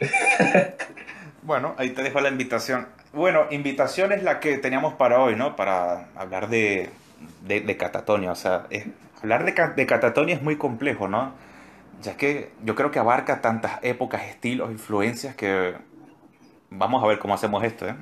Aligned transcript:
bueno, 1.42 1.74
ahí 1.78 1.90
te 1.90 2.02
dejo 2.02 2.20
la 2.20 2.28
invitación. 2.28 2.88
Bueno, 3.12 3.46
invitación 3.50 4.12
es 4.12 4.22
la 4.22 4.40
que 4.40 4.58
teníamos 4.58 4.94
para 4.94 5.20
hoy, 5.20 5.36
¿no? 5.36 5.54
Para 5.54 6.08
hablar 6.16 6.48
de, 6.48 6.90
de, 7.42 7.76
catatonia. 7.76 8.32
O 8.32 8.36
sea, 8.36 8.66
hablar 9.22 9.44
de, 9.44 9.54
de 9.76 9.86
catatonia 9.86 10.34
es 10.34 10.42
muy 10.42 10.56
complejo, 10.56 11.08
¿no? 11.08 11.34
Ya 12.02 12.16
que 12.16 12.50
yo 12.64 12.74
creo 12.74 12.90
que 12.90 12.98
abarca 12.98 13.40
tantas 13.40 13.78
épocas, 13.82 14.24
estilos, 14.24 14.70
influencias 14.70 15.36
que 15.36 15.74
vamos 16.70 17.04
a 17.04 17.06
ver 17.06 17.18
cómo 17.18 17.34
hacemos 17.34 17.62
esto, 17.62 17.86
¿eh? 17.86 17.94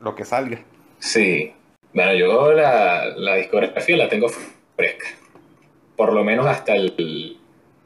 Lo 0.00 0.14
que 0.14 0.24
salga. 0.24 0.58
Sí. 0.98 1.54
Bueno, 1.94 2.12
yo 2.14 2.52
la, 2.52 3.06
la 3.16 3.36
discografía 3.36 3.96
la 3.96 4.08
tengo 4.08 4.28
fresca. 4.76 5.06
Por 5.96 6.12
lo 6.12 6.24
menos 6.24 6.46
hasta 6.46 6.74
el 6.74 6.92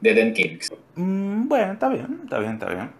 de 0.01 0.13
Den 0.13 0.33
Kings. 0.33 0.73
Mm, 0.95 1.47
bueno, 1.47 1.73
está 1.73 1.89
bien, 1.89 2.21
está 2.23 2.39
bien, 2.39 2.53
está 2.53 2.67
bien. 2.67 2.91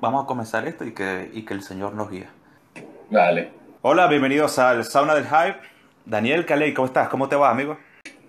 Vamos, 0.00 0.24
a 0.24 0.26
comenzar 0.26 0.66
esto 0.66 0.84
y 0.84 0.92
que, 0.92 1.30
y 1.32 1.42
que 1.42 1.54
el 1.54 1.62
Señor 1.62 1.94
nos 1.94 2.10
guíe. 2.10 2.26
Vale. 3.10 3.50
Hola, 3.80 4.06
bienvenidos 4.06 4.58
al 4.58 4.84
Sauna 4.84 5.14
del 5.14 5.24
Hype. 5.24 5.56
Daniel 6.04 6.44
Caley, 6.44 6.74
¿cómo 6.74 6.86
estás? 6.86 7.08
¿Cómo 7.08 7.28
te 7.28 7.36
va, 7.36 7.50
amigo? 7.50 7.78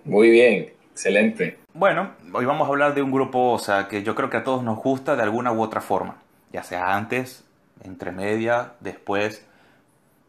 Muy 0.05 0.29
bien, 0.29 0.71
excelente. 0.91 1.59
Bueno, 1.73 2.12
hoy 2.34 2.45
vamos 2.45 2.67
a 2.67 2.70
hablar 2.70 2.93
de 2.93 3.02
un 3.02 3.12
grupo, 3.12 3.52
o 3.52 3.59
sea, 3.59 3.88
que 3.88 4.04
yo 4.04 4.15
creo 4.15 4.29
que 4.29 4.38
a 4.38 4.43
todos 4.43 4.63
nos 4.63 4.77
gusta 4.77 5.15
de 5.15 5.23
alguna 5.23 5.51
u 5.51 5.62
otra 5.62 5.81
forma. 5.81 6.17
Ya 6.51 6.63
sea 6.63 6.95
antes, 6.95 7.43
entre 7.84 8.12
media, 8.12 8.73
después, 8.79 9.45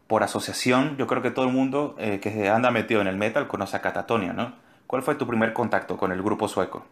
por 0.07 0.23
asociación. 0.23 0.97
Yo 0.97 1.07
creo 1.07 1.21
que 1.21 1.31
todo 1.31 1.45
el 1.45 1.53
mundo 1.53 1.95
eh, 1.97 2.19
que 2.19 2.49
anda 2.49 2.71
metido 2.71 2.99
en 2.99 3.07
el 3.07 3.15
metal 3.15 3.47
conoce 3.47 3.77
a 3.77 3.81
Catatonia, 3.81 4.33
¿no? 4.33 4.53
¿Cuál 4.87 5.01
fue 5.01 5.15
tu 5.15 5.27
primer 5.27 5.53
contacto 5.53 5.97
con 5.97 6.11
el 6.11 6.21
grupo 6.21 6.47
sueco? 6.47 6.85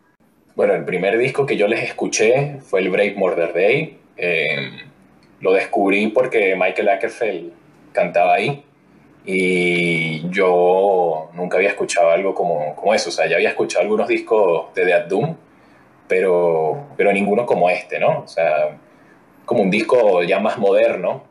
Bueno, 0.56 0.76
el 0.76 0.86
primer 0.86 1.18
disco 1.18 1.48
que 1.48 1.58
yo 1.58 1.68
les 1.68 1.84
escuché 1.84 2.60
fue 2.60 2.82
el 2.82 2.90
Break 2.92 3.18
Murder 3.18 3.54
Day. 3.54 3.98
Eh, 4.18 4.70
lo 5.42 5.52
descubrí 5.52 6.08
porque 6.10 6.56
Michael 6.56 6.90
Ackerfeld 6.90 7.52
cantaba 7.92 8.36
ahí 8.36 8.64
y 9.26 10.30
yo 10.30 11.32
nunca 11.34 11.58
había 11.58 11.70
escuchado 11.70 12.12
algo 12.12 12.36
como, 12.36 12.76
como 12.76 12.94
eso. 12.94 13.10
O 13.10 13.12
sea, 13.12 13.26
ya 13.28 13.38
había 13.38 13.50
escuchado 13.50 13.82
algunos 13.82 14.08
discos 14.08 14.72
de 14.76 14.86
Dead 14.86 15.08
Doom, 15.08 15.36
pero, 16.08 16.88
pero 16.98 17.12
ninguno 17.12 17.48
como 17.48 17.70
este, 17.72 18.00
¿no? 18.00 18.20
O 18.20 18.28
sea, 18.28 18.78
como 19.46 19.64
un 19.64 19.72
disco 19.72 20.22
ya 20.22 20.40
más 20.40 20.60
moderno, 20.60 21.24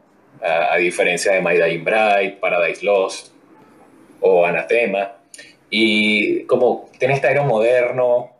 a, 0.42 0.76
diferencia 0.78 1.32
de 1.32 1.40
My 1.40 1.56
Dying 1.56 1.84
Bride, 1.84 2.38
Paradise 2.40 2.84
Lost 2.84 3.32
o 4.20 4.44
Anathema. 4.44 5.12
Y 5.70 6.42
como 6.44 6.88
tiene 6.98 7.14
este 7.14 7.28
aire 7.28 7.42
moderno, 7.42 8.31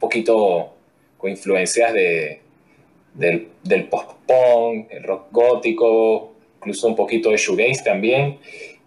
poquito 0.00 0.74
con 1.16 1.30
influencias 1.30 1.92
de, 1.92 2.40
del, 3.14 3.48
del 3.62 3.84
post-punk, 3.84 4.88
el 4.90 5.04
rock 5.04 5.28
gótico, 5.30 6.32
incluso 6.56 6.88
un 6.88 6.96
poquito 6.96 7.30
de 7.30 7.36
shoegaze 7.36 7.84
también, 7.84 8.38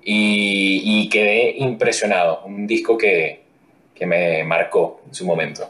y, 0.06 1.08
quedé 1.09 1.56
impresionado, 1.58 2.41
un 2.44 2.67
disco 2.67 2.97
que, 2.97 3.44
que, 3.95 4.06
me 4.06 4.44
marcó 4.44 5.02
en 5.08 5.14
su 5.14 5.25
momento. 5.25 5.69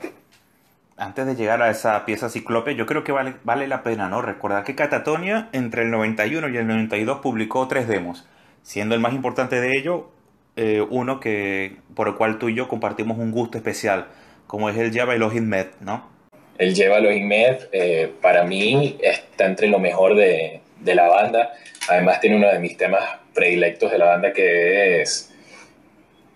Antes 0.98 1.28
de 1.28 1.36
llegar 1.36 1.62
a 1.62 1.70
esa 1.70 2.04
pieza 2.06 2.30
ciclope, 2.30 2.76
yo 2.76 2.88
creo 2.88 3.04
que 3.04 3.12
vale, 3.12 3.36
vale 3.44 3.68
la 3.68 3.84
pena 3.84 4.10
¿no? 4.10 4.24
recordar 4.24 4.64
que 4.64 4.74
Catatonia 4.74 5.50
entre 5.52 5.84
el 5.84 5.92
91 5.92 6.50
y 6.50 6.58
el 6.58 6.66
92 6.66 7.20
publicó 7.20 7.68
tres 7.68 7.88
demos, 7.88 8.26
siendo 8.64 8.96
el 8.96 9.02
más 9.02 9.14
importante 9.14 9.62
de 9.62 9.78
ello 9.78 10.10
eh, 10.56 10.86
uno 10.88 11.20
que, 11.20 11.78
por 11.96 12.08
el 12.08 12.16
cual 12.16 12.38
tú 12.38 12.50
y 12.50 12.56
yo 12.56 12.68
compartimos 12.68 13.18
un 13.18 13.32
gusto 13.32 13.58
especial, 13.58 14.08
como 14.48 14.70
es 14.70 14.78
el 14.78 14.94
Java 14.94 15.16
Elohim 15.16 15.46
Med, 15.46 15.68
¿no? 15.80 16.12
El 16.58 16.76
Java 16.76 16.98
Elohim 16.98 17.28
Med, 17.28 17.68
eh, 17.72 18.12
para 18.22 18.44
mí, 18.44 18.98
está 19.02 19.46
entre 19.46 19.68
lo 19.68 19.80
mejor 19.80 20.16
de, 20.16 20.62
de, 20.80 20.96
la 20.96 21.08
banda. 21.08 21.54
Además, 21.90 22.20
tiene 22.20 22.38
uno 22.38 22.52
de 22.52 22.60
mis 22.60 22.78
temas 22.78 23.04
predilectos 23.34 23.92
de 23.92 23.98
la 23.98 24.06
banda 24.06 24.32
que 24.32 25.02
es 25.02 25.34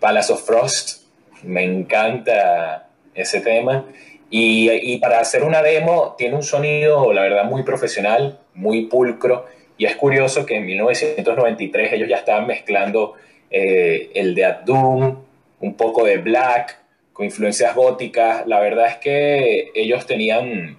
Palace 0.00 0.32
of 0.32 0.44
Frost. 0.44 1.04
Me 1.44 1.62
encanta 1.62 2.88
ese 3.14 3.40
tema. 3.40 3.84
Y, 4.30 4.70
y, 4.70 4.98
para 4.98 5.20
hacer 5.20 5.42
una 5.42 5.62
demo, 5.62 6.14
tiene 6.18 6.34
un 6.34 6.42
sonido, 6.42 7.12
la 7.12 7.22
verdad, 7.22 7.44
muy 7.44 7.62
profesional, 7.62 8.40
muy 8.54 8.86
pulcro. 8.86 9.46
Y 9.78 9.86
es 9.86 9.96
curioso 9.96 10.44
que 10.44 10.56
en 10.56 10.66
1993 10.66 11.92
ellos 11.92 12.08
ya 12.08 12.16
estaban 12.16 12.46
mezclando 12.46 13.14
eh, 13.50 14.10
el 14.14 14.34
de 14.34 14.56
Doom, 14.64 15.16
un 15.60 15.74
poco 15.74 16.04
de 16.04 16.18
Black, 16.18 16.78
con 17.18 17.26
influencias 17.26 17.74
góticas. 17.74 18.46
La 18.46 18.60
verdad 18.60 18.86
es 18.86 18.96
que 18.98 19.72
ellos 19.74 20.06
tenían 20.06 20.78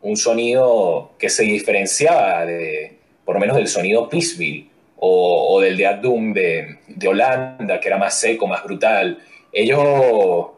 un 0.00 0.16
sonido 0.16 1.10
que 1.18 1.28
se 1.28 1.42
diferenciaba 1.42 2.46
de, 2.46 2.98
por 3.24 3.34
lo 3.34 3.40
menos 3.40 3.56
del 3.56 3.66
sonido 3.66 4.08
Peaceville 4.08 4.68
o, 4.96 5.60
del 5.60 5.76
de 5.76 5.98
Doom 6.00 6.32
de, 6.32 7.08
Holanda, 7.08 7.80
que 7.80 7.88
era 7.88 7.98
más 7.98 8.14
seco, 8.14 8.46
más 8.46 8.62
brutal. 8.62 9.18
Ellos 9.52 10.50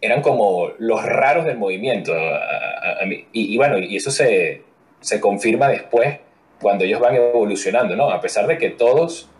eran 0.00 0.20
como 0.20 0.72
los 0.80 1.04
raros 1.04 1.44
del 1.44 1.56
movimiento. 1.56 2.12
y, 3.30 3.56
bueno, 3.56 3.78
y 3.78 3.94
eso 3.94 4.10
se, 4.10 4.62
se 5.00 5.20
confirma 5.20 5.68
después 5.68 6.18
cuando 6.60 6.84
ellos 6.84 6.98
van 6.98 7.14
evolucionando, 7.14 7.94
¿no? 7.94 8.10
A 8.10 8.20
pesar 8.20 8.48
de 8.48 8.58
que 8.58 8.70
todos 8.70 9.30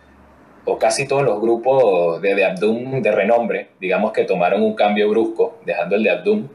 o 0.64 0.78
casi 0.78 1.06
todos 1.08 1.22
los 1.22 1.40
grupos 1.40 2.20
de, 2.22 2.34
de 2.34 2.44
Abdum 2.44 3.02
de 3.02 3.12
renombre, 3.12 3.68
digamos 3.80 4.12
que 4.12 4.24
tomaron 4.24 4.62
un 4.62 4.74
cambio 4.74 5.08
brusco, 5.08 5.58
dejando 5.64 5.96
el 5.96 6.02
de 6.02 6.10
Abdum, 6.10 6.48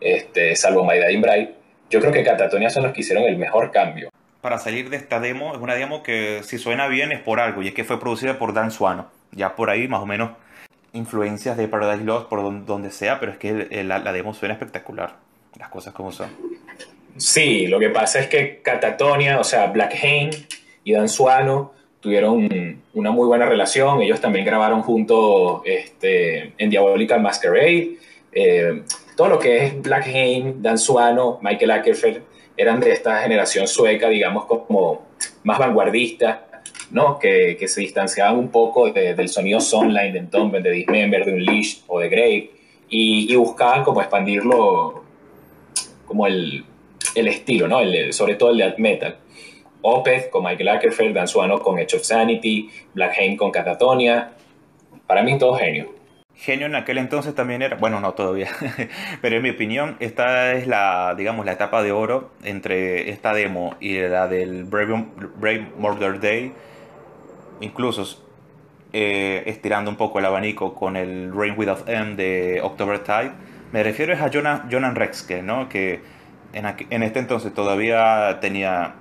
este, 0.00 0.56
salvo 0.56 0.86
Dying 0.90 1.22
Bright, 1.22 1.50
yo 1.90 2.00
creo 2.00 2.12
que 2.12 2.24
Catatonia 2.24 2.70
son 2.70 2.84
los 2.84 2.92
que 2.92 3.00
hicieron 3.00 3.24
el 3.24 3.36
mejor 3.36 3.70
cambio. 3.70 4.10
Para 4.40 4.58
salir 4.58 4.90
de 4.90 4.96
esta 4.96 5.20
demo, 5.20 5.54
es 5.54 5.60
una 5.60 5.74
demo 5.74 6.02
que 6.02 6.42
si 6.42 6.58
suena 6.58 6.88
bien 6.88 7.12
es 7.12 7.20
por 7.20 7.40
algo, 7.40 7.62
y 7.62 7.68
es 7.68 7.74
que 7.74 7.84
fue 7.84 7.98
producida 8.00 8.38
por 8.38 8.52
Dan 8.52 8.70
Suano. 8.70 9.08
Ya 9.32 9.56
por 9.56 9.70
ahí 9.70 9.88
más 9.88 10.02
o 10.02 10.06
menos 10.06 10.30
influencias 10.92 11.56
de 11.56 11.68
Paradise 11.68 12.04
Lost 12.04 12.28
por 12.28 12.66
donde, 12.66 12.90
sea, 12.90 13.18
pero 13.20 13.32
es 13.32 13.38
que 13.38 13.84
la, 13.84 14.12
demo 14.12 14.34
suena 14.34 14.54
espectacular. 14.54 15.16
Las 15.58 15.68
cosas 15.68 15.94
como 15.94 16.10
son. 16.10 16.28
Sí, 17.16 17.68
lo 17.68 17.78
que 17.78 17.90
pasa 17.90 18.18
es 18.18 18.26
que 18.26 18.60
Catatonia, 18.60 19.38
o 19.38 19.44
sea, 19.44 19.66
Black 19.68 19.94
Hain 20.02 20.30
y 20.82 20.92
Dan 20.92 21.08
Suano 21.08 21.72
tuvieron 22.04 22.82
una 22.92 23.10
muy 23.12 23.26
buena 23.26 23.46
relación. 23.46 24.02
Ellos 24.02 24.20
también 24.20 24.44
grabaron 24.44 24.82
juntos 24.82 25.62
este, 25.64 26.52
en 26.58 26.68
Diabolical 26.68 27.22
Masquerade. 27.22 27.96
Eh, 28.30 28.82
todo 29.16 29.28
lo 29.28 29.38
que 29.38 29.64
es 29.64 29.82
Black 29.82 30.06
Hain, 30.08 30.60
Dan 30.60 30.76
Suano, 30.76 31.38
Michael 31.40 31.70
Ackerfeld, 31.70 32.20
eran 32.58 32.78
de 32.78 32.92
esta 32.92 33.22
generación 33.22 33.66
sueca, 33.66 34.10
digamos, 34.10 34.44
como 34.44 35.06
más 35.44 35.58
vanguardista, 35.58 36.46
¿no? 36.90 37.18
Que, 37.18 37.56
que 37.58 37.68
se 37.68 37.80
distanciaban 37.80 38.36
un 38.36 38.50
poco 38.50 38.90
del 38.90 39.28
sonido 39.30 39.58
Sunline, 39.60 40.12
de 40.12 40.18
Entombed, 40.18 40.62
de 40.62 40.72
Dismember, 40.72 41.24
de 41.24 41.32
Unleashed 41.32 41.84
o 41.86 42.00
de 42.00 42.10
Grave, 42.10 42.50
y, 42.90 43.32
y 43.32 43.36
buscaban 43.36 43.82
como 43.82 44.02
expandirlo, 44.02 45.04
como 46.04 46.26
el, 46.26 46.66
el 47.14 47.28
estilo, 47.28 47.66
¿no? 47.66 47.80
El, 47.80 48.12
sobre 48.12 48.34
todo 48.34 48.50
el 48.50 48.58
death 48.58 48.76
metal. 48.76 49.16
Opeth 49.86 50.30
con 50.30 50.44
Michael 50.44 50.68
Ackerfeld, 50.68 51.14
Dan 51.14 51.28
Suano 51.28 51.58
con 51.58 51.78
Edge 51.78 51.96
of 51.96 52.02
Sanity, 52.02 52.70
Black 52.94 53.18
Hain 53.18 53.36
con 53.36 53.50
Catatonia. 53.50 54.30
Para 55.06 55.22
mí 55.22 55.38
todo 55.38 55.54
genio. 55.56 55.92
Genio 56.34 56.66
en 56.66 56.74
aquel 56.74 56.96
entonces 56.96 57.34
también 57.34 57.60
era, 57.60 57.76
bueno, 57.76 58.00
no 58.00 58.14
todavía, 58.14 58.48
pero 59.20 59.36
en 59.36 59.42
mi 59.42 59.50
opinión 59.50 59.96
esta 60.00 60.54
es 60.54 60.66
la, 60.66 61.14
digamos, 61.16 61.44
la 61.44 61.52
etapa 61.52 61.82
de 61.82 61.92
oro 61.92 62.30
entre 62.42 63.10
esta 63.10 63.34
demo 63.34 63.76
y 63.78 63.98
la 63.98 64.26
del 64.26 64.64
Brave, 64.64 65.04
Brave 65.36 65.68
Murder 65.76 66.18
Day, 66.18 66.52
incluso 67.60 68.24
eh, 68.94 69.42
estirando 69.46 69.90
un 69.90 69.96
poco 69.96 70.18
el 70.18 70.24
abanico 70.24 70.74
con 70.74 70.96
el 70.96 71.30
Rain 71.32 71.54
Without 71.56 71.88
End 71.88 72.16
de 72.16 72.60
October 72.62 73.00
Tide. 73.00 73.32
Me 73.70 73.82
refiero 73.82 74.14
a 74.14 74.30
Jonan, 74.32 74.68
Jonan 74.70 74.96
Rexke, 74.96 75.42
¿no? 75.42 75.68
que 75.68 76.00
en 76.54 77.02
este 77.02 77.18
entonces 77.18 77.52
todavía 77.52 78.38
tenía 78.40 78.94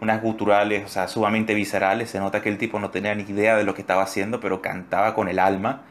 unas 0.00 0.22
guturales, 0.22 0.84
o 0.84 0.88
sea, 0.88 1.08
sumamente 1.08 1.54
viscerales. 1.54 2.10
Se 2.10 2.18
nota 2.18 2.42
que 2.42 2.48
el 2.48 2.58
tipo 2.58 2.78
no 2.78 2.90
tenía 2.90 3.14
ni 3.14 3.22
idea 3.24 3.56
de 3.56 3.64
lo 3.64 3.74
que 3.74 3.80
estaba 3.80 4.02
haciendo, 4.02 4.40
pero 4.40 4.60
cantaba 4.62 5.14
con 5.14 5.28
el 5.28 5.38
alma. 5.38 5.82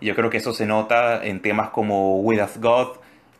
Y 0.00 0.06
yo 0.06 0.14
creo 0.14 0.30
que 0.30 0.38
eso 0.38 0.52
se 0.54 0.66
nota 0.66 1.24
en 1.24 1.40
temas 1.40 1.70
como 1.70 2.20
Without 2.20 2.56
God, 2.58 2.88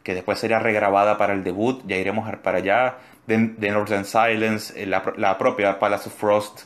que 0.03 0.15
después 0.15 0.39
sería 0.39 0.59
regrabada 0.59 1.19
para 1.19 1.33
el 1.33 1.45
debut, 1.45 1.83
ya 1.87 1.97
iremos 1.97 2.29
para 2.43 2.59
allá. 2.59 2.99
The, 3.27 3.71
Northern 3.71 4.05
Silence, 4.05 4.83
eh, 4.83 4.87
la, 4.87 5.13
la, 5.17 5.39
propia 5.39 5.79
Palace 5.79 6.09
of 6.09 6.15
Frost. 6.15 6.63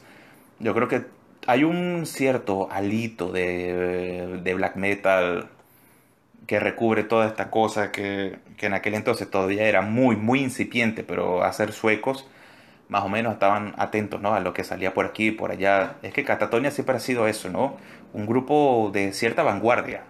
Yo 0.60 0.74
creo 0.74 0.88
que 0.88 1.02
hay 1.46 1.64
un 1.64 2.06
cierto 2.06 2.68
alito 2.70 3.30
de, 3.32 4.40
de 4.42 4.54
black 4.54 4.76
metal 4.76 5.48
que 6.46 6.60
recubre 6.60 7.04
toda 7.04 7.26
esta 7.26 7.50
cosa 7.50 7.92
que, 7.92 8.38
que, 8.56 8.66
en 8.66 8.74
aquel 8.74 8.94
entonces 8.94 9.30
todavía 9.30 9.64
era 9.64 9.82
muy, 9.82 10.16
muy 10.16 10.40
incipiente, 10.40 11.02
pero 11.04 11.44
hacer 11.44 11.72
suecos 11.72 12.28
más 12.88 13.04
o 13.04 13.08
menos 13.08 13.34
estaban 13.34 13.74
atentos 13.78 14.20
¿no? 14.20 14.34
a 14.34 14.40
lo 14.40 14.52
que 14.52 14.64
salía 14.64 14.94
por 14.94 15.06
aquí 15.06 15.28
y 15.28 15.30
por 15.32 15.50
allá. 15.50 15.96
Es 16.02 16.12
que 16.12 16.24
Catatonia 16.24 16.70
siempre 16.70 16.96
ha 16.96 17.00
sido 17.00 17.26
eso, 17.26 17.48
¿no? 17.48 17.76
Un 18.12 18.26
grupo 18.26 18.90
de 18.92 19.12
cierta 19.12 19.42
vanguardia, 19.42 20.02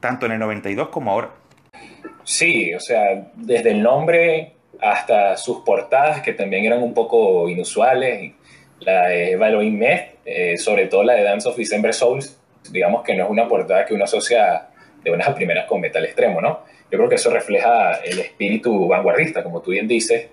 tanto 0.00 0.26
en 0.26 0.32
el 0.32 0.38
92 0.38 0.88
como 0.88 1.12
ahora. 1.12 1.30
Sí, 2.24 2.72
o 2.74 2.80
sea, 2.80 3.30
desde 3.34 3.70
el 3.70 3.82
nombre 3.82 4.54
hasta 4.80 5.36
sus 5.36 5.60
portadas, 5.60 6.22
que 6.22 6.32
también 6.32 6.64
eran 6.64 6.82
un 6.82 6.94
poco 6.94 7.48
inusuales, 7.48 8.32
la 8.80 9.08
de 9.08 9.36
Halloween 9.38 9.78
Meth, 9.78 10.18
eh, 10.24 10.56
sobre 10.56 10.86
todo 10.86 11.04
la 11.04 11.14
de 11.14 11.22
Dance 11.22 11.48
of 11.48 11.56
December 11.56 11.92
Souls, 11.94 12.38
digamos 12.70 13.02
que 13.02 13.14
no 13.14 13.24
es 13.24 13.30
una 13.30 13.46
portada 13.46 13.84
que 13.84 13.94
uno 13.94 14.04
asocia 14.04 14.68
de 15.02 15.10
unas 15.10 15.30
primeras 15.34 15.66
con 15.66 15.80
metal 15.80 16.04
extremo, 16.04 16.40
¿no? 16.40 16.60
Yo 16.90 16.98
creo 16.98 17.08
que 17.08 17.16
eso 17.16 17.30
refleja 17.30 17.96
el 18.04 18.18
espíritu 18.18 18.86
vanguardista, 18.86 19.42
como 19.42 19.60
tú 19.60 19.70
bien 19.70 19.88
dices, 19.88 20.28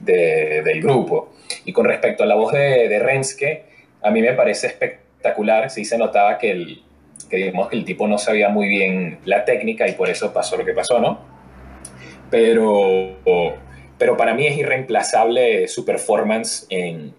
del 0.00 0.80
grupo. 0.82 1.32
Y 1.64 1.72
con 1.72 1.84
respecto 1.84 2.22
a 2.22 2.26
la 2.26 2.34
voz 2.34 2.52
de, 2.52 2.88
de 2.88 2.98
Renske, 2.98 3.64
a 4.02 4.10
mí 4.10 4.20
me 4.20 4.32
parece 4.32 4.66
espectacular, 4.68 5.70
sí 5.70 5.84
se 5.84 5.98
notaba 5.98 6.38
que 6.38 6.50
el, 6.50 6.82
que 7.28 7.36
digamos 7.36 7.68
que 7.68 7.76
el 7.76 7.84
tipo 7.84 8.06
no 8.06 8.18
sabía 8.18 8.48
muy 8.48 8.68
bien 8.68 9.18
la 9.24 9.44
técnica 9.44 9.88
y 9.88 9.92
por 9.92 10.10
eso 10.10 10.32
pasó 10.32 10.56
lo 10.56 10.64
que 10.64 10.72
pasó, 10.72 10.98
¿no? 10.98 11.18
Pero, 12.30 13.16
pero 13.98 14.16
para 14.16 14.34
mí 14.34 14.46
es 14.46 14.56
irreemplazable 14.56 15.68
su 15.68 15.84
performance 15.84 16.66
en, 16.70 17.14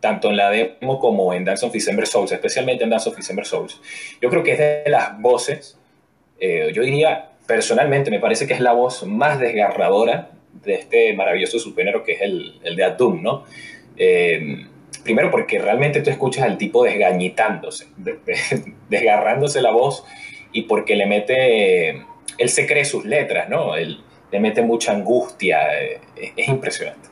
tanto 0.00 0.30
en 0.30 0.36
la 0.36 0.50
demo 0.50 0.98
como 0.98 1.34
en 1.34 1.44
Dance 1.44 1.66
of 1.66 1.72
December 1.72 2.06
Souls, 2.06 2.32
especialmente 2.32 2.84
en 2.84 2.90
Dance 2.90 3.08
of 3.08 3.16
December 3.16 3.44
Souls. 3.44 3.80
Yo 4.20 4.30
creo 4.30 4.42
que 4.42 4.52
es 4.52 4.58
de 4.58 4.84
las 4.86 5.20
voces, 5.20 5.78
eh, 6.38 6.70
yo 6.72 6.82
diría 6.82 7.30
personalmente, 7.46 8.10
me 8.10 8.20
parece 8.20 8.46
que 8.46 8.54
es 8.54 8.60
la 8.60 8.72
voz 8.72 9.06
más 9.06 9.38
desgarradora 9.38 10.30
de 10.62 10.74
este 10.74 11.12
maravilloso 11.14 11.58
subgénero 11.58 12.02
que 12.02 12.12
es 12.12 12.22
el, 12.22 12.60
el 12.62 12.76
de 12.76 12.90
Doom, 12.96 13.22
¿no? 13.22 13.44
Eh, 13.96 14.66
primero 15.02 15.30
porque 15.30 15.58
realmente 15.58 16.00
tú 16.00 16.10
escuchas 16.10 16.44
al 16.44 16.58
tipo 16.58 16.82
desgañitándose, 16.82 17.88
desgarrándose 18.88 19.62
la 19.62 19.70
voz 19.70 20.04
y 20.52 20.62
porque 20.62 20.96
le 20.96 21.06
mete, 21.06 22.04
él 22.38 22.48
se 22.48 22.66
cree 22.66 22.84
sus 22.84 23.04
letras, 23.04 23.48
¿no? 23.48 23.76
Él 23.76 24.00
le 24.32 24.40
mete 24.40 24.62
mucha 24.62 24.92
angustia, 24.92 25.80
eh, 25.80 26.00
es, 26.36 26.48
impresionante. 26.48 27.08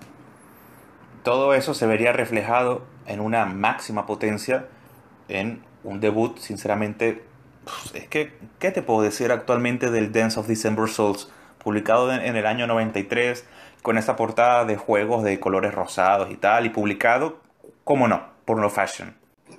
Todo 1.22 1.54
eso 1.54 1.74
se 1.74 1.86
vería 1.86 2.12
reflejado 2.12 2.84
en 3.06 3.20
una 3.20 3.44
máxima 3.46 4.06
potencia, 4.06 4.66
en 5.28 5.62
un 5.84 6.00
debut, 6.00 6.38
sinceramente, 6.38 7.22
es 7.94 8.08
que, 8.08 8.32
¿qué 8.58 8.72
te 8.72 8.82
puedo 8.82 9.02
decir 9.02 9.30
actualmente 9.30 9.90
del 9.90 10.10
Dance 10.12 10.40
of 10.40 10.48
December 10.48 10.88
Souls? 10.88 11.28
Publicado 11.62 12.12
en, 12.12 12.36
el 12.36 12.46
año 12.46 12.66
93, 12.66 13.46
con 13.82 13.98
esa 13.98 14.16
portada 14.16 14.64
de 14.64 14.76
juegos 14.76 15.22
de 15.22 15.38
colores 15.40 15.74
rosados 15.74 16.30
y 16.30 16.36
tal, 16.36 16.66
y 16.66 16.70
publicado 16.70 17.40
¿Cómo 17.84 18.06
no? 18.06 18.22
Por 18.44 18.58
No 18.58 18.70
Fashion. 18.70 19.14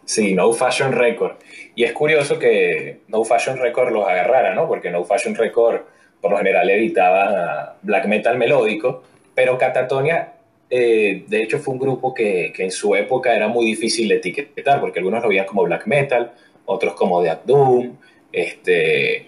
Sí, 0.06 0.34
No 0.34 0.52
Fashion 0.54 0.94
Record. 0.94 1.36
Y 1.76 1.84
es 1.84 1.94
curioso 1.94 2.40
que 2.40 3.02
No 3.08 3.24
Fashion 3.24 3.58
Record 3.58 3.92
los 3.92 4.08
agarrara, 4.08 4.54
¿no? 4.54 4.68
Porque 4.68 4.90
No 4.90 5.04
Fashion 5.04 5.36
Record 5.36 5.82
por 6.22 6.32
lo 6.32 6.38
general 6.38 6.70
editaba 6.70 7.76
black 7.82 8.06
metal 8.06 8.38
melódico, 8.38 9.04
pero 9.36 9.58
Catatonia, 9.58 10.36
eh, 10.70 11.26
de 11.28 11.44
hecho, 11.44 11.60
fue 11.60 11.74
un 11.74 11.80
grupo 11.82 12.14
que, 12.14 12.54
que, 12.56 12.64
en 12.64 12.72
su 12.72 12.96
época 12.96 13.36
era 13.36 13.50
muy 13.50 13.66
difícil 13.66 14.08
de 14.08 14.16
etiquetar, 14.16 14.80
porque 14.80 15.00
algunos 15.00 15.22
lo 15.22 15.28
veían 15.28 15.46
como 15.46 15.64
black 15.64 15.86
metal, 15.86 16.32
otros 16.66 16.94
como 16.94 17.22
Death 17.22 17.44
Doom. 17.44 17.98
Este, 18.32 19.28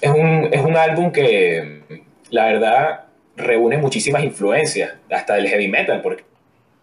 es, 0.00 0.10
un, 0.10 0.48
es 0.52 0.60
un 0.62 0.76
álbum 0.76 1.12
que, 1.12 1.82
la 2.30 2.46
verdad, 2.46 3.04
reúne 3.36 3.78
muchísimas 3.78 4.24
influencias, 4.24 4.94
hasta 5.10 5.34
del 5.34 5.48
heavy 5.48 5.68
metal, 5.68 6.00
porque 6.02 6.24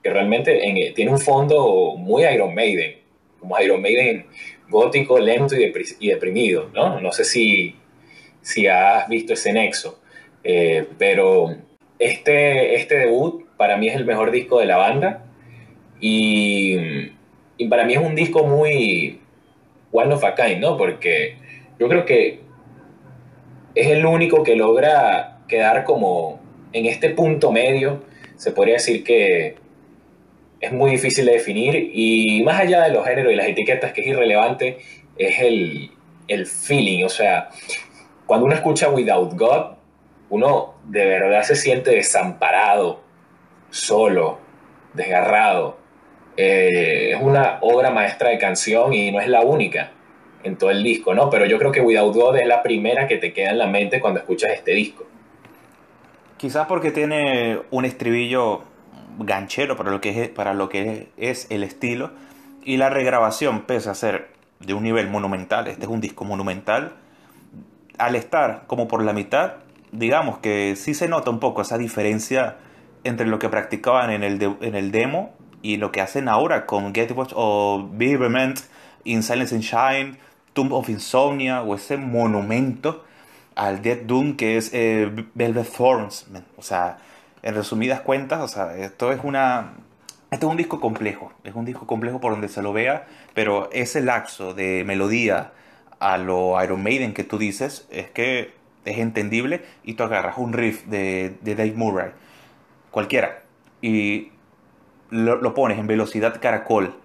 que 0.04 0.10
realmente 0.10 0.68
eh, 0.68 0.94
tiene 0.96 1.12
un 1.12 1.20
fondo 1.20 1.96
muy 1.96 2.24
Iron 2.24 2.56
Maiden, 2.56 2.96
como 3.40 3.60
Iron 3.60 3.82
Maiden 3.82 4.26
gótico, 4.70 5.20
lento 5.20 5.56
y, 5.56 6.08
deprimido, 6.08 6.70
¿no? 6.74 7.00
No 7.02 7.12
sé 7.12 7.24
si, 7.24 7.76
si 8.42 8.68
has 8.68 9.08
visto 9.10 9.34
ese 9.34 9.52
nexo, 9.52 10.00
eh, 10.44 10.88
pero 10.98 11.56
este, 12.00 12.76
este 12.76 13.00
debut 13.00 13.46
para 13.58 13.78
mí 13.78 13.90
es 13.90 13.96
el 13.96 14.06
mejor 14.06 14.32
disco 14.32 14.60
de 14.60 14.66
la 14.66 14.78
banda 14.78 15.26
y, 16.00 16.78
y 17.58 17.68
para 17.68 17.84
mí 17.84 17.94
es 17.94 18.00
un 18.00 18.16
disco 18.16 18.46
muy 18.46 19.20
one 19.92 20.14
of 20.14 20.24
a 20.24 20.34
kind, 20.34 20.60
¿no? 20.60 20.78
Porque 20.78 21.36
yo 21.78 21.90
creo 21.90 22.06
que 22.06 22.40
es 23.76 23.88
el 23.88 24.06
único 24.06 24.44
que 24.44 24.56
logra 24.56 25.40
quedar 25.48 25.84
como 25.84 26.40
en 26.74 26.86
este 26.86 27.10
punto 27.10 27.52
medio, 27.52 28.04
se 28.36 28.52
podría 28.52 28.76
decir 28.76 29.04
que 29.04 29.56
es 30.60 30.72
muy 30.72 30.92
difícil 30.92 31.26
de 31.26 31.34
definir 31.34 31.92
y 31.94 32.42
más 32.44 32.60
allá 32.62 32.84
de 32.84 32.92
los 32.92 33.06
géneros 33.06 33.34
y 33.34 33.36
las 33.36 33.48
etiquetas, 33.48 33.94
que 33.94 34.02
es 34.02 34.08
irrelevante, 34.08 34.78
es 35.18 35.40
el, 35.40 35.92
el 36.28 36.46
feeling. 36.46 37.04
O 37.04 37.10
sea, 37.10 37.50
cuando 38.26 38.46
uno 38.46 38.56
escucha 38.56 38.90
Without 38.90 39.34
God, 39.34 39.66
uno 40.30 40.76
de 40.86 41.06
verdad 41.06 41.44
se 41.44 41.56
siente 41.56 41.92
desamparado, 41.92 43.02
solo, 43.70 44.40
desgarrado. 44.94 45.78
Eh, 46.38 47.12
es 47.14 47.22
una 47.22 47.58
obra 47.62 47.92
maestra 47.92 48.30
de 48.30 48.38
canción 48.38 48.94
y 48.94 49.12
no 49.12 49.20
es 49.20 49.28
la 49.28 49.42
única 49.42 49.92
en 50.44 50.58
todo 50.58 50.72
el 50.72 50.84
disco, 50.84 51.14
¿no? 51.14 51.30
Pero 51.30 51.46
yo 51.46 51.58
creo 51.58 51.72
que 51.72 51.82
Without 51.82 52.14
God 52.14 52.38
es 52.38 52.48
la 52.48 52.62
primera 52.64 53.08
que 53.08 53.18
te 53.18 53.34
queda 53.34 53.52
en 53.52 53.58
la 53.58 53.68
mente 53.68 54.00
cuando 54.00 54.20
escuchas 54.20 54.52
este 54.52 54.72
disco. 54.72 55.06
Quizás 56.38 56.68
porque 56.68 56.92
tiene 56.92 57.60
un 57.70 57.86
estribillo 57.86 58.64
ganchero 59.20 59.76
para 59.76 59.92
lo 59.92 60.02
que 60.02 60.24
es, 60.24 60.30
para 60.30 60.54
lo 60.54 60.70
que 60.70 61.10
es 61.18 61.48
el 61.50 61.64
estilo. 61.64 62.12
Y 62.64 62.78
la 62.78 62.90
regrabación, 62.90 63.62
pese 63.62 63.90
a 63.90 63.94
ser 63.94 64.30
de 64.60 64.74
un 64.74 64.84
nivel 64.84 65.10
monumental, 65.10 65.68
este 65.68 65.84
es 65.84 65.90
un 65.90 66.02
disco 66.02 66.26
monumental, 66.26 66.94
al 67.98 68.16
estar 68.16 68.64
como 68.68 68.88
por 68.88 69.04
la 69.04 69.14
mitad, 69.14 69.54
digamos 69.92 70.40
que 70.40 70.76
sí 70.76 70.94
se 70.94 71.08
nota 71.08 71.30
un 71.30 71.40
poco 71.40 71.62
esa 71.62 71.78
diferencia 71.78 72.58
entre 73.04 73.28
lo 73.28 73.40
que 73.40 73.50
practicaban 73.50 74.12
en 74.12 74.24
el, 74.24 74.42
en 74.62 74.76
el 74.76 74.92
demo 74.92 75.34
y 75.62 75.78
lo 75.78 75.92
que 75.92 76.02
hacen 76.02 76.28
ahora 76.28 76.66
con 76.66 76.94
Get 76.94 77.12
Watch 77.12 77.34
o 77.36 77.88
Beaverment, 77.92 78.60
In 79.04 79.24
Silence 79.24 79.56
and 79.56 79.64
Shine, 79.64 80.18
Tomb 80.54 80.74
of 80.74 80.90
Insomnia 80.90 81.62
o 81.64 81.76
ese 81.76 81.98
monumento 81.98 83.04
al 83.56 83.82
Dead 83.82 84.00
Doom 84.04 84.36
que 84.36 84.58
es 84.58 84.72
eh, 84.74 85.12
Velvet 85.34 85.68
Thorns. 85.68 86.28
O 86.58 86.62
sea, 86.62 86.98
en 87.44 87.56
resumidas 87.56 88.02
cuentas, 88.02 88.42
o 88.42 88.48
sea, 88.48 88.76
esto 88.78 89.12
es 89.12 89.20
una... 89.24 89.74
Este 90.32 90.46
es 90.46 90.50
un 90.50 90.56
disco 90.56 90.80
complejo, 90.80 91.34
es 91.44 91.54
un 91.56 91.66
disco 91.66 91.86
complejo 91.86 92.22
por 92.22 92.32
donde 92.32 92.48
se 92.48 92.62
lo 92.62 92.72
vea, 92.72 93.06
pero 93.34 93.70
ese 93.74 94.00
laxo 94.00 94.54
de 94.54 94.84
melodía 94.86 95.52
a 96.00 96.18
lo 96.18 96.64
Iron 96.64 96.82
Maiden 96.82 97.14
que 97.14 97.26
tú 97.26 97.38
dices 97.38 97.86
es 97.92 98.10
que 98.10 98.54
es 98.86 98.98
entendible 98.98 99.62
y 99.84 99.96
tú 99.96 100.04
agarras 100.04 100.38
un 100.38 100.54
riff 100.54 100.86
de, 100.86 101.36
de 101.42 101.56
Dave 101.56 101.74
Murray, 101.74 102.12
cualquiera, 102.92 103.44
y 103.82 104.32
lo, 105.10 105.54
pones 105.54 105.78
en 105.78 105.88
velocidad 105.88 106.40
caracol, 106.42 106.96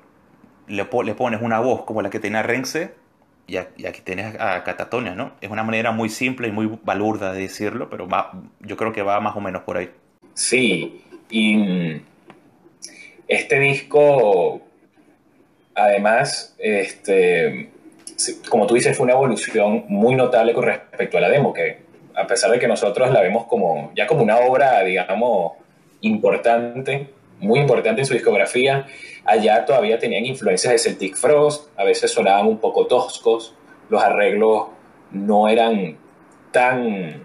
le, 0.68 0.88
le, 1.04 1.14
pones 1.14 1.42
una 1.42 1.58
voz 1.58 1.82
como 1.82 2.02
la 2.02 2.10
que 2.10 2.20
tenía 2.20 2.44
Rense 2.44 2.94
y, 3.46 3.56
aquí 3.56 4.00
tienes 4.02 4.38
a 4.40 4.64
Catatonia, 4.64 5.14
¿no? 5.14 5.32
Es 5.40 5.50
una 5.50 5.62
manera 5.62 5.92
muy 5.92 6.08
simple 6.08 6.48
y 6.48 6.52
muy 6.52 6.78
balurda 6.82 7.32
de 7.32 7.42
decirlo, 7.42 7.88
pero 7.88 8.08
va, 8.08 8.32
yo 8.60 8.76
creo 8.76 8.92
que 8.92 9.02
va 9.02 9.20
más 9.20 9.36
o 9.36 9.40
menos 9.40 9.62
por 9.62 9.76
ahí. 9.76 9.90
Sí, 10.34 11.02
y 11.30 12.02
este 13.28 13.60
disco, 13.60 14.60
además, 15.74 16.54
este, 16.58 17.70
como 18.48 18.66
tú 18.66 18.74
dices, 18.74 18.96
fue 18.96 19.04
una 19.04 19.14
evolución 19.14 19.84
muy 19.88 20.14
notable 20.14 20.52
con 20.52 20.64
respecto 20.64 21.18
a 21.18 21.20
la 21.20 21.28
demo, 21.28 21.52
que 21.52 21.86
a 22.14 22.26
pesar 22.26 22.50
de 22.50 22.58
que 22.58 22.68
nosotros 22.68 23.10
la 23.10 23.20
vemos 23.20 23.46
como 23.46 23.92
ya 23.94 24.06
como 24.06 24.22
una 24.22 24.38
obra, 24.38 24.82
digamos, 24.82 25.52
importante, 26.00 27.10
muy 27.38 27.60
importante 27.60 28.00
en 28.00 28.06
su 28.06 28.14
discografía, 28.14 28.86
allá 29.24 29.64
todavía 29.64 29.98
tenían 29.98 30.24
influencias 30.24 30.72
de 30.72 30.78
Celtic 30.78 31.16
Frost, 31.16 31.68
a 31.76 31.84
veces 31.84 32.10
sonaban 32.10 32.46
un 32.46 32.58
poco 32.58 32.86
toscos, 32.86 33.54
los 33.88 34.02
arreglos 34.02 34.68
no 35.10 35.48
eran 35.48 35.96
tan 36.50 37.24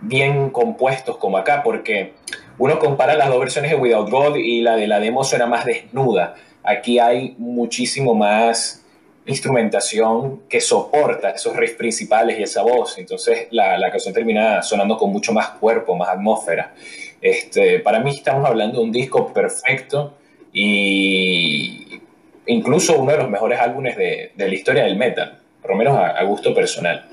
bien 0.00 0.50
compuestos 0.50 1.16
como 1.16 1.38
acá, 1.38 1.62
porque 1.62 2.14
uno 2.58 2.78
compara 2.78 3.14
las 3.14 3.28
dos 3.28 3.40
versiones 3.40 3.70
de 3.70 3.76
Without 3.76 4.10
God 4.10 4.36
y 4.36 4.60
la 4.60 4.76
de 4.76 4.86
la 4.86 5.00
demo 5.00 5.24
suena 5.24 5.46
más 5.46 5.64
desnuda. 5.64 6.34
Aquí 6.62 6.98
hay 6.98 7.34
muchísimo 7.38 8.14
más 8.14 8.84
instrumentación 9.26 10.42
que 10.48 10.60
soporta 10.60 11.30
esos 11.30 11.56
riffs 11.56 11.76
principales 11.76 12.38
y 12.38 12.42
esa 12.42 12.62
voz. 12.62 12.98
Entonces 12.98 13.48
la, 13.50 13.78
la 13.78 13.90
canción 13.90 14.12
termina 14.12 14.62
sonando 14.62 14.96
con 14.96 15.10
mucho 15.10 15.32
más 15.32 15.50
cuerpo, 15.50 15.96
más 15.96 16.08
atmósfera. 16.10 16.74
Este, 17.24 17.80
para 17.80 18.00
mí 18.00 18.10
estamos 18.10 18.48
hablando 18.48 18.78
de 18.78 18.84
un 18.84 18.92
disco 18.92 19.32
perfecto 19.32 20.14
y 20.52 22.00
incluso 22.46 23.00
uno 23.00 23.12
de 23.12 23.18
los 23.18 23.30
mejores 23.30 23.58
álbumes 23.58 23.96
de, 23.96 24.32
la 24.36 24.46
historia 24.54 24.84
del 24.84 24.96
metal, 24.96 25.40
por 25.60 25.72
lo 25.72 25.76
menos 25.78 25.96
a, 25.96 26.08
a 26.10 26.22
gusto 26.24 26.54
personal 26.54 27.08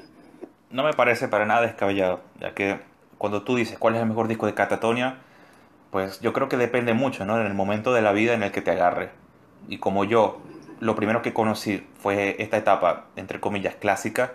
no 0.71 0.83
me 0.83 0.93
parece 0.93 1.27
para 1.27 1.45
nada 1.45 1.61
descabellado, 1.61 2.21
ya 2.39 2.53
que 2.53 2.79
cuando 3.17 3.43
tú 3.43 3.55
dices 3.55 3.77
cuál 3.77 3.95
es 3.95 4.01
el 4.01 4.07
mejor 4.07 4.27
disco 4.27 4.45
de 4.45 4.53
Catatonia, 4.53 5.17
pues 5.91 6.21
yo 6.21 6.33
creo 6.33 6.49
que 6.49 6.57
depende 6.57 6.93
mucho, 6.93 7.25
¿no? 7.25 7.39
En 7.39 7.45
el 7.45 7.53
momento 7.53 7.93
de 7.93 8.01
la 8.01 8.13
vida 8.13 8.33
en 8.33 8.43
el 8.43 8.51
que 8.51 8.61
te 8.61 8.71
agarre. 8.71 9.09
Y 9.67 9.77
como 9.77 10.05
yo, 10.05 10.41
lo 10.79 10.95
primero 10.95 11.21
que 11.21 11.33
conocí 11.33 11.85
fue 11.99 12.37
esta 12.39 12.57
etapa, 12.57 13.07
entre 13.15 13.39
comillas, 13.39 13.75
clásica, 13.75 14.33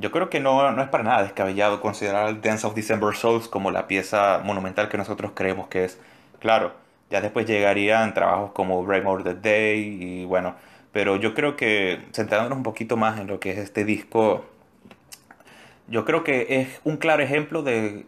Yo 0.00 0.10
creo 0.10 0.28
que 0.28 0.40
no, 0.40 0.72
no 0.72 0.82
es 0.82 0.88
para 0.88 1.04
nada 1.04 1.22
descabellado 1.22 1.80
considerar 1.80 2.40
Dance 2.40 2.66
of 2.66 2.74
December 2.74 3.14
Souls 3.16 3.48
como 3.48 3.70
la 3.70 3.86
pieza 3.86 4.40
monumental 4.44 4.88
que 4.88 4.96
nosotros 4.96 5.32
creemos 5.34 5.68
que 5.68 5.84
es. 5.84 6.00
Claro, 6.40 6.72
ya 7.10 7.20
después 7.20 7.46
llegarían 7.46 8.12
trabajos 8.14 8.52
como 8.52 8.84
Brave 8.84 9.22
the 9.22 9.34
Day 9.34 9.98
y 10.02 10.24
bueno, 10.24 10.56
pero 10.92 11.16
yo 11.16 11.34
creo 11.34 11.56
que 11.56 12.00
centrándonos 12.12 12.56
un 12.58 12.64
poquito 12.64 12.96
más 12.96 13.20
en 13.20 13.28
lo 13.28 13.38
que 13.40 13.52
es 13.52 13.58
este 13.58 13.84
disco, 13.84 14.44
yo 15.86 16.04
creo 16.04 16.24
que 16.24 16.46
es 16.60 16.80
un 16.84 16.96
claro 16.96 17.22
ejemplo 17.22 17.62
de 17.62 18.06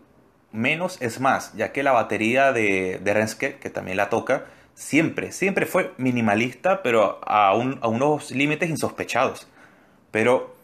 menos 0.52 1.00
es 1.00 1.21
más, 1.21 1.52
ya 1.55 1.73
que 1.73 1.83
la 1.83 1.93
batería 1.93 2.52
de, 2.52 3.00
de 3.02 3.14
Renske, 3.14 3.57
que 3.59 3.71
también 3.71 3.97
la 3.97 4.09
toca, 4.09 4.47
siempre, 4.75 5.33
siempre 5.33 5.66
fue 5.66 5.93
minimalista, 5.99 6.83
pero 6.83 7.21
a 7.26 7.55
unos 7.55 8.31
límites 8.31 8.71
insospechados. 8.71 9.47
Pero 10.11 10.56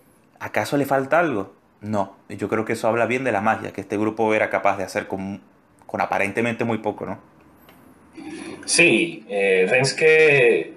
¿acaso 0.43 0.77
le 0.77 0.85
falta 0.85 1.21
algo? 1.21 1.55
No, 1.81 2.17
yo 2.29 2.49
creo 2.49 2.65
que 2.65 2.75
eso 2.75 2.89
habla 2.89 3.07
bien 3.07 3.25
de 3.25 3.33
la 3.33 3.41
magia 3.41 3.73
que 3.73 3.81
este 3.81 3.97
grupo 3.97 4.35
era 4.35 4.51
capaz 4.51 4.77
de 4.77 4.85
hacer 4.85 5.07
con, 5.07 5.41
aparentemente 5.99 6.65
muy 6.65 6.79
poco, 6.79 7.07
¿no? 7.07 7.19
Sí, 8.65 9.25
eh, 9.29 9.67
Renske, 9.69 10.73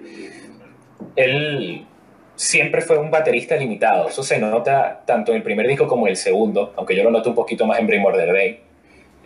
él 1.16 1.86
siempre 2.34 2.80
fue 2.82 2.98
un 2.98 3.10
baterista 3.10 3.56
limitado. 3.56 4.08
Eso 4.08 4.22
se 4.22 4.38
nota 4.38 5.02
tanto 5.04 5.32
en 5.32 5.38
el 5.38 5.42
primer 5.42 5.66
disco 5.66 5.86
como 5.86 6.06
en 6.06 6.12
el 6.12 6.16
segundo, 6.16 6.72
aunque 6.76 6.96
yo 6.96 7.02
lo 7.02 7.10
noto 7.10 7.30
un 7.30 7.36
poquito 7.36 7.66
más 7.66 7.78
en 7.78 7.86
Primordial 7.86 8.32
Day, 8.32 8.60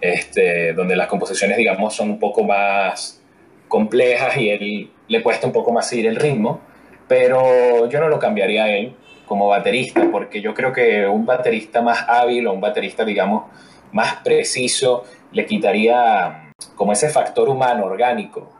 este, 0.01 0.73
donde 0.73 0.97
las 0.97 1.07
composiciones, 1.07 1.57
digamos, 1.57 1.95
son 1.95 2.11
un 2.11 2.19
poco 2.19 2.45
más 2.45 3.23
complejas 3.69 4.37
y 4.37 4.51
él 4.51 4.91
le 5.09 5.23
cuesta 5.23 5.47
un 5.47 5.53
poco 5.53 5.73
más 5.73 5.89
seguir 5.89 6.07
el 6.07 6.17
ritmo, 6.17 6.61
pero 7.09 7.89
yo 7.89 8.01
no 8.01 8.09
lo 8.09 8.19
cambiaría 8.19 8.65
a 8.65 8.71
él 8.71 8.95
como 9.31 9.47
baterista, 9.47 10.09
porque 10.11 10.41
yo 10.41 10.55
creo 10.55 10.73
que 10.73 11.07
un 11.07 11.25
baterista 11.25 11.83
más 11.83 12.05
hábil 12.09 12.49
o 12.49 12.53
un 12.53 12.61
baterista, 12.61 13.05
digamos, 13.05 13.45
más 13.93 14.17
preciso, 14.25 15.05
le 15.31 15.47
quitaría 15.47 16.51
como 16.75 16.91
ese 16.91 17.09
factor 17.11 17.49
humano, 17.49 17.85
orgánico. 17.85 18.51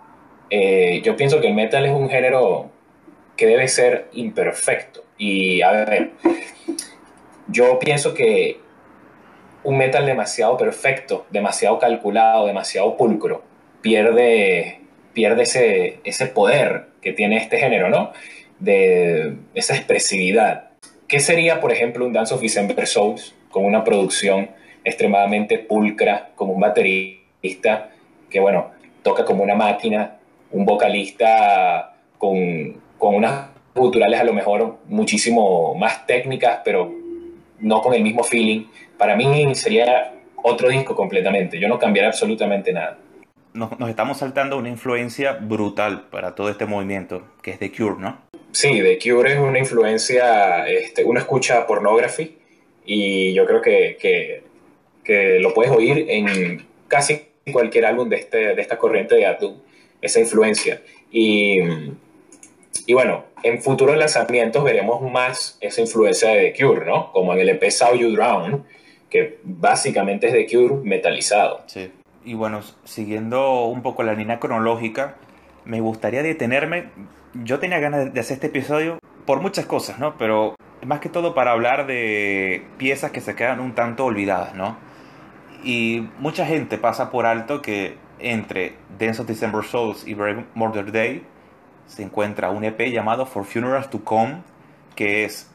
Eh, 0.49 1.03
yo 1.03 1.17
pienso 1.17 1.41
que 1.41 1.49
el 1.49 1.55
metal 1.55 1.87
es 1.87 1.91
un 1.91 2.09
género 2.09 2.71
que 3.37 3.47
debe 3.49 3.67
ser 3.67 4.11
imperfecto. 4.13 5.03
Y 5.19 5.61
a 5.61 5.73
ver, 5.73 6.13
yo 7.49 7.81
pienso 7.81 8.15
que 8.15 8.61
un 9.65 9.77
metal 9.77 10.07
demasiado 10.07 10.57
perfecto, 10.57 11.27
demasiado 11.31 11.81
calculado, 11.81 12.47
demasiado 12.47 12.97
pulcro, 12.97 13.43
pierde, 13.81 14.83
pierde 15.15 15.43
ese, 15.43 15.99
ese 16.05 16.27
poder 16.27 16.91
que 17.03 17.13
tiene 17.13 17.39
este 17.39 17.59
género, 17.59 17.91
¿no? 17.91 18.13
De 18.61 19.37
esa 19.55 19.75
expresividad. 19.75 20.71
¿Qué 21.09 21.19
sería, 21.19 21.61
por 21.61 21.73
ejemplo, 21.73 22.07
un 22.07 22.13
Dance 22.13 22.33
of 22.33 22.41
December 22.41 22.87
Souls 22.87 23.35
con 23.51 23.65
una 23.65 23.83
producción 23.83 24.51
extremadamente 24.85 25.59
pulcra, 25.59 26.31
como 26.37 26.53
un 26.53 26.61
baterista 26.61 27.91
que, 28.31 28.39
bueno, 28.39 28.71
toca 29.03 29.25
como 29.25 29.43
una 29.43 29.55
máquina, 29.55 30.19
un 30.53 30.65
vocalista 30.65 31.97
con, 32.19 32.81
con 32.99 33.17
unas 33.17 33.49
culturales 33.75 34.21
a 34.21 34.25
lo 34.25 34.33
mejor 34.33 34.79
muchísimo 34.89 35.75
más 35.75 36.07
técnicas, 36.07 36.61
pero 36.65 36.93
no 37.59 37.81
con 37.81 37.95
el 37.95 38.03
mismo 38.03 38.23
feeling. 38.23 38.67
Para 38.97 39.17
mí 39.17 39.55
sería 39.55 40.13
otro 40.43 40.69
disco 40.69 40.95
completamente. 40.95 41.59
Yo 41.59 41.69
no 41.69 41.79
cambiaría 41.79 42.09
absolutamente 42.09 42.73
nada. 42.73 42.99
Nos, 43.53 43.79
nos, 43.81 43.91
estamos 43.91 44.19
saltando 44.19 44.57
una 44.57 44.69
influencia 44.69 45.33
brutal 45.33 46.03
para 46.11 46.35
todo 46.35 46.51
este 46.51 46.67
movimiento, 46.67 47.25
que 47.43 47.51
es 47.51 47.59
The 47.59 47.73
Cure, 47.73 47.97
¿no? 47.99 48.30
Sí, 48.53 48.81
The 48.83 48.99
Cure 48.99 49.33
es 49.33 49.39
una 49.39 49.59
influencia, 49.59 50.69
este, 50.69 51.05
uno 51.05 51.21
escucha 51.21 51.67
pornography 51.67 52.37
y 52.85 53.33
yo 53.33 53.47
creo 53.47 53.63
que, 53.63 53.97
que, 54.01 54.43
que, 55.05 55.39
lo 55.39 55.55
puedes 55.55 55.71
oír 55.71 56.07
en 56.09 56.67
casi 56.89 57.23
cualquier 57.53 57.87
álbum 57.87 58.09
de, 58.09 58.17
este, 58.17 58.55
de 58.55 58.61
esta 58.61 58.79
corriente 58.79 59.15
de 59.15 59.27
Atom, 59.27 59.57
esa 60.03 60.21
influencia. 60.21 60.83
Y, 61.13 61.61
y 62.87 62.93
bueno, 62.93 63.25
en 63.43 63.63
futuros 63.63 63.97
lanzamientos 63.97 64.65
veremos 64.65 65.01
más 65.03 65.57
esa 65.61 65.81
influencia 65.81 66.31
de 66.31 66.51
The 66.51 66.65
Cure, 66.65 66.87
¿no? 66.87 67.13
Como 67.13 67.33
en 67.33 67.41
el 67.41 67.49
EP 67.51 67.71
Saw 67.71 67.95
You 67.95 68.11
Drown, 68.11 68.65
que 69.09 69.39
básicamente 69.45 70.29
es 70.29 70.33
The 70.33 70.47
Cure 70.47 70.83
metalizado. 70.83 71.63
Sí. 71.67 71.91
Y 72.25 72.35
bueno, 72.35 72.61
siguiendo 72.85 73.65
un 73.65 73.83
poco 73.83 74.03
la 74.03 74.15
línea 74.15 74.39
cronológica, 74.41 75.17
me 75.65 75.81
gustaría 75.81 76.23
detenerme 76.23 76.91
yo 77.35 77.59
tenía 77.59 77.79
ganas 77.79 78.13
de 78.13 78.21
hacer 78.21 78.35
este 78.35 78.49
episodio 78.49 78.99
por 79.27 79.41
muchas 79.41 79.67
cosas, 79.67 79.99
¿no? 79.99 80.17
Pero 80.19 80.55
más 80.85 81.01
que 81.01 81.09
todo 81.09 81.35
para 81.35 81.53
hablar 81.53 81.87
de 81.87 82.67
piezas 82.79 83.11
que 83.11 83.21
se 83.21 83.35
quedan 83.35 83.61
un 83.61 83.75
tanto 83.75 84.05
olvidadas, 84.05 84.55
¿no? 84.55 84.77
Y 85.63 86.09
mucha 86.19 86.47
gente 86.47 86.79
pasa 86.79 87.11
por 87.11 87.27
alto 87.27 87.61
que 87.61 87.97
entre 88.19 88.75
Dance 88.99 89.23
of 89.23 89.29
December 89.29 89.65
Souls 89.65 90.07
y 90.07 90.15
Brave 90.15 90.47
Murder 90.55 90.91
Day 90.91 91.25
se 91.87 92.03
encuentra 92.03 92.51
un 92.51 92.65
EP 92.65 92.81
llamado 92.91 93.27
For 93.27 93.45
Funerals 93.45 93.91
to 93.91 94.05
Come, 94.05 94.43
que 94.95 95.25
es 95.25 95.51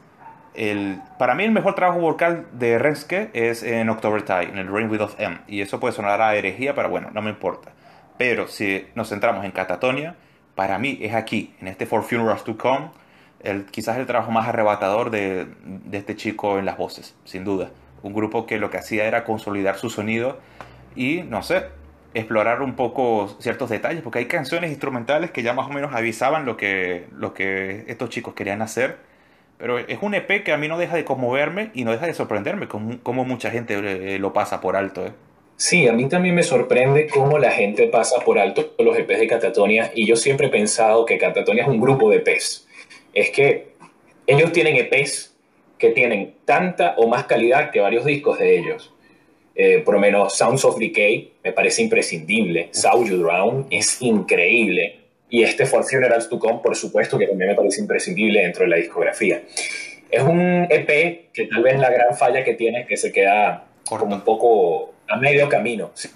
el, 0.54 1.00
para 1.18 1.34
mí 1.34 1.44
el 1.44 1.50
mejor 1.50 1.74
trabajo 1.74 2.00
vocal 2.00 2.46
de 2.52 2.78
Renske 2.78 3.30
es 3.32 3.62
en 3.62 3.88
October 3.90 4.22
Tide, 4.22 4.50
en 4.50 4.58
el 4.58 4.68
Rain 4.68 4.90
Without 4.90 5.18
M. 5.18 5.38
Y 5.46 5.60
eso 5.60 5.80
puede 5.80 5.92
sonar 5.92 6.20
a 6.22 6.34
herejía, 6.34 6.74
pero 6.74 6.88
bueno, 6.88 7.10
no 7.12 7.20
me 7.20 7.30
importa. 7.30 7.72
Pero 8.16 8.48
si 8.48 8.86
nos 8.94 9.10
centramos 9.10 9.44
en 9.44 9.50
Catatonia, 9.50 10.16
para 10.56 10.78
mí 10.78 10.98
es 11.02 11.14
aquí, 11.14 11.54
en 11.60 11.68
este 11.68 11.86
For 11.86 12.02
Funerals 12.02 12.42
to 12.42 12.56
Come, 12.56 12.88
el, 13.44 13.66
quizás 13.66 13.98
el 13.98 14.06
trabajo 14.06 14.32
más 14.32 14.48
arrebatador 14.48 15.10
de, 15.10 15.46
este 15.92 16.16
chico 16.16 16.58
en 16.58 16.64
las 16.64 16.78
voces, 16.78 17.14
sin 17.24 17.44
duda. 17.44 17.70
Un 18.02 18.12
grupo 18.14 18.46
que 18.46 18.58
lo 18.58 18.70
que 18.70 18.78
hacía 18.78 19.04
era 19.04 19.22
consolidar 19.22 19.76
su 19.76 19.90
sonido 19.90 20.38
y, 20.96 21.22
no 21.22 21.42
sé, 21.42 21.66
explorar 22.14 22.62
un 22.62 22.74
poco 22.74 23.36
ciertos 23.38 23.68
detalles, 23.68 24.02
porque 24.02 24.18
hay 24.20 24.26
canciones 24.26 24.70
instrumentales 24.70 25.30
que 25.30 25.42
ya 25.42 25.52
más 25.52 25.66
o 25.66 25.70
menos 25.70 25.94
avisaban 25.94 26.46
lo 26.46 26.56
que, 26.56 27.06
lo 27.12 27.34
que 27.34 27.84
estos 27.86 28.08
chicos 28.08 28.34
querían 28.34 28.62
hacer. 28.62 28.96
Pero 29.58 29.78
es 29.78 29.98
un 30.00 30.14
EP 30.14 30.42
que 30.42 30.52
a 30.52 30.56
mí 30.56 30.68
no 30.68 30.78
deja 30.78 30.96
de 30.96 31.04
conmoverme 31.04 31.70
y 31.74 31.84
no 31.84 31.92
deja 31.92 32.06
de 32.06 32.14
sorprenderme, 32.14 32.66
como, 32.66 32.98
como 33.02 33.24
mucha 33.24 33.50
gente 33.50 34.14
eh, 34.14 34.18
lo 34.18 34.32
pasa 34.32 34.60
por 34.62 34.76
alto. 34.76 35.06
¿eh? 35.06 35.12
Sí, 35.56 35.88
a 35.88 35.92
mí 35.92 36.06
también 36.06 36.34
me 36.34 36.42
sorprende 36.42 37.06
cómo 37.06 37.38
la 37.38 37.50
gente 37.50 37.88
pasa 37.88 38.20
por 38.20 38.38
alto 38.38 38.74
los 38.78 38.96
EPs 38.98 39.20
de 39.20 39.26
Catatonia 39.26 39.90
y 39.94 40.06
yo 40.06 40.14
siempre 40.14 40.48
he 40.48 40.50
pensado 40.50 41.06
que 41.06 41.16
Catatonia 41.16 41.62
es 41.62 41.68
un 41.68 41.80
grupo 41.80 42.10
de 42.10 42.18
EPs. 42.18 42.68
Es 43.14 43.30
que 43.30 43.68
ellos 44.26 44.52
tienen 44.52 44.76
EPs 44.76 45.34
que 45.78 45.90
tienen 45.90 46.34
tanta 46.44 46.94
o 46.98 47.08
más 47.08 47.24
calidad 47.24 47.70
que 47.70 47.80
varios 47.80 48.04
discos 48.04 48.38
de 48.38 48.58
ellos. 48.58 48.92
Eh, 49.54 49.78
por 49.78 49.94
lo 49.94 50.00
menos 50.00 50.36
Sounds 50.36 50.62
of 50.66 50.78
Decay 50.78 51.32
me 51.42 51.52
parece 51.52 51.82
imprescindible. 51.82 52.68
Saw 52.72 53.04
You 53.06 53.16
Drown 53.16 53.66
es 53.70 54.02
increíble. 54.02 55.00
Y 55.30 55.42
este 55.42 55.64
For 55.64 55.82
Funerals 55.84 56.28
to 56.28 56.38
Come, 56.38 56.60
por 56.62 56.76
supuesto, 56.76 57.18
que 57.18 57.26
también 57.26 57.50
me 57.50 57.56
parece 57.56 57.80
imprescindible 57.80 58.42
dentro 58.42 58.64
de 58.64 58.68
la 58.68 58.76
discografía. 58.76 59.42
Es 60.10 60.22
un 60.22 60.66
EP 60.68 61.32
que 61.32 61.46
tal 61.46 61.62
vez 61.62 61.78
la 61.78 61.90
gran 61.90 62.14
falla 62.14 62.44
que 62.44 62.54
tiene 62.54 62.82
es 62.82 62.86
que 62.86 62.96
se 62.98 63.10
queda 63.10 63.64
como 63.88 64.14
un 64.14 64.20
poco 64.20 64.94
a 65.08 65.16
medio 65.16 65.48
camino. 65.48 65.90
Sí. 65.94 66.10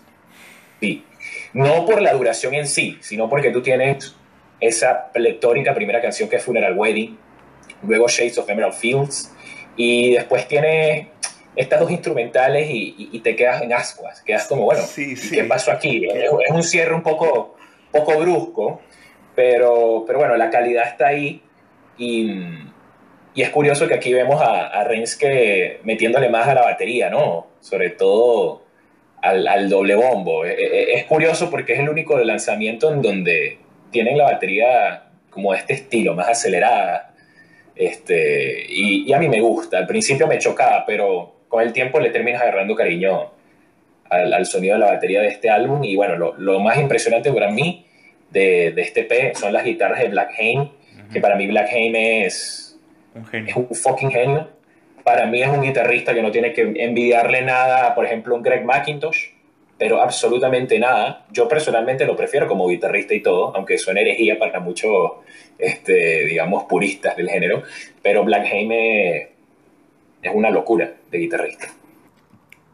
No 1.52 1.85
por 1.85 2.00
la 2.00 2.12
duración 2.12 2.54
en 2.54 2.66
sí, 2.66 2.99
sino 3.00 3.28
porque 3.28 3.50
tú 3.50 3.62
tienes 3.62 4.14
esa 4.61 5.11
pletórica 5.12 5.75
primera 5.75 6.00
canción 6.00 6.28
que 6.28 6.37
es 6.37 6.42
Funeral 6.42 6.76
Wedding, 6.76 7.18
luego 7.82 8.09
Shades 8.09 8.38
of 8.38 8.49
Emerald 8.49 8.75
Fields, 8.75 9.35
y 9.76 10.12
después 10.12 10.47
tienes 10.47 11.09
estas 11.56 11.80
dos 11.80 11.90
instrumentales 11.90 12.68
y, 12.70 13.18
te 13.20 13.35
quedas 13.35 13.62
en 13.62 13.73
ascuas, 13.73 14.23
quedas 14.23 14.47
como, 14.47 14.64
bueno, 14.64 14.82
¿qué 14.94 15.44
pasó 15.44 15.73
aquí? 15.73 16.06
Es, 16.06 16.30
un 16.50 16.62
cierre 16.62 16.94
un 16.94 17.02
poco, 17.02 17.56
poco 17.90 18.18
brusco, 18.18 18.80
pero, 19.35 20.04
pero 20.06 20.20
bueno, 20.20 20.37
la 20.37 20.50
calidad 20.50 20.87
está 20.87 21.09
ahí 21.09 21.42
y, 21.99 22.30
y 23.35 23.42
es 23.42 23.50
curioso 23.50 23.88
que 23.88 23.94
aquí 23.94 24.12
vemos 24.12 24.40
a, 24.40 24.68
a 24.68 24.85
Renske 24.85 25.80
metiéndole 25.82 26.28
más 26.28 26.47
a 26.47 26.54
la 26.54 26.62
batería, 26.62 27.11
¿no? 27.11 27.49
Sobre 27.61 27.90
todo 27.90 28.70
al, 29.23 29.69
doble 29.69 29.95
bombo. 29.95 30.45
E, 30.45 30.53
e, 30.53 30.93
es, 30.95 31.05
curioso 31.05 31.50
porque 31.50 31.75
es 31.75 31.81
el 31.81 31.89
único 31.89 32.19
lanzamiento 32.19 32.93
en 32.93 33.03
donde 33.03 33.59
tienen 33.91 34.19
la 34.19 34.25
batería 34.25 35.05
como 35.31 35.53
de 35.53 35.59
este 35.59 35.75
estilo, 35.75 36.15
más 36.15 36.29
acelerada. 36.29 37.15
Este, 37.75 38.67
y, 38.69 39.12
a 39.12 39.19
mí 39.19 39.29
me 39.29 39.41
gusta. 39.41 39.79
Al 39.79 39.87
principio 39.87 40.27
me 40.27 40.39
chocaba, 40.39 40.85
pero 40.87 41.35
con 41.49 41.62
el 41.62 41.73
tiempo 41.73 42.00
le 42.00 42.11
terminas 42.11 42.43
agarrando 42.43 42.75
cariño 42.75 43.33
al, 44.09 44.47
sonido 44.47 44.75
de 44.75 44.81
la 44.81 44.93
batería 44.93 45.21
de 45.21 45.29
este 45.29 45.50
álbum. 45.50 45.85
Y 45.85 45.97
bueno, 45.97 46.35
lo, 46.37 46.61
más 46.61 46.79
impresionante 46.79 47.33
para 47.33 47.50
mí 47.50 47.87
de, 48.31 48.73
de, 48.73 48.83
este 48.83 49.05
P 49.05 49.33
son 49.35 49.53
las 49.53 49.65
guitarras 49.65 50.00
de 50.00 50.09
Black 50.09 50.33
Hain, 50.39 50.71
que 51.12 51.21
para 51.21 51.37
mí 51.37 51.47
Black 51.47 51.69
Hain 51.73 51.97
es 51.97 52.79
un, 53.15 53.49
es 53.49 53.57
un 53.57 53.69
fucking 53.75 54.11
genio 54.11 54.60
para 55.04 55.26
mí 55.26 55.42
es 55.42 55.49
un 55.49 55.62
guitarrista 55.62 56.14
que 56.14 56.23
no 56.23 56.30
tiene 56.30 56.52
que 56.52 56.62
envidiarle 56.62 57.42
nada, 57.42 57.95
por 57.95 58.04
ejemplo, 58.04 58.35
un 58.35 58.42
Greg 58.42 58.64
McIntosh, 58.64 59.28
pero 59.78 60.00
absolutamente 60.00 60.78
nada. 60.78 61.26
Yo 61.30 61.49
personalmente 61.49 62.04
lo 62.04 62.16
prefiero 62.16 62.47
como 62.47 62.69
guitarrista 62.69 63.14
y 63.14 63.21
todo, 63.21 63.54
aunque 63.57 63.78
suene 63.78 64.02
herejía 64.02 64.38
para 64.38 64.61
muchos, 64.61 65.12
este, 65.59 66.25
digamos, 66.26 66.64
puristas 66.64 67.16
del 67.16 67.28
género, 67.28 67.62
pero 68.02 68.25
Black 68.25 68.47
Jaime 68.49 69.30
es 70.23 70.35
una 70.35 70.50
locura 70.50 70.92
de 71.11 71.19
guitarrista. 71.19 71.69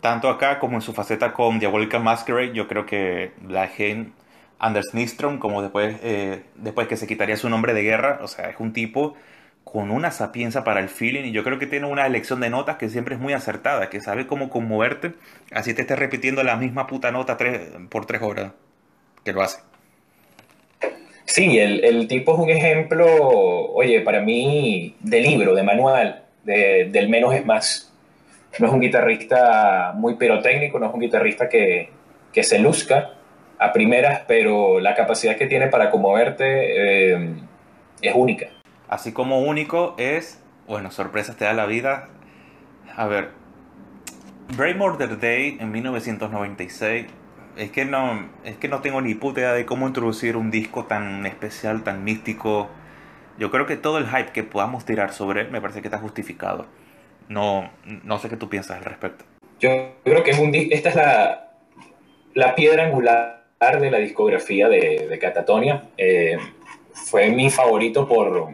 Tanto 0.00 0.28
acá 0.28 0.58
como 0.58 0.76
en 0.76 0.82
su 0.82 0.92
faceta 0.92 1.32
con 1.32 1.58
Diabolical 1.58 2.02
Masquerade, 2.02 2.52
yo 2.52 2.68
creo 2.68 2.86
que 2.86 3.32
la 3.48 3.68
gente 3.68 4.10
Anders 4.58 4.94
Nistrom, 4.94 5.38
como 5.38 5.62
después, 5.62 5.96
eh, 6.02 6.42
después 6.54 6.88
que 6.88 6.96
se 6.96 7.06
quitaría 7.06 7.36
su 7.36 7.48
nombre 7.50 7.74
de 7.74 7.82
guerra, 7.82 8.20
o 8.22 8.28
sea, 8.28 8.48
es 8.48 8.56
un 8.58 8.72
tipo 8.72 9.14
con 9.66 9.90
una 9.90 10.12
sapienza 10.12 10.62
para 10.62 10.78
el 10.78 10.88
feeling 10.88 11.24
y 11.24 11.32
yo 11.32 11.42
creo 11.42 11.58
que 11.58 11.66
tiene 11.66 11.86
una 11.86 12.06
elección 12.06 12.38
de 12.38 12.48
notas 12.48 12.76
que 12.76 12.88
siempre 12.88 13.16
es 13.16 13.20
muy 13.20 13.32
acertada, 13.32 13.90
que 13.90 14.00
sabe 14.00 14.28
cómo 14.28 14.48
conmoverte, 14.48 15.14
así 15.50 15.74
te 15.74 15.82
estés 15.82 15.98
repitiendo 15.98 16.44
la 16.44 16.54
misma 16.54 16.86
puta 16.86 17.10
nota 17.10 17.36
por 17.90 18.06
tres 18.06 18.22
horas, 18.22 18.52
que 19.24 19.32
lo 19.32 19.42
hace. 19.42 19.58
Sí, 21.24 21.58
el, 21.58 22.06
tipo 22.06 22.34
es 22.34 22.38
un 22.38 22.48
ejemplo, 22.50 23.06
oye, 23.08 24.02
para 24.02 24.20
mí, 24.20 24.94
de 25.00 25.20
libro, 25.20 25.52
de 25.52 25.64
manual, 25.64 26.22
del 26.44 27.08
menos 27.08 27.34
es 27.34 27.44
más. 27.44 27.92
No 28.60 28.68
es 28.68 28.72
un 28.72 28.80
guitarrista 28.80 29.92
muy 29.96 30.14
pirotécnico, 30.14 30.78
no 30.78 30.86
es 30.86 30.94
un 30.94 31.00
guitarrista 31.00 31.48
que, 31.48 31.90
que 32.32 32.44
se 32.44 32.60
luzca 32.60 33.14
a 33.58 33.72
primeras, 33.72 34.22
pero 34.28 34.78
la 34.78 34.94
capacidad 34.94 35.36
que 35.36 35.46
tiene 35.46 35.66
para 35.66 35.90
conmoverte 35.90 37.14
eh, 37.14 37.34
es 38.00 38.14
única. 38.14 38.55
Así 38.88 39.12
como 39.12 39.40
único 39.40 39.94
es, 39.98 40.40
bueno, 40.66 40.90
sorpresas 40.90 41.36
te 41.36 41.44
da 41.44 41.52
la 41.52 41.66
vida. 41.66 42.08
A 42.96 43.06
ver, 43.06 43.30
Brave 44.56 44.74
Murder 44.74 45.18
Day 45.18 45.56
en 45.60 45.72
1996 45.72 47.06
es 47.56 47.70
que 47.70 47.84
no 47.84 48.28
es 48.44 48.56
que 48.56 48.68
no 48.68 48.80
tengo 48.80 49.00
ni 49.00 49.14
puta 49.14 49.40
idea 49.40 49.52
de 49.52 49.66
cómo 49.66 49.86
introducir 49.86 50.36
un 50.36 50.50
disco 50.50 50.84
tan 50.84 51.26
especial, 51.26 51.82
tan 51.82 52.04
místico. 52.04 52.68
Yo 53.38 53.50
creo 53.50 53.66
que 53.66 53.76
todo 53.76 53.98
el 53.98 54.06
hype 54.06 54.32
que 54.32 54.42
podamos 54.42 54.84
tirar 54.84 55.12
sobre 55.12 55.42
él 55.42 55.50
me 55.50 55.60
parece 55.60 55.82
que 55.82 55.88
está 55.88 55.98
justificado. 55.98 56.66
No, 57.28 57.70
no 58.04 58.18
sé 58.18 58.28
qué 58.28 58.36
tú 58.36 58.48
piensas 58.48 58.78
al 58.78 58.84
respecto. 58.84 59.24
Yo 59.58 59.70
creo 60.04 60.22
que 60.22 60.30
es 60.30 60.38
un 60.38 60.54
esta 60.54 60.90
es 60.90 60.94
la, 60.94 61.50
la 62.34 62.54
piedra 62.54 62.84
angular 62.84 63.46
de 63.58 63.90
la 63.90 63.98
discografía 63.98 64.68
de, 64.68 65.18
Catatonia. 65.20 65.82
Eh, 65.96 66.38
fue 66.92 67.30
mi 67.30 67.50
favorito 67.50 68.06
por, 68.06 68.50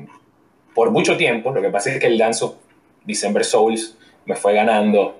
por 0.74 0.90
mucho 0.90 1.16
tiempo. 1.16 1.52
Lo 1.52 1.62
que 1.62 1.70
pasa 1.70 1.90
es 1.90 1.98
que 1.98 2.06
el 2.06 2.18
danzo 2.18 2.60
December 3.04 3.44
Souls 3.44 3.96
me 4.26 4.36
fue 4.36 4.54
ganando 4.54 5.16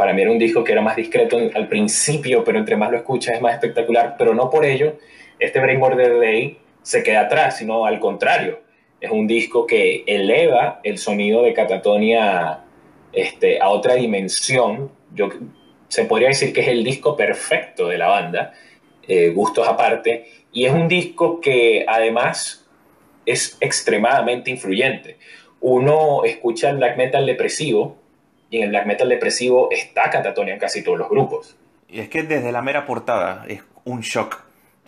para 0.00 0.14
mí 0.14 0.22
era 0.22 0.30
un 0.30 0.38
disco 0.38 0.64
que 0.64 0.72
era 0.72 0.80
más 0.80 0.96
discreto 0.96 1.38
al 1.54 1.68
principio, 1.68 2.42
pero 2.42 2.58
entre 2.58 2.74
más 2.74 2.90
lo 2.90 2.96
escuchas 2.96 3.34
es 3.34 3.42
más 3.42 3.52
espectacular, 3.52 4.14
pero 4.16 4.34
no 4.34 4.48
por 4.48 4.64
ello 4.64 4.94
este 5.38 5.60
Brain 5.60 5.78
Border 5.78 6.18
Day 6.18 6.58
se 6.82 7.02
queda 7.02 7.22
atrás, 7.22 7.58
sino 7.58 7.84
al 7.84 7.98
contrario. 7.98 8.60
Es 9.00 9.10
un 9.10 9.26
disco 9.26 9.66
que 9.66 10.04
eleva 10.06 10.80
el 10.84 10.96
sonido 10.96 11.42
de 11.42 11.52
Catatonia 11.52 12.60
este, 13.12 13.60
a 13.60 13.68
otra 13.68 13.94
dimensión. 13.94 14.90
Yo, 15.14 15.28
se 15.88 16.04
podría 16.04 16.28
decir 16.28 16.52
que 16.52 16.60
es 16.60 16.68
el 16.68 16.84
disco 16.84 17.16
perfecto 17.16 17.88
de 17.88 17.98
la 17.98 18.08
banda, 18.08 18.52
eh, 19.06 19.30
gustos 19.30 19.66
aparte, 19.66 20.26
y 20.52 20.64
es 20.64 20.72
un 20.72 20.88
disco 20.88 21.40
que 21.40 21.84
además 21.86 22.59
es 23.26 23.56
extremadamente 23.60 24.50
influyente. 24.50 25.18
Uno 25.60 26.24
escucha 26.24 26.70
el 26.70 26.76
black 26.76 26.96
metal 26.96 27.26
depresivo 27.26 27.98
y 28.50 28.58
en 28.58 28.64
el 28.64 28.68
black 28.70 28.86
metal 28.86 29.08
depresivo 29.08 29.68
está 29.70 30.10
Catatonia 30.10 30.54
en 30.54 30.60
casi 30.60 30.82
todos 30.82 30.98
los 30.98 31.08
grupos. 31.08 31.56
Y 31.88 32.00
es 32.00 32.08
que 32.08 32.22
desde 32.22 32.52
la 32.52 32.62
mera 32.62 32.86
portada 32.86 33.44
es 33.48 33.62
un 33.84 34.00
shock. 34.00 34.42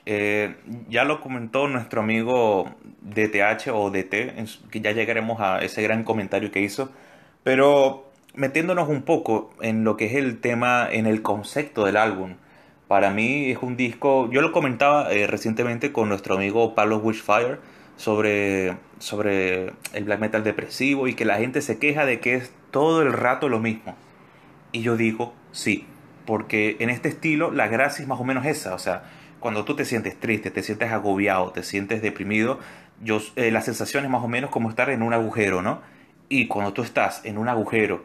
Eh, 0.04 0.56
ya 0.88 1.04
lo 1.04 1.20
comentó 1.20 1.68
nuestro 1.68 2.00
amigo 2.00 2.74
DTH 3.02 3.68
o 3.72 3.90
DT, 3.90 4.34
que 4.70 4.80
ya 4.80 4.92
llegaremos 4.92 5.40
a 5.40 5.62
ese 5.62 5.82
gran 5.82 6.02
comentario 6.02 6.50
que 6.50 6.60
hizo, 6.60 6.90
pero 7.44 8.10
metiéndonos 8.34 8.88
un 8.88 9.02
poco 9.02 9.52
en 9.60 9.84
lo 9.84 9.96
que 9.96 10.06
es 10.06 10.14
el 10.14 10.40
tema, 10.40 10.88
en 10.90 11.06
el 11.06 11.22
concepto 11.22 11.84
del 11.84 11.96
álbum, 11.96 12.34
para 12.88 13.10
mí 13.10 13.50
es 13.50 13.58
un 13.62 13.76
disco, 13.76 14.28
yo 14.30 14.42
lo 14.42 14.52
comentaba 14.52 15.12
eh, 15.12 15.26
recientemente 15.26 15.92
con 15.92 16.08
nuestro 16.08 16.34
amigo 16.34 16.74
Pablo 16.74 16.98
Wishfire 16.98 17.58
sobre, 17.96 18.76
sobre 18.98 19.72
el 19.92 20.04
black 20.04 20.20
metal 20.20 20.44
depresivo 20.44 21.08
y 21.08 21.14
que 21.14 21.24
la 21.24 21.38
gente 21.38 21.60
se 21.60 21.78
queja 21.78 22.04
de 22.04 22.20
que 22.20 22.34
es 22.34 22.52
todo 22.70 23.02
el 23.02 23.12
rato 23.12 23.48
lo 23.48 23.60
mismo. 23.60 23.96
Y 24.72 24.82
yo 24.82 24.96
digo, 24.96 25.34
sí, 25.52 25.86
porque 26.24 26.76
en 26.80 26.90
este 26.90 27.08
estilo 27.08 27.50
la 27.50 27.68
gracia 27.68 28.02
es 28.02 28.08
más 28.08 28.20
o 28.20 28.24
menos 28.24 28.46
esa, 28.46 28.74
o 28.74 28.78
sea, 28.78 29.04
cuando 29.40 29.64
tú 29.64 29.74
te 29.74 29.84
sientes 29.84 30.18
triste, 30.18 30.50
te 30.50 30.62
sientes 30.62 30.92
agobiado, 30.92 31.50
te 31.50 31.62
sientes 31.62 32.00
deprimido, 32.00 32.60
yo, 33.02 33.20
eh, 33.36 33.50
la 33.50 33.60
sensación 33.60 34.04
es 34.04 34.10
más 34.10 34.22
o 34.22 34.28
menos 34.28 34.50
como 34.50 34.70
estar 34.70 34.88
en 34.90 35.02
un 35.02 35.12
agujero, 35.12 35.62
¿no? 35.62 35.82
Y 36.28 36.46
cuando 36.46 36.72
tú 36.72 36.82
estás 36.82 37.24
en 37.24 37.36
un 37.38 37.48
agujero, 37.48 38.04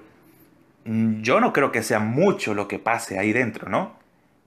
mm, 0.85 1.21
yo 1.21 1.39
no 1.39 1.53
creo 1.53 1.71
que 1.71 1.83
sea 1.83 1.99
mucho 1.99 2.53
lo 2.53 2.67
que 2.67 2.79
pase 2.79 3.19
ahí 3.19 3.33
dentro, 3.33 3.69
¿no? 3.69 3.95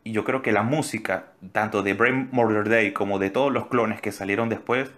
Y 0.03 0.13
yo 0.13 0.25
creo 0.25 0.43
que 0.43 0.53
la 0.53 0.63
música, 0.63 1.27
tanto 1.53 1.83
de 1.83 1.95
Brain 1.95 2.29
Murder 2.33 2.69
Day 2.69 2.93
como 2.93 3.19
de 3.19 3.31
todos 3.31 3.53
los 3.53 3.69
clones 3.69 4.01
que 4.01 4.13
salieron 4.13 4.49
después, 4.49 4.91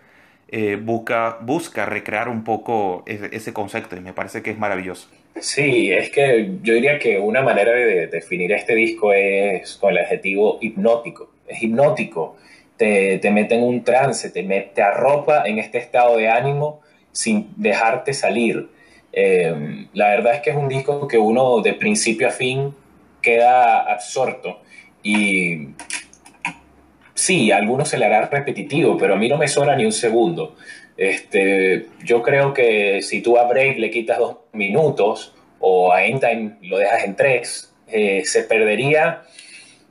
eh, 0.54 0.76
busca, 0.76 1.38
busca 1.40 1.86
recrear 1.86 2.28
un 2.28 2.44
poco 2.44 3.04
ese, 3.06 3.54
concepto 3.54 3.96
y 3.96 4.00
me 4.00 4.12
parece 4.12 4.42
que 4.42 4.50
es 4.50 4.58
maravilloso. 4.58 5.08
Sí, 5.40 5.90
es 5.90 6.10
que 6.10 6.58
yo 6.62 6.74
diría 6.74 6.98
que 6.98 7.18
una 7.18 7.40
manera 7.40 7.72
de 7.72 8.06
definir 8.06 8.52
este 8.52 8.74
disco 8.74 9.14
es 9.14 9.76
con 9.76 9.92
el 9.92 9.98
adjetivo 10.04 10.58
hipnótico. 10.60 11.30
Es 11.48 11.62
hipnótico, 11.62 12.36
te, 12.76 13.16
te 13.16 13.30
mete 13.30 13.54
en 13.54 13.64
un 13.64 13.82
trance, 13.82 14.28
te, 14.28 14.42
te 14.42 14.82
arropa 14.82 15.44
en 15.46 15.58
este 15.58 15.78
estado 15.78 16.18
de 16.18 16.28
ánimo 16.28 16.82
sin 17.12 17.48
dejarte 17.56 18.12
salir. 18.12 18.68
Eh, 19.10 19.86
la 19.94 20.10
verdad 20.10 20.34
es 20.34 20.42
que 20.42 20.50
es 20.50 20.56
un 20.56 20.68
disco 20.68 21.08
que 21.08 21.16
uno 21.16 21.62
de 21.62 21.72
principio 21.72 22.28
a 22.28 22.30
fin 22.30 22.74
queda 23.22 23.90
absorto 23.90 24.60
y 25.02 25.68
sí, 27.14 27.50
a 27.52 27.56
algunos 27.56 27.88
se 27.88 27.98
le 27.98 28.06
hará 28.06 28.26
repetitivo, 28.26 28.96
pero 28.96 29.14
a 29.14 29.16
mí 29.16 29.28
no 29.28 29.36
me 29.36 29.48
sobra 29.48 29.76
ni 29.76 29.84
un 29.84 29.92
segundo. 29.92 30.56
Este, 30.96 31.86
yo 32.04 32.22
creo 32.22 32.52
que 32.52 33.00
si 33.02 33.22
tú 33.22 33.38
a 33.38 33.44
Brave 33.44 33.78
le 33.78 33.90
quitas 33.90 34.18
dos 34.18 34.36
minutos 34.52 35.34
o 35.58 35.92
a 35.92 36.04
Endtime 36.04 36.56
lo 36.62 36.78
dejas 36.78 37.04
en 37.04 37.16
tres, 37.16 37.74
eh, 37.88 38.22
se 38.24 38.44
perdería, 38.44 39.22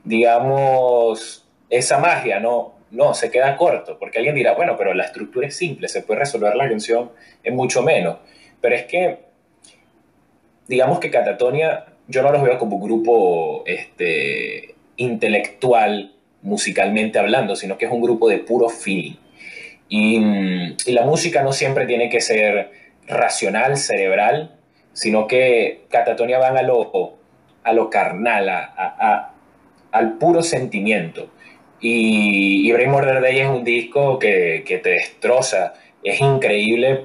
digamos, 0.04 1.46
esa 1.70 1.98
magia, 1.98 2.40
¿no? 2.40 2.74
No, 2.90 3.14
se 3.14 3.30
queda 3.30 3.56
corto, 3.56 3.98
porque 3.98 4.18
alguien 4.18 4.34
dirá, 4.34 4.54
bueno, 4.54 4.76
pero 4.76 4.92
la 4.92 5.04
estructura 5.04 5.46
es 5.46 5.56
simple, 5.56 5.88
se 5.88 6.02
puede 6.02 6.20
resolver 6.20 6.54
la 6.54 6.68
canción 6.68 7.10
en 7.42 7.56
mucho 7.56 7.82
menos. 7.82 8.18
Pero 8.60 8.74
es 8.74 8.84
que, 8.84 9.18
digamos 10.68 10.98
que 10.98 11.10
Catatonia, 11.10 11.86
yo 12.06 12.22
no 12.22 12.30
los 12.30 12.42
veo 12.42 12.58
como 12.58 12.76
un 12.76 12.82
grupo 12.82 13.64
este, 13.66 14.74
intelectual 14.96 16.11
musicalmente 16.42 17.18
hablando, 17.18 17.56
sino 17.56 17.78
que 17.78 17.86
es 17.86 17.92
un 17.92 18.02
grupo 18.02 18.28
de 18.28 18.38
puro 18.38 18.68
feeling. 18.68 19.14
Y, 19.88 20.20
la 20.92 21.04
música 21.04 21.42
no 21.42 21.52
siempre 21.52 21.86
tiene 21.86 22.08
que 22.08 22.20
ser 22.20 22.70
racional, 23.06 23.76
cerebral, 23.76 24.56
sino 24.92 25.26
que 25.26 25.84
Catatonia 25.90 26.38
van 26.38 26.56
a 26.56 26.62
lo, 26.62 27.16
a 27.62 27.72
lo 27.72 27.90
carnal, 27.90 28.48
a, 28.48 29.32
al 29.90 30.18
puro 30.18 30.42
sentimiento. 30.42 31.30
Y, 31.80 32.68
y 32.68 32.72
Brain 32.72 32.90
Murder 32.90 33.20
Day 33.20 33.40
es 33.40 33.48
un 33.48 33.64
disco 33.64 34.18
que, 34.18 34.64
que 34.66 34.78
te 34.78 34.90
destroza. 34.90 35.74
Es 36.02 36.20
increíble 36.20 37.04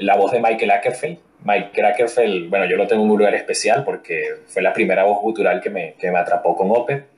la 0.00 0.16
voz 0.16 0.32
de 0.32 0.40
Michael 0.40 0.70
Ackerfeld. 0.70 1.18
Mike 1.44 1.82
Ackerfeld, 1.82 2.48
bueno, 2.50 2.66
yo 2.66 2.76
lo 2.76 2.86
tengo 2.86 3.02
en 3.02 3.10
un 3.10 3.18
lugar 3.18 3.34
especial 3.34 3.84
porque 3.84 4.22
fue 4.46 4.62
la 4.62 4.72
primera 4.72 5.04
voz 5.04 5.20
gutural 5.20 5.60
que 5.60 5.70
me, 5.70 5.94
que 5.94 6.10
me 6.10 6.18
atrapó 6.18 6.56
con 6.56 6.70
Opeth 6.70 7.11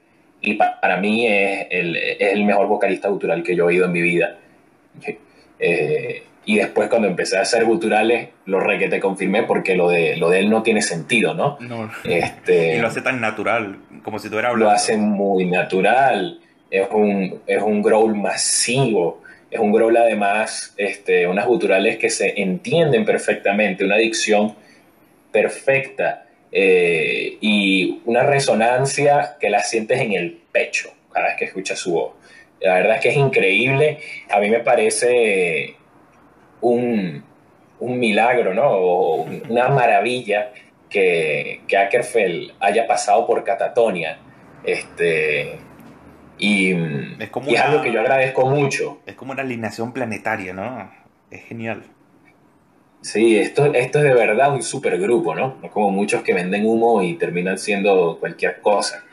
y 0.45 0.55
para 0.55 0.97
mí 0.99 1.27
es 1.27 1.67
el, 1.71 1.97
es 1.97 2.33
el, 2.33 2.45
mejor 2.45 2.67
vocalista 2.67 3.09
gutural 3.09 3.43
que 3.43 3.57
yo 3.57 3.65
he 3.65 3.67
oído 3.69 3.87
en 3.87 3.93
mi 3.93 4.03
vida. 4.03 4.37
Eh, 5.59 6.23
y 6.47 6.57
después 6.57 6.89
cuando 6.89 7.09
empecé 7.09 7.39
a 7.39 7.43
hacer 7.43 7.65
guturales, 7.65 8.29
lo 8.47 8.61
re 8.61 8.79
que 8.79 8.89
te 8.89 9.01
confirmé 9.01 9.45
porque 9.45 9.75
lo 9.75 9.89
de, 9.89 10.17
lo 10.17 10.29
de 10.29 10.41
él 10.41 10.51
no 10.51 10.63
tiene 10.63 10.83
sentido, 10.83 11.35
¿no? 11.35 11.57
no. 11.61 11.91
Este, 12.05 12.75
y 12.77 12.81
lo 12.81 12.89
hace 12.89 13.01
tan 13.01 13.21
natural, 13.21 13.79
como 14.03 14.19
si 14.19 14.29
tú 14.29 14.39
eras 14.39 14.51
hablando. 14.51 14.67
Lo 14.67 14.77
hace 14.77 14.97
muy 14.97 15.47
natural, 15.47 16.41
es 16.71 16.87
un, 16.91 17.41
es 17.47 17.63
un 17.63 17.83
growl 17.83 18.15
masivo, 18.15 19.23
es 19.51 19.59
un 19.59 19.73
growl 19.73 19.97
además, 19.97 20.75
este, 20.77 21.27
unas 21.27 21.47
guturales 21.47 21.97
que 21.97 22.11
se 22.11 22.41
entienden 22.43 23.05
perfectamente, 23.05 23.85
una 23.85 23.97
dicción 23.97 24.55
perfecta. 25.33 26.24
Eh, 26.57 27.37
y 27.41 28.01
una 28.05 28.23
resonancia 28.23 29.37
que 29.41 29.51
la 29.51 29.61
sientes 29.65 30.01
en 30.01 30.13
el 30.13 30.41
pecho 30.53 30.91
cada 31.13 31.27
vez 31.27 31.37
que 31.37 31.45
escuchas 31.47 31.79
su 31.81 31.93
voz. 31.93 32.13
La 32.61 32.75
verdad 32.75 32.97
es 32.97 33.03
que 33.03 33.09
es 33.09 33.17
increíble. 33.17 33.99
A 34.31 34.39
mí 34.39 34.49
me 34.49 34.61
parece 34.61 35.75
un, 36.61 37.25
un 37.81 37.99
milagro, 37.99 38.55
¿no? 38.55 38.69
O 38.69 39.23
una 39.49 39.69
maravilla 39.69 40.53
que, 40.89 41.63
que 41.67 41.77
Ackerfeld 41.77 42.53
haya 42.61 42.87
pasado 42.87 43.27
por 43.27 43.43
Catatonia. 43.43 44.19
Este, 44.65 45.59
y 46.39 46.73
es, 47.19 47.31
como 47.31 47.51
y 47.51 47.55
es 47.55 47.61
algo 47.61 47.83
que 47.83 47.93
yo 47.93 48.01
agradezco 48.01 48.49
mucho. 48.49 49.01
Es 49.07 49.15
como 49.15 49.33
una 49.33 49.43
alineación 49.43 49.93
planetaria, 49.93 50.53
¿no? 50.53 50.91
Es 51.31 51.43
genial. 51.45 51.83
Sí, 53.05 53.37
esto, 53.37 53.67
esto 53.75 53.99
es 53.99 54.05
de 54.05 54.15
verdad 54.15 54.55
un 54.55 54.63
supergrupo, 54.63 55.35
¿no? 55.35 55.59
No 55.61 55.71
como 55.71 55.91
muchos 55.91 56.23
que 56.23 56.33
venden 56.33 56.65
humo 56.65 57.03
y 57.03 57.17
terminan 57.17 57.59
siendo 57.59 58.17
cualquier 58.19 58.63
cosa, 58.63 59.05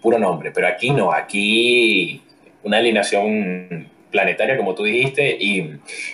puro 0.00 0.16
nombre. 0.16 0.52
Pero 0.52 0.68
aquí 0.68 0.90
no, 0.90 1.12
aquí 1.12 2.22
una 2.62 2.76
alineación 2.78 3.88
planetaria, 4.12 4.56
como 4.56 4.76
tú 4.76 4.84
dijiste, 4.84 5.36
y 5.40 5.60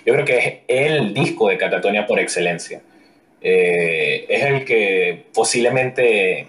yo 0.07 0.14
creo 0.14 0.25
que 0.25 0.38
es 0.38 0.55
el 0.67 1.12
disco 1.12 1.51
de 1.51 1.59
Catatonia 1.59 2.07
por 2.07 2.19
excelencia. 2.19 2.81
Eh, 3.43 4.25
es 4.27 4.45
el 4.45 4.64
que 4.64 5.27
posiblemente 5.35 6.49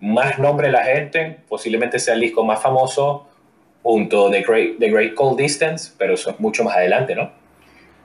más 0.00 0.38
nombre 0.38 0.70
la 0.70 0.84
gente, 0.84 1.38
posiblemente 1.48 1.98
sea 1.98 2.14
el 2.14 2.20
disco 2.20 2.44
más 2.44 2.62
famoso 2.62 3.28
junto 3.82 4.30
de 4.30 4.42
Great, 4.42 4.78
The 4.78 4.88
Great 4.88 5.14
Cold 5.14 5.40
Distance, 5.40 5.92
pero 5.98 6.14
eso 6.14 6.30
es 6.30 6.38
mucho 6.38 6.62
más 6.62 6.76
adelante, 6.76 7.16
¿no? 7.16 7.32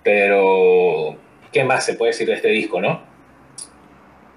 Pero 0.01 1.23
¿Qué 1.55 1.63
más 1.63 1.85
se 1.85 1.93
puede 1.93 2.11
decir 2.11 2.27
de 2.27 2.33
este 2.33 2.49
disco, 2.49 2.81
no? 2.81 2.99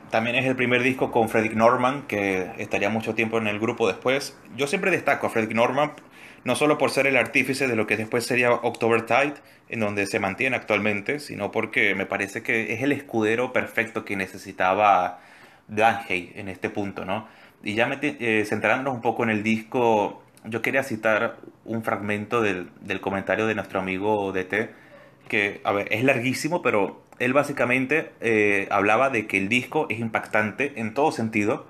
También 0.08 0.36
es 0.36 0.46
el 0.46 0.54
primer 0.54 0.84
disco 0.84 1.10
con 1.10 1.28
Frederick 1.28 1.56
Norman, 1.56 2.06
que 2.06 2.52
estaría 2.58 2.90
mucho 2.90 3.16
tiempo 3.16 3.38
en 3.38 3.48
el 3.48 3.58
grupo 3.58 3.88
después. 3.88 4.38
Yo 4.56 4.68
siempre 4.68 4.92
destaco 4.92 5.26
a 5.26 5.30
Frederick 5.30 5.56
Norman, 5.56 5.94
no 6.44 6.54
solo 6.54 6.78
por 6.78 6.92
ser 6.92 7.08
el 7.08 7.16
artífice 7.16 7.66
de 7.66 7.74
lo 7.74 7.88
que 7.88 7.96
después 7.96 8.24
sería 8.24 8.52
October 8.52 9.04
Tide, 9.04 9.34
en 9.68 9.80
donde 9.80 10.06
se 10.06 10.20
mantiene 10.20 10.54
actualmente, 10.54 11.18
sino 11.18 11.50
porque 11.50 11.96
me 11.96 12.06
parece 12.06 12.44
que 12.44 12.72
es 12.74 12.84
el 12.84 12.92
escudero 12.92 13.52
perfecto 13.52 14.04
que 14.04 14.14
necesitaba 14.14 15.18
Danhey 15.66 16.32
en 16.36 16.48
este 16.48 16.70
punto, 16.70 17.04
¿no? 17.04 17.26
Y 17.64 17.74
ya 17.74 17.98
eh, 18.00 18.44
centrándonos 18.46 18.94
un 18.94 19.02
poco 19.02 19.24
en 19.24 19.30
el 19.30 19.42
disco, 19.42 20.22
yo 20.44 20.62
quería 20.62 20.84
citar 20.84 21.38
un 21.64 21.82
fragmento 21.82 22.42
del, 22.42 22.68
del 22.80 23.00
comentario 23.00 23.48
de 23.48 23.56
nuestro 23.56 23.80
amigo 23.80 24.30
DT, 24.30 24.70
que, 25.26 25.60
a 25.64 25.72
ver, 25.72 25.88
es 25.90 26.04
larguísimo, 26.04 26.62
pero 26.62 27.07
él 27.18 27.32
básicamente 27.32 28.12
eh, 28.20 28.68
hablaba 28.70 29.10
de 29.10 29.26
que 29.26 29.38
el 29.38 29.48
disco 29.48 29.86
es 29.88 29.98
impactante 29.98 30.72
en 30.76 30.94
todo 30.94 31.12
sentido, 31.12 31.66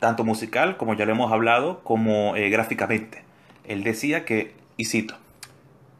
tanto 0.00 0.24
musical, 0.24 0.76
como 0.76 0.94
ya 0.94 1.04
lo 1.04 1.12
hemos 1.12 1.32
hablado, 1.32 1.80
como 1.84 2.36
eh, 2.36 2.48
gráficamente. 2.48 3.22
Él 3.64 3.84
decía 3.84 4.24
que, 4.24 4.54
y 4.76 4.86
cito, 4.86 5.14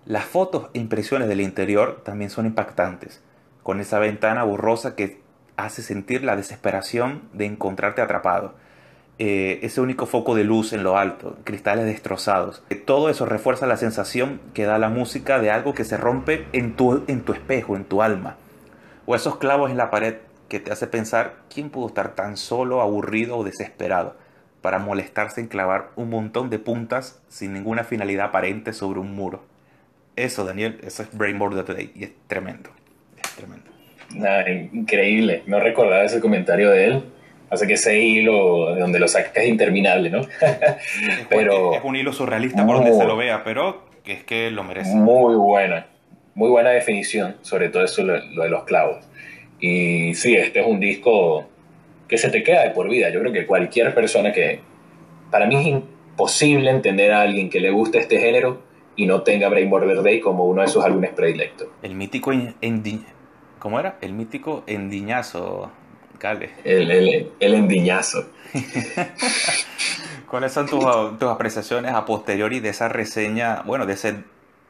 las 0.06 0.24
fotos 0.24 0.70
e 0.74 0.78
impresiones 0.78 1.28
del 1.28 1.40
interior 1.40 2.02
también 2.04 2.30
son 2.30 2.46
impactantes, 2.46 3.22
con 3.62 3.78
esa 3.78 3.98
ventana 3.98 4.42
borrosa 4.42 4.96
que 4.96 5.20
hace 5.56 5.82
sentir 5.82 6.24
la 6.24 6.34
desesperación 6.34 7.22
de 7.32 7.46
encontrarte 7.46 8.00
atrapado. 8.00 8.54
Eh, 9.18 9.60
ese 9.62 9.80
único 9.82 10.06
foco 10.06 10.34
de 10.34 10.42
luz 10.42 10.72
en 10.72 10.82
lo 10.82 10.96
alto, 10.96 11.36
cristales 11.44 11.84
destrozados. 11.84 12.64
Todo 12.86 13.10
eso 13.10 13.26
refuerza 13.26 13.66
la 13.66 13.76
sensación 13.76 14.40
que 14.54 14.64
da 14.64 14.78
la 14.78 14.88
música 14.88 15.38
de 15.38 15.50
algo 15.50 15.74
que 15.74 15.84
se 15.84 15.98
rompe 15.98 16.46
en 16.52 16.74
tu, 16.74 17.04
en 17.06 17.20
tu 17.20 17.34
espejo, 17.34 17.76
en 17.76 17.84
tu 17.84 18.02
alma 18.02 18.36
o 19.06 19.14
esos 19.14 19.36
clavos 19.36 19.70
en 19.70 19.76
la 19.76 19.90
pared 19.90 20.16
que 20.48 20.60
te 20.60 20.70
hace 20.70 20.86
pensar 20.86 21.36
quién 21.52 21.70
pudo 21.70 21.86
estar 21.86 22.14
tan 22.14 22.36
solo, 22.36 22.82
aburrido 22.82 23.38
o 23.38 23.44
desesperado 23.44 24.16
para 24.60 24.78
molestarse 24.78 25.40
en 25.40 25.48
clavar 25.48 25.88
un 25.96 26.10
montón 26.10 26.50
de 26.50 26.58
puntas 26.58 27.20
sin 27.28 27.52
ninguna 27.52 27.84
finalidad 27.84 28.26
aparente 28.26 28.72
sobre 28.72 29.00
un 29.00 29.14
muro. 29.14 29.42
Eso, 30.14 30.44
Daniel, 30.44 30.78
eso 30.84 31.02
es 31.02 31.16
Brainboard 31.16 31.58
of 31.58 31.66
the 31.66 31.74
Day 31.74 31.92
y 31.94 32.04
es 32.04 32.10
tremendo. 32.26 32.70
Es 33.16 33.30
tremendo. 33.34 33.70
increíble. 34.72 35.42
No 35.46 35.58
recordaba 35.58 36.04
ese 36.04 36.20
comentario 36.20 36.70
de 36.70 36.84
él. 36.84 37.04
Hace 37.50 37.66
que 37.66 37.74
ese 37.74 37.98
hilo 37.98 38.74
de 38.74 38.80
donde 38.80 38.98
lo 38.98 39.08
sacas 39.08 39.32
es 39.36 39.48
interminable, 39.48 40.10
¿no? 40.10 40.20
pero 41.28 41.72
es 41.76 41.84
un 41.84 41.96
hilo 41.96 42.12
surrealista 42.12 42.66
por 42.66 42.76
donde 42.76 42.94
se 42.94 43.04
lo 43.04 43.16
vea, 43.16 43.42
pero 43.42 43.86
que 44.04 44.12
es 44.12 44.24
que 44.24 44.50
lo 44.50 44.64
merece. 44.64 44.94
Muy 44.94 45.34
buena 45.34 45.86
muy 46.34 46.48
buena 46.48 46.70
definición, 46.70 47.36
sobre 47.42 47.68
todo 47.68 47.84
eso 47.84 48.02
lo, 48.02 48.14
de 48.14 48.48
los 48.48 48.64
clavos. 48.64 49.04
Y 49.60 50.14
sí, 50.14 50.34
este 50.34 50.60
es 50.60 50.66
un 50.66 50.80
disco 50.80 51.46
que 52.08 52.18
se 52.18 52.30
te 52.30 52.42
queda 52.42 52.64
de 52.64 52.70
por 52.70 52.88
vida. 52.88 53.10
Yo 53.10 53.20
creo 53.20 53.32
que 53.32 53.46
cualquier 53.46 53.94
persona 53.94 54.32
que... 54.32 54.60
Para 55.30 55.46
mí 55.46 55.56
es 55.56 55.66
imposible 55.66 56.70
entender 56.70 57.12
a 57.12 57.22
alguien 57.22 57.48
que 57.48 57.60
le 57.60 57.70
guste 57.70 57.98
este 57.98 58.18
género 58.18 58.62
y 58.96 59.06
no 59.06 59.22
tenga 59.22 59.48
Brain 59.48 59.70
Border 59.70 60.02
Day 60.02 60.20
como 60.20 60.44
uno 60.44 60.62
de 60.62 60.68
sus 60.68 60.84
álbumes 60.84 61.10
predilectos. 61.10 61.68
El 61.82 61.94
mítico... 61.94 62.32
¿Cómo 63.58 63.78
era? 63.78 63.96
El 64.00 64.12
mítico 64.12 64.64
endiñazo, 64.66 65.70
Cale. 66.18 66.50
El, 66.64 66.90
el, 66.90 67.32
el 67.38 67.54
endiñazo. 67.54 68.26
¿Cuáles 70.28 70.52
son 70.52 70.66
tus, 70.66 70.84
tus 71.18 71.28
apreciaciones 71.28 71.92
a 71.92 72.04
posteriori 72.04 72.60
de 72.60 72.70
esa 72.70 72.88
reseña, 72.88 73.62
bueno, 73.62 73.86
de 73.86 73.94
ese 73.94 74.14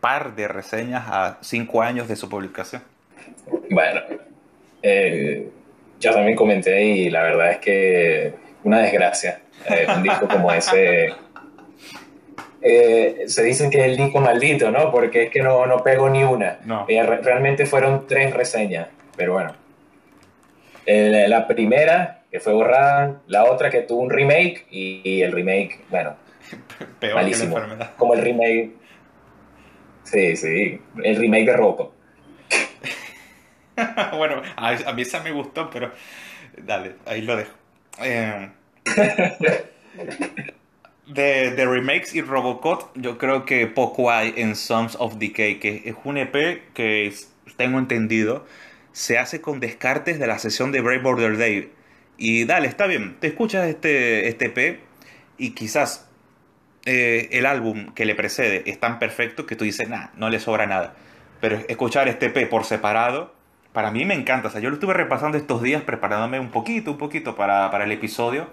par 0.02 0.34
de 0.34 0.48
reseñas 0.48 1.04
a 1.06 1.38
cinco 1.42 1.80
años 1.80 2.08
de 2.08 2.16
su 2.16 2.28
publicación. 2.28 2.82
Bueno, 3.70 4.00
eh, 4.82 5.48
ya 6.00 6.12
también 6.12 6.36
comenté 6.36 6.82
y 6.82 7.08
la 7.08 7.22
verdad 7.22 7.52
es 7.52 7.58
que 7.58 8.34
una 8.64 8.80
desgracia. 8.80 9.42
Eh, 9.70 9.86
un 9.96 10.02
disco 10.02 10.26
como 10.26 10.52
ese. 10.52 11.14
Eh, 12.60 13.22
se 13.26 13.44
dicen 13.44 13.70
que 13.70 13.78
es 13.78 13.84
el 13.84 13.96
disco 13.96 14.20
maldito, 14.20 14.72
¿no? 14.72 14.90
Porque 14.90 15.24
es 15.24 15.30
que 15.30 15.40
no, 15.40 15.66
no 15.66 15.84
pego 15.84 16.10
ni 16.10 16.24
una. 16.24 16.58
No. 16.64 16.84
realmente 16.86 17.64
fueron 17.64 18.08
tres 18.08 18.34
reseñas, 18.34 18.88
pero 19.16 19.34
bueno. 19.34 19.54
la 20.84 21.46
primera, 21.46 22.22
que 22.28 22.40
fue 22.40 22.52
borrada, 22.52 23.20
la 23.28 23.44
otra 23.44 23.70
que 23.70 23.82
tuvo 23.82 24.00
un 24.02 24.10
remake 24.10 24.66
y, 24.68 25.22
el 25.22 25.30
remake, 25.30 25.84
bueno, 25.90 26.16
Peor 26.98 27.14
malísimo. 27.14 27.54
Que 27.54 27.60
la 27.60 27.64
enfermedad. 27.66 27.90
Como 27.96 28.14
el 28.14 28.20
remake 28.20 28.81
Sí, 30.04 30.36
sí, 30.36 30.80
el 31.02 31.16
remake 31.16 31.46
de 31.46 31.56
Roco. 31.56 31.94
bueno, 34.16 34.42
a, 34.56 34.92
mí 34.92 35.02
esa 35.02 35.22
me 35.22 35.32
gustó, 35.32 35.70
pero 35.70 35.92
dale, 36.58 36.96
ahí 37.06 37.22
lo 37.22 37.36
dejo. 37.36 37.52
Eh, 38.00 38.50
de, 41.06 41.66
remakes 41.66 42.14
y 42.14 42.22
Robocop, 42.22 42.96
yo 42.96 43.18
creo 43.18 43.44
que 43.44 43.66
poco 43.66 44.10
hay 44.10 44.34
en 44.36 44.56
Sons 44.56 44.96
of 44.98 45.16
Decay, 45.16 45.58
que 45.58 45.82
es 45.84 45.94
un 46.04 46.16
EP 46.18 46.62
que 46.74 47.12
tengo 47.56 47.78
entendido, 47.78 48.46
se 48.92 49.18
hace 49.18 49.40
con 49.40 49.60
descartes 49.60 50.18
de 50.18 50.26
la 50.26 50.38
sesión 50.38 50.72
de 50.72 50.80
Brave 50.80 51.02
Border 51.02 51.36
Day. 51.38 51.70
Y 52.18 52.44
dale, 52.44 52.68
está 52.68 52.86
bien, 52.86 53.16
te 53.20 53.28
escuchas 53.28 53.68
este, 53.68 54.28
este 54.28 54.46
EP 54.46 54.80
y 55.38 55.50
quizás 55.50 56.08
eh, 56.84 57.28
el 57.32 57.46
álbum 57.46 57.92
que 57.94 58.04
le 58.04 58.14
precede 58.14 58.62
es 58.66 58.78
tan 58.80 58.98
perfecto 58.98 59.46
que 59.46 59.56
tú 59.56 59.64
dices, 59.64 59.88
nah, 59.88 60.08
no 60.16 60.30
le 60.30 60.40
sobra 60.40 60.66
nada. 60.66 60.94
Pero 61.40 61.58
escuchar 61.68 62.08
este 62.08 62.30
P 62.30 62.46
por 62.46 62.64
separado, 62.64 63.34
para 63.72 63.90
mí 63.90 64.04
me 64.04 64.14
encanta. 64.14 64.48
O 64.48 64.50
sea, 64.50 64.60
yo 64.60 64.68
lo 64.68 64.74
estuve 64.74 64.94
repasando 64.94 65.38
estos 65.38 65.62
días, 65.62 65.82
preparándome 65.82 66.40
un 66.40 66.50
poquito, 66.50 66.92
un 66.92 66.98
poquito 66.98 67.36
para, 67.36 67.70
para 67.70 67.84
el 67.84 67.92
episodio. 67.92 68.48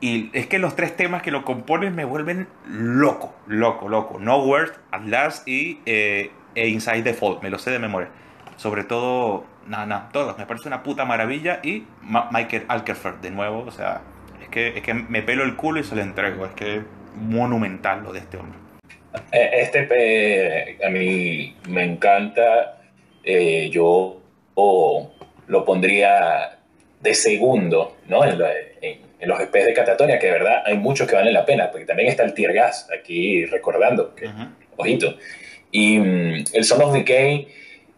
Y 0.00 0.30
es 0.32 0.46
que 0.46 0.58
los 0.58 0.76
tres 0.76 0.96
temas 0.96 1.22
que 1.22 1.30
lo 1.30 1.44
componen 1.44 1.94
me 1.94 2.04
vuelven 2.04 2.48
loco, 2.66 3.34
loco, 3.46 3.88
loco. 3.88 4.18
Nowhere, 4.18 4.72
At 4.90 5.02
Last 5.04 5.48
y 5.48 5.80
eh, 5.86 6.30
e 6.54 6.68
Inside 6.68 7.02
the 7.02 7.14
Fall. 7.14 7.38
Me 7.42 7.50
lo 7.50 7.58
sé 7.58 7.70
de 7.70 7.78
memoria. 7.78 8.10
Sobre 8.56 8.84
todo, 8.84 9.44
nada, 9.66 9.86
nada, 9.86 10.08
todos. 10.12 10.36
Me 10.38 10.46
parece 10.46 10.68
una 10.68 10.82
puta 10.82 11.04
maravilla. 11.04 11.60
Y 11.62 11.86
Michael 12.02 12.64
Alkerfer, 12.68 13.20
de 13.20 13.30
nuevo. 13.30 13.64
O 13.66 13.70
sea, 13.70 14.02
es 14.42 14.48
que, 14.48 14.76
es 14.76 14.82
que 14.82 14.92
me 14.92 15.22
pelo 15.22 15.44
el 15.44 15.56
culo 15.56 15.80
y 15.80 15.84
se 15.84 15.96
lo 15.96 16.02
entrego. 16.02 16.44
Es 16.44 16.52
que 16.52 16.82
monumental 17.14 18.02
lo 18.02 18.12
de 18.12 18.20
este 18.20 18.36
hombre. 18.36 18.58
Eh, 19.32 19.50
este 19.60 20.78
a 20.84 20.88
mí 20.90 21.56
me 21.68 21.84
encanta. 21.84 22.78
Eh, 23.22 23.70
yo 23.70 24.20
lo 25.46 25.64
pondría 25.64 26.58
de 27.00 27.14
segundo 27.14 27.96
¿no? 28.08 28.24
en, 28.24 28.38
los 28.38 29.40
EPs 29.40 29.64
de 29.64 29.74
Catatonia, 29.74 30.18
que 30.18 30.26
de 30.26 30.32
verdad 30.32 30.62
hay 30.66 30.76
muchos 30.76 31.08
que 31.08 31.14
valen 31.14 31.32
la 31.32 31.46
pena, 31.46 31.70
porque 31.70 31.86
también 31.86 32.08
está 32.08 32.24
el 32.24 32.34
Tier 32.34 32.52
Gas, 32.52 32.88
aquí 32.98 33.46
recordando, 33.46 34.14
que, 34.14 34.28
ojito. 34.76 35.16
Y 35.70 35.98
mm, 35.98 36.44
el 36.52 36.64
Son 36.64 36.82
of 36.82 36.92
Decay, 36.92 37.48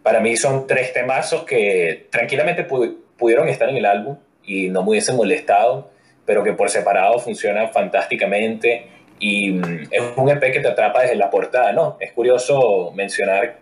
para 0.02 0.20
mí 0.20 0.37
son 0.37 0.66
tres 0.66 0.92
temazos 0.92 1.44
que 1.44 2.07
tranquilamente 2.11 2.64
pudieron 2.64 3.48
estar 3.48 3.68
en 3.68 3.76
el 3.76 3.87
álbum 3.87 4.18
y 4.44 4.68
no 4.68 4.83
me 4.83 4.90
hubiesen 4.90 5.16
molestado, 5.16 5.90
pero 6.24 6.44
que 6.44 6.52
por 6.52 6.70
separado 6.70 7.18
funcionan 7.18 7.72
fantásticamente 7.72 8.87
y 9.18 9.50
mm, 9.52 9.88
es 9.90 10.02
un 10.16 10.29
EP 10.29 10.40
que 10.52 10.61
te 10.61 10.68
atrapa 10.68 11.02
desde 11.02 11.16
la 11.16 11.31
portada, 11.31 11.72
¿no? 11.72 11.96
Es 12.00 12.12
curioso 12.12 12.92
mencionar 12.94 13.57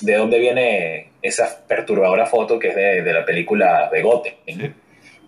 de 0.00 0.14
dónde 0.16 0.38
viene 0.38 1.10
esa 1.22 1.64
perturbadora 1.66 2.26
foto 2.26 2.58
que 2.58 2.68
es 2.68 3.04
de, 3.04 3.12
la 3.12 3.24
película 3.24 3.88
de 3.90 4.02
Gote, 4.02 4.36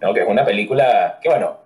¿no? 0.00 0.14
Que 0.14 0.20
es 0.20 0.26
una 0.26 0.44
película 0.44 1.18
que, 1.22 1.28
bueno, 1.28 1.58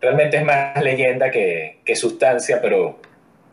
realmente 0.00 0.36
es 0.36 0.44
más 0.44 0.80
leyenda 0.82 1.30
que, 1.30 1.80
sustancia, 1.94 2.60
pero 2.60 2.98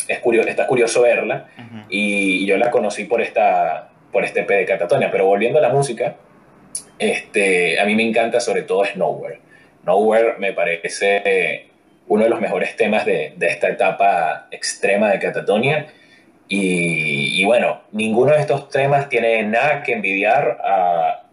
es 0.08 0.20
curioso, 0.20 0.50
está 0.50 0.68
curioso 0.68 1.02
verla. 1.02 1.48
y, 1.90 2.46
yo 2.46 2.58
la 2.58 2.72
conocí 2.72 3.06
por, 3.06 3.22
esta, 3.22 3.90
por 4.12 4.26
este 4.26 4.42
EP 4.42 4.50
de 4.50 4.66
Catatonia. 4.66 5.10
Pero 5.12 5.26
volviendo 5.26 5.60
a 5.60 5.62
la 5.62 5.70
música, 5.70 6.16
este, 7.00 7.80
a 7.80 7.86
mí 7.86 7.96
me 7.96 8.04
encanta 8.04 8.40
sobre 8.40 8.64
todo 8.64 8.84
Nowhere. 8.96 9.40
Nowhere 9.86 10.36
me 10.38 10.54
parece 10.54 11.71
uno 12.12 12.26
de 12.26 12.30
los 12.30 12.42
mejores 12.42 12.76
temas 12.76 13.06
de, 13.06 13.34
esta 13.40 13.70
etapa 13.70 14.48
extrema 14.52 15.12
de 15.12 15.20
Catatonia. 15.20 15.88
Y, 16.50 17.42
bueno, 17.46 17.84
ninguno 17.94 18.34
de 18.34 18.42
estos 18.42 18.68
temas 18.68 19.08
tiene 19.08 19.42
nada 19.44 19.82
que 19.82 19.94
envidiar 19.94 20.58
a, 20.62 21.24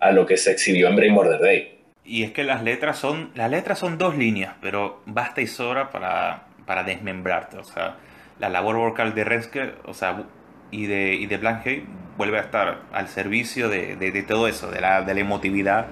a 0.00 0.10
lo 0.10 0.26
que 0.26 0.36
se 0.36 0.50
exhibió 0.50 0.88
en 0.88 0.96
Brain 0.96 1.14
Murder 1.14 1.38
Day. 1.38 1.78
Y 2.04 2.24
es 2.24 2.32
que 2.32 2.42
las 2.42 2.64
letras 2.64 2.98
son, 2.98 3.30
las 3.36 3.48
letras 3.48 3.78
son 3.78 3.96
dos 3.96 4.16
líneas, 4.16 4.54
pero 4.60 5.02
basta 5.06 5.40
y 5.40 5.46
sobra 5.46 5.92
para, 5.92 6.48
para 6.66 6.82
desmembrarte. 6.82 7.58
O 7.58 7.64
sea, 7.64 7.94
la 8.40 8.48
labor 8.48 8.74
vocal 8.78 9.14
de 9.14 9.22
Renske 9.22 9.74
o 9.84 9.94
sea, 9.94 10.24
y 10.72 10.86
de, 10.86 11.14
y 11.14 11.26
de 11.26 11.84
vuelve 12.16 12.38
a 12.38 12.40
estar 12.40 12.80
al 12.92 13.06
servicio 13.06 13.68
de, 13.68 13.94
de, 13.94 14.22
todo 14.24 14.48
eso, 14.48 14.68
de 14.72 14.80
la, 14.80 15.02
de 15.02 15.14
la 15.14 15.20
emotividad, 15.20 15.86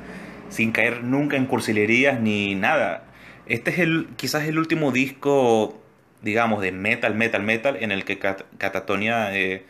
sin 0.48 0.72
caer 0.72 1.04
nunca 1.04 1.36
en 1.36 1.46
cursilerías 1.46 2.18
ni 2.18 2.56
nada. 2.56 3.04
Este 3.52 3.70
es 3.70 3.80
el, 3.80 4.08
quizás 4.16 4.44
el 4.44 4.58
último 4.58 4.92
disco, 4.92 5.78
digamos, 6.22 6.62
de 6.62 6.72
metal, 6.72 7.14
metal, 7.14 7.42
metal, 7.42 7.76
en 7.80 7.92
el 7.92 8.06
que 8.06 8.18
Catatonia 8.18 9.36
eh, 9.36 9.66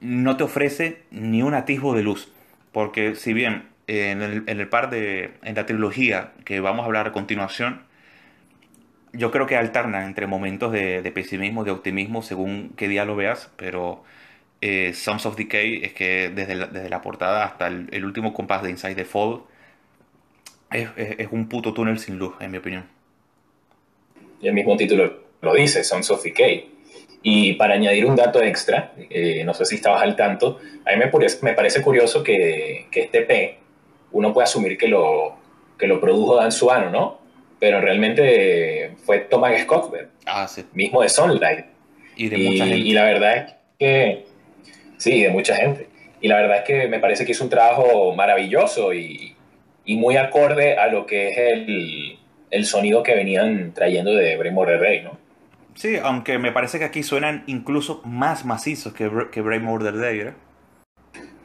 no 0.00 0.36
te 0.36 0.44
ofrece 0.44 1.02
ni 1.10 1.42
un 1.42 1.54
atisbo 1.54 1.96
de 1.96 2.04
luz. 2.04 2.30
Porque 2.70 3.16
si 3.16 3.32
bien 3.32 3.70
en 3.88 4.22
el, 4.22 4.44
en 4.46 4.60
el 4.60 4.68
par 4.68 4.88
de, 4.88 5.32
en 5.42 5.56
la 5.56 5.66
trilogía 5.66 6.32
que 6.44 6.60
vamos 6.60 6.84
a 6.84 6.86
hablar 6.86 7.08
a 7.08 7.12
continuación, 7.12 7.82
yo 9.12 9.32
creo 9.32 9.46
que 9.46 9.56
alterna 9.56 10.04
entre 10.04 10.28
momentos 10.28 10.70
de, 10.70 11.02
de 11.02 11.10
pesimismo, 11.10 11.64
de 11.64 11.72
optimismo, 11.72 12.22
según 12.22 12.72
qué 12.76 12.86
día 12.86 13.04
lo 13.04 13.16
veas, 13.16 13.50
pero 13.56 14.04
eh, 14.60 14.92
Sons 14.94 15.26
of 15.26 15.34
Decay 15.36 15.82
es 15.82 15.92
que 15.92 16.30
desde 16.30 16.54
la, 16.54 16.68
desde 16.68 16.88
la 16.88 17.02
portada 17.02 17.44
hasta 17.46 17.66
el, 17.66 18.04
último 18.04 18.32
compás 18.32 18.62
de 18.62 18.70
Inside 18.70 18.94
the 18.94 19.04
Fall 19.04 19.42
es, 20.70 20.88
es, 20.96 21.28
un 21.32 21.48
puto 21.48 21.74
túnel 21.74 21.98
sin 21.98 22.16
luz, 22.16 22.36
en 22.38 22.52
mi 22.52 22.58
opinión. 22.58 22.97
Y 24.40 24.48
el 24.48 24.54
mismo 24.54 24.76
título 24.76 25.22
lo 25.40 25.54
dice, 25.54 25.84
Sons 25.84 26.10
of 26.10 26.22
Decay. 26.22 26.70
Y 27.22 27.54
para 27.54 27.74
añadir 27.74 28.06
un 28.06 28.16
dato 28.16 28.42
extra, 28.42 28.92
eh, 29.10 29.42
no 29.44 29.52
sé 29.54 29.64
si 29.64 29.76
estabas 29.76 30.02
al 30.02 30.14
tanto, 30.14 30.58
a 30.84 30.92
mí 30.92 30.98
me, 30.98 31.10
me 31.42 31.52
parece 31.54 31.82
curioso 31.82 32.22
que, 32.22 32.86
que, 32.90 33.02
este 33.02 33.22
P, 33.22 33.58
uno 34.12 34.32
puede 34.32 34.44
asumir 34.44 34.78
que 34.78 34.88
lo, 34.88 35.36
que 35.78 35.86
lo 35.86 36.00
produjo 36.00 36.36
Dan 36.36 36.52
Suano, 36.52 36.90
¿no? 36.90 37.18
Pero 37.58 37.80
realmente 37.80 38.92
fue 39.04 39.18
Thomas 39.20 39.60
Scott, 39.62 39.92
ah, 40.26 40.46
sí. 40.46 40.64
mismo 40.74 41.02
de 41.02 41.08
Sunlight. 41.08 41.66
Y 42.16 42.28
de 42.28 42.38
mucha 42.38 42.66
gente. 42.66 42.78
Y 42.78 42.92
la 42.92 43.04
verdad 43.04 43.36
es 43.36 43.54
que 43.78 44.28
Sí, 44.98 45.22
de 45.22 45.30
mucha 45.30 45.56
gente. 45.56 45.88
Y 46.20 46.28
la 46.28 46.36
verdad 46.36 46.58
es 46.58 46.64
que 46.64 46.88
me 46.88 46.98
parece 46.98 47.24
que 47.24 47.32
es 47.32 47.40
un 47.40 47.48
trabajo 47.48 48.14
maravilloso 48.14 48.92
y, 48.92 49.34
y 49.84 49.96
muy 49.96 50.16
acorde 50.16 50.76
a 50.76 50.88
lo 50.88 51.06
que 51.06 51.28
es 51.28 51.38
el, 51.38 52.18
el 52.50 52.64
sonido 52.64 53.02
que 53.02 53.14
venían 53.14 53.72
trayendo 53.74 54.14
de 54.14 54.36
Braymore 54.36 54.78
Rey, 54.78 55.02
¿no? 55.02 55.18
Sí, 55.74 55.96
aunque 56.02 56.38
me 56.38 56.50
parece 56.50 56.78
que 56.78 56.84
aquí 56.84 57.02
suenan 57.02 57.44
incluso 57.46 58.02
más 58.04 58.44
macizos 58.44 58.92
que, 58.92 59.10
que 59.30 59.40
Braymore 59.40 59.92
Day, 59.92 60.20
¿eh? 60.20 60.32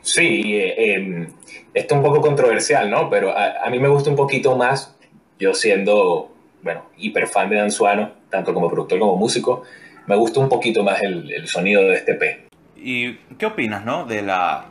Sí, 0.02 0.56
eh, 0.56 0.96
em, 0.96 1.28
esto 1.74 1.96
es 1.96 1.98
un 1.98 2.04
poco 2.04 2.20
controversial, 2.20 2.90
¿no? 2.90 3.10
Pero 3.10 3.30
a, 3.30 3.64
a, 3.64 3.70
mí 3.70 3.80
me 3.80 3.88
gusta 3.88 4.10
un 4.10 4.16
poquito 4.16 4.58
más, 4.58 4.98
yo 5.40 5.54
siendo, 5.54 6.34
bueno, 6.62 6.86
hiper 6.98 7.28
fan 7.28 7.50
de 7.50 7.58
Danzuano, 7.58 8.12
tanto 8.30 8.54
como 8.54 8.70
productor 8.70 9.00
como 9.00 9.16
músico, 9.16 9.64
me 10.08 10.16
gusta 10.16 10.40
un 10.40 10.50
poquito 10.50 10.84
más 10.84 11.02
el, 11.02 11.32
el 11.32 11.48
sonido 11.48 11.84
de 11.84 11.96
este 11.96 12.16
P. 12.16 12.48
¿Y 12.76 13.14
qué 13.38 13.46
opinas, 13.46 13.86
no? 13.86 14.06
De 14.06 14.22
la... 14.22 14.66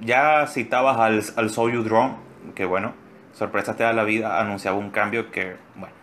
Ya 0.00 0.46
citabas 0.46 0.96
al, 0.96 1.22
al 1.36 1.50
You 1.50 1.82
Drone, 1.82 2.14
que 2.54 2.64
bueno, 2.64 2.94
sorpresa 3.32 3.76
te 3.76 3.82
da 3.82 3.92
la 3.92 4.04
vida, 4.04 4.40
anunciaba 4.40 4.76
un 4.76 4.90
cambio 4.90 5.30
que, 5.30 5.56
bueno, 5.76 5.94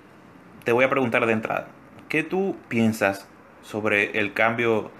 te 0.64 0.72
voy 0.72 0.86
a 0.86 0.90
preguntar 0.90 1.26
de 1.26 1.34
entrada. 1.34 1.68
¿Qué 2.10 2.24
tú 2.24 2.56
piensas 2.68 3.28
sobre 3.62 4.20
el 4.20 4.34
cambio 4.34 4.92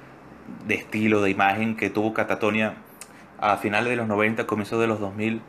de 0.66 0.76
estilo, 0.76 1.22
de 1.22 1.30
imagen 1.30 1.76
que 1.76 1.90
tuvo 1.90 2.14
Catatonia 2.14 2.76
a 3.40 3.58
finales 3.58 3.90
de 3.90 3.96
los 3.96 4.08
90, 4.08 4.46
comienzos 4.48 4.80
de 4.80 4.88
los 4.88 5.00
2000? 5.00 5.42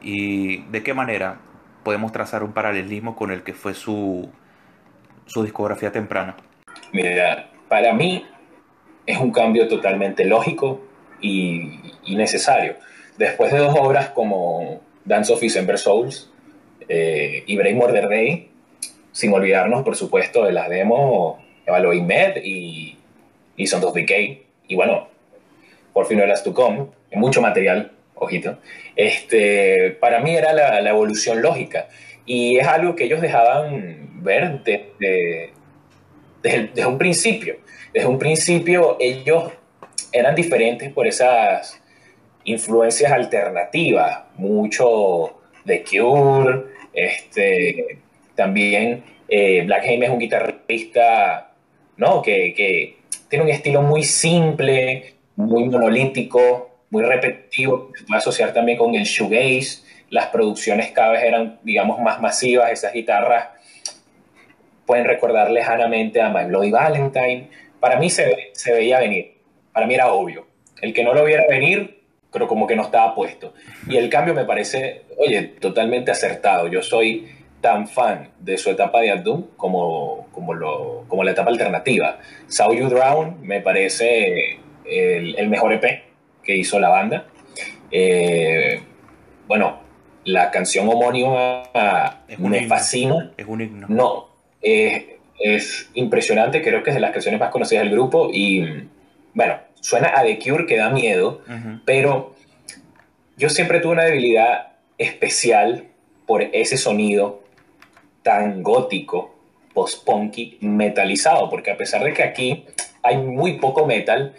¿Y 0.00 0.62
de 0.64 0.82
qué 0.82 0.94
manera 0.94 1.38
podemos 1.82 2.12
trazar 2.12 2.42
un 2.42 2.52
paralelismo 2.52 3.16
con 3.16 3.30
el 3.30 3.42
que 3.42 3.54
fue 3.54 3.74
su, 3.74 4.30
su 5.26 5.42
discografía 5.42 5.92
temprana? 5.92 6.36
Mira, 6.92 7.50
para 7.68 7.92
mí 7.92 8.26
es 9.06 9.18
un 9.18 9.32
cambio 9.32 9.68
totalmente 9.68 10.24
lógico 10.24 10.80
y, 11.20 11.80
necesario. 12.06 12.76
Después 13.18 13.52
de 13.52 13.58
dos 13.58 13.74
obras 13.78 14.10
como 14.10 14.80
Dance 15.04 15.32
of 15.32 15.40
December 15.40 15.78
Souls 15.78 16.30
eh, 16.88 17.44
y 17.46 17.56
Break 17.56 17.76
Murder 17.76 18.08
Day, 18.08 18.50
sin 19.12 19.32
olvidarnos, 19.32 19.82
por 19.84 19.96
supuesto, 19.96 20.44
de 20.44 20.52
las 20.52 20.68
demos 20.68 21.38
Evaluate 21.66 22.02
Med 22.02 22.36
y, 22.42 22.96
y 23.56 23.66
Sons 23.66 23.84
of 23.84 23.94
Decay. 23.94 24.42
Y 24.68 24.74
bueno, 24.74 25.08
por 25.92 26.06
fin 26.06 26.18
Last 26.18 26.44
to 26.44 26.54
Come, 26.54 26.86
mucho 27.12 27.40
material, 27.40 27.92
ojito. 28.14 28.58
Este, 28.96 29.96
para 30.00 30.20
mí 30.20 30.34
era 30.34 30.52
la, 30.52 30.80
la, 30.80 30.90
evolución 30.90 31.42
lógica. 31.42 31.88
Y 32.26 32.58
es 32.58 32.66
algo 32.66 32.96
que 32.96 33.04
ellos 33.04 33.20
dejaban 33.20 34.22
ver 34.22 34.62
desde, 34.64 35.52
desde 36.42 36.86
un 36.86 36.98
principio 36.98 37.56
desde 37.94 38.08
un 38.08 38.18
principio 38.18 38.96
ellos 38.98 39.52
eran 40.12 40.34
diferentes 40.34 40.92
por 40.92 41.06
esas 41.06 41.80
influencias 42.44 43.10
alternativas, 43.12 44.24
mucho 44.36 45.40
de 45.64 45.82
Cure, 45.82 46.64
este, 46.92 47.98
también 48.34 49.02
eh, 49.28 49.62
Black 49.64 49.84
James 49.84 50.04
es 50.04 50.10
un 50.10 50.18
guitarrista 50.18 51.52
¿no? 51.96 52.22
que, 52.22 52.54
que, 52.54 52.98
tiene 53.28 53.46
un 53.46 53.50
estilo 53.50 53.82
muy 53.82 54.04
simple, 54.04 55.14
muy 55.34 55.64
monolítico, 55.64 56.70
muy 56.90 57.02
repetitivo, 57.02 57.90
se 57.98 58.04
puede 58.04 58.18
asociar 58.18 58.52
también 58.52 58.78
con 58.78 58.94
el 58.94 59.04
shoegaze, 59.04 59.82
las 60.10 60.26
producciones 60.26 60.92
cada 60.92 61.12
vez 61.12 61.24
eran, 61.24 61.58
digamos, 61.64 62.00
más 62.00 62.20
masivas, 62.20 62.70
esas 62.70 62.92
guitarras 62.92 63.48
pueden 64.86 65.06
recordar 65.06 65.50
lejanamente 65.50 66.20
a 66.20 66.28
My 66.28 66.44
Bloody 66.44 66.70
Valentine, 66.70 67.48
para 67.80 67.98
mí 67.98 68.08
se, 68.10 68.50
se 68.52 68.72
veía 68.72 69.00
venir, 69.00 69.38
para 69.72 69.86
mí 69.86 69.94
era 69.94 70.12
obvio. 70.12 70.46
El 70.80 70.92
que 70.92 71.02
no 71.02 71.14
lo 71.14 71.24
viera 71.24 71.44
venir, 71.48 71.93
pero 72.34 72.48
como 72.48 72.66
que 72.66 72.74
no 72.74 72.82
estaba 72.82 73.14
puesto. 73.14 73.54
Y 73.88 73.96
el 73.96 74.10
cambio 74.10 74.34
me 74.34 74.44
parece, 74.44 75.02
oye, 75.16 75.42
totalmente 75.60 76.10
acertado. 76.10 76.66
Yo 76.66 76.82
soy 76.82 77.28
tan 77.60 77.86
fan 77.86 78.30
de 78.40 78.58
su 78.58 78.70
etapa 78.70 79.00
de 79.00 79.16
Doom 79.22 79.44
como, 79.56 80.26
como, 80.32 80.52
lo, 80.52 81.04
como 81.06 81.22
la 81.22 81.30
etapa 81.30 81.50
alternativa. 81.50 82.18
Saw 82.48 82.74
You 82.74 82.88
Drown 82.88 83.38
me 83.40 83.60
parece 83.60 84.58
el, 84.84 85.38
el 85.38 85.48
mejor 85.48 85.74
EP 85.74 85.84
que 86.42 86.56
hizo 86.56 86.80
la 86.80 86.88
banda. 86.88 87.28
Eh, 87.92 88.82
bueno, 89.46 89.78
la 90.24 90.50
canción 90.50 90.88
homónima 90.88 91.62
me 92.38 92.66
fascina. 92.66 93.32
Es 93.36 93.46
un 93.46 93.60
himno. 93.60 93.86
No, 93.88 94.28
eh, 94.60 95.18
es 95.38 95.88
impresionante, 95.94 96.62
creo 96.62 96.82
que 96.82 96.90
es 96.90 96.96
de 96.96 97.00
las 97.00 97.12
canciones 97.12 97.38
más 97.38 97.50
conocidas 97.50 97.84
del 97.84 97.92
grupo 97.92 98.28
y 98.32 98.88
bueno, 99.34 99.58
suena 99.84 100.14
a 100.16 100.22
The 100.22 100.38
Cure 100.38 100.64
que 100.64 100.78
da 100.78 100.88
miedo, 100.88 101.42
pero 101.84 102.34
yo 103.36 103.50
siempre 103.50 103.80
tuve 103.80 103.92
una 103.92 104.04
debilidad 104.04 104.78
especial 104.96 105.88
por 106.24 106.40
ese 106.40 106.78
sonido 106.78 107.42
tan 108.22 108.62
gótico, 108.62 109.34
post-punky, 109.74 110.56
metalizado, 110.62 111.50
porque 111.50 111.70
a 111.70 111.76
pesar 111.76 112.02
de 112.02 112.14
que 112.14 112.22
aquí 112.22 112.64
hay 113.02 113.18
muy 113.18 113.58
poco 113.58 113.84
metal, 113.84 114.34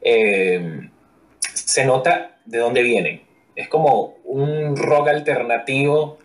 eh, 0.00 0.88
se 1.38 1.84
nota 1.84 2.40
de 2.44 2.58
dónde 2.58 2.82
vienen. 2.82 3.22
Es 3.54 3.68
como 3.68 4.16
un 4.24 4.76
rock 4.76 5.10
alternativo 5.10 6.18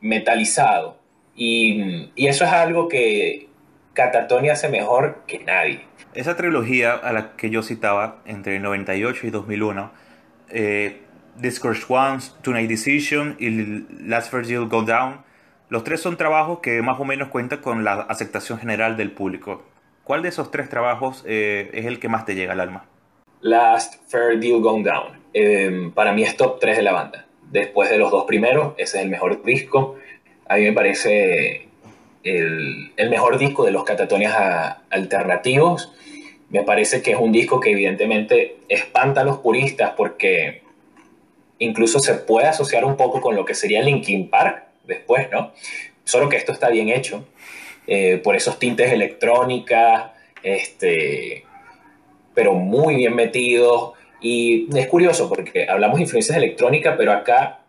metalizado. 0.00 0.96
Y, 1.36 2.10
y, 2.16 2.26
eso 2.26 2.46
es 2.46 2.52
algo 2.52 2.88
que 2.88 3.47
Catatonia 3.98 4.52
hace 4.52 4.68
mejor 4.68 5.22
que 5.26 5.40
nadie. 5.40 5.80
Esa 6.14 6.36
trilogía 6.36 6.92
a 6.92 7.12
la 7.12 7.32
que 7.34 7.50
yo 7.50 7.64
citaba 7.64 8.22
entre 8.26 8.54
el 8.54 8.62
98 8.62 9.26
y 9.26 9.30
2001, 9.30 9.90
eh, 10.50 11.00
Discourse 11.34 11.84
Ones, 11.88 12.36
Tonight 12.42 12.70
Decision 12.70 13.34
y 13.40 13.50
Last 14.06 14.32
Virgil 14.32 14.66
Go 14.66 14.82
Down, 14.82 15.22
los 15.68 15.82
tres 15.82 16.00
son 16.00 16.16
trabajos 16.16 16.60
que 16.60 16.80
más 16.80 17.00
o 17.00 17.04
menos 17.04 17.26
cuentan 17.26 17.58
con 17.58 17.82
la 17.82 17.94
aceptación 17.94 18.60
general 18.60 18.96
del 18.96 19.10
público. 19.10 19.64
¿Cuál 20.04 20.22
de 20.22 20.28
esos 20.28 20.52
tres 20.52 20.68
trabajos 20.68 21.24
eh, 21.26 21.68
es 21.74 21.84
el 21.84 21.98
que 21.98 22.08
más 22.08 22.24
te 22.24 22.36
llega 22.36 22.52
al 22.52 22.60
alma? 22.60 22.84
Last 23.40 23.96
Fair 24.08 24.38
Deal 24.38 24.60
Gone 24.60 24.84
Down. 24.84 25.18
Em, 25.32 25.90
para 25.90 26.12
mí 26.12 26.22
es 26.22 26.36
top 26.36 26.60
3 26.60 26.76
de 26.76 26.82
la 26.84 26.92
banda. 26.92 27.26
Después 27.50 27.90
de 27.90 27.98
los 27.98 28.12
dos 28.12 28.26
primeros, 28.26 28.74
ese 28.78 28.98
es 28.98 29.02
el 29.02 29.10
mejor 29.10 29.42
disco. 29.42 29.96
A 30.46 30.54
mí 30.54 30.62
me 30.62 30.72
parece 30.72 31.67
el, 32.28 33.10
mejor 33.10 33.38
disco 33.38 33.64
de 33.64 33.72
los 33.72 33.84
catatonias 33.84 34.34
alternativos. 34.90 35.92
Me 36.50 36.62
parece 36.62 37.02
que 37.02 37.12
es 37.12 37.18
un 37.18 37.32
disco 37.32 37.60
que 37.60 37.70
evidentemente 37.70 38.58
espanta 38.68 39.20
a 39.20 39.24
los 39.24 39.38
puristas 39.38 39.92
porque 39.96 40.62
incluso 41.58 42.00
se 42.00 42.14
puede 42.14 42.46
asociar 42.46 42.84
un 42.84 42.96
poco 42.96 43.20
con 43.20 43.34
lo 43.36 43.44
que 43.44 43.54
sería 43.54 43.82
Linkin 43.82 44.28
Park 44.30 44.64
después, 44.84 45.28
¿no? 45.30 45.52
Solo 46.04 46.28
que 46.28 46.36
esto 46.36 46.52
está 46.52 46.70
bien 46.70 46.88
hecho, 46.88 47.26
eh, 47.86 48.18
por 48.22 48.34
esos 48.34 48.58
tintes 48.58 48.92
electrónica, 48.92 50.14
este, 50.42 51.44
pero 52.34 52.54
muy 52.54 52.96
bien 52.96 53.14
metidos. 53.14 53.92
Y 54.20 54.68
es 54.76 54.86
curioso 54.88 55.28
porque 55.28 55.66
hablamos 55.68 55.96
de 55.96 56.04
influencias 56.04 56.36
electrónica, 56.36 56.96
pero 56.96 57.12
acá 57.12 57.60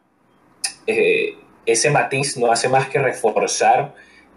eh, 0.87 1.35
ese 1.65 1.89
matiz 1.89 2.37
no 2.37 2.51
hace 2.51 2.69
más 2.69 2.87
que 2.89 2.99
reforzar, 2.99 3.93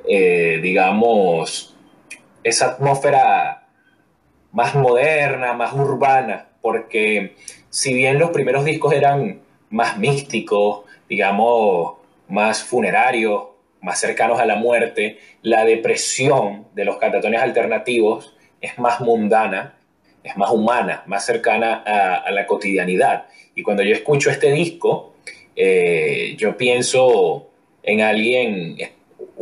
eh, 0.08 0.60
digamos, 0.62 1.76
esa 2.42 2.72
atmósfera 2.72 3.66
más 4.52 4.74
moderna, 4.74 5.52
más 5.54 5.72
urbana, 5.72 6.48
porque 6.60 7.36
si 7.70 7.94
bien 7.94 8.18
los 8.18 8.30
primeros 8.30 8.64
discos 8.64 8.92
eran 8.92 9.40
más 9.70 9.98
místicos, 9.98 10.82
digamos, 11.08 11.94
más 12.28 12.62
funerarios, 12.62 13.44
más 13.80 13.98
cercanos 13.98 14.40
a 14.40 14.46
la 14.46 14.56
muerte, 14.56 15.18
la 15.42 15.64
depresión 15.64 16.66
de 16.74 16.84
los 16.84 16.98
catatones 16.98 17.40
alternativos 17.40 18.36
es 18.60 18.78
más 18.78 19.00
mundana, 19.00 19.74
es 20.22 20.36
más 20.36 20.50
humana, 20.50 21.02
más 21.06 21.24
cercana 21.24 21.82
a, 21.84 22.30
la 22.30 22.46
cotidianidad. 22.46 23.26
Y 23.54 23.62
cuando 23.62 23.82
yo 23.82 23.92
escucho 23.92 24.30
este 24.30 24.52
disco, 24.52 25.14
eh, 25.56 26.34
yo 26.38 26.56
pienso 26.56 27.50
en 27.82 28.00
alguien, 28.00 28.76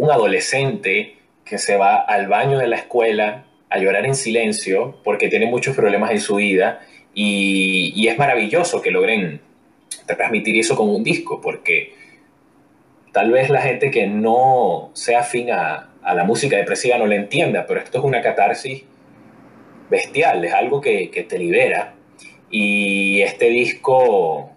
un 0.01 0.11
adolescente 0.11 1.17
que 1.45 1.59
se 1.59 1.77
va 1.77 1.97
al 1.97 2.27
baño 2.27 2.59
de 2.59 2.67
la 2.67 2.77
escuela 2.77 3.45
a 3.69 3.79
llorar 3.79 4.07
en 4.07 4.15
silencio 4.15 4.99
porque 5.05 5.29
tiene 5.29 5.45
muchos 5.45 5.77
problemas 5.77 6.11
en 6.13 6.21
su 6.21 6.37
vida 6.37 6.81
y, 7.13 8.09
es 8.09 8.17
maravilloso 8.17 8.81
que 8.81 8.91
logren 8.91 9.43
transmitir 10.07 10.59
eso 10.59 10.75
con 10.75 10.89
un 10.89 11.05
disco 11.05 11.43
porque 11.43 11.93
tal 13.13 13.31
vez 13.31 13.51
la 13.51 13.61
gente 13.61 13.91
que 13.91 14.07
no 14.07 14.91
sea 14.95 15.21
afín 15.21 15.51
a, 15.51 15.91
la 16.03 16.25
música 16.25 16.57
depresiva 16.57 16.97
no 16.97 17.07
la 17.07 17.17
entienda, 17.17 17.67
pero 17.67 17.79
esto 17.79 17.99
es 17.99 18.05
una 18.05 18.23
catarsis 18.23 18.85
bestial, 19.91 20.43
es 20.47 20.55
algo 20.55 20.81
que, 20.81 21.11
que 21.11 21.25
te 21.25 21.39
libera. 21.39 21.93
Y 22.51 23.21
este 23.21 23.51
disco, 23.51 24.51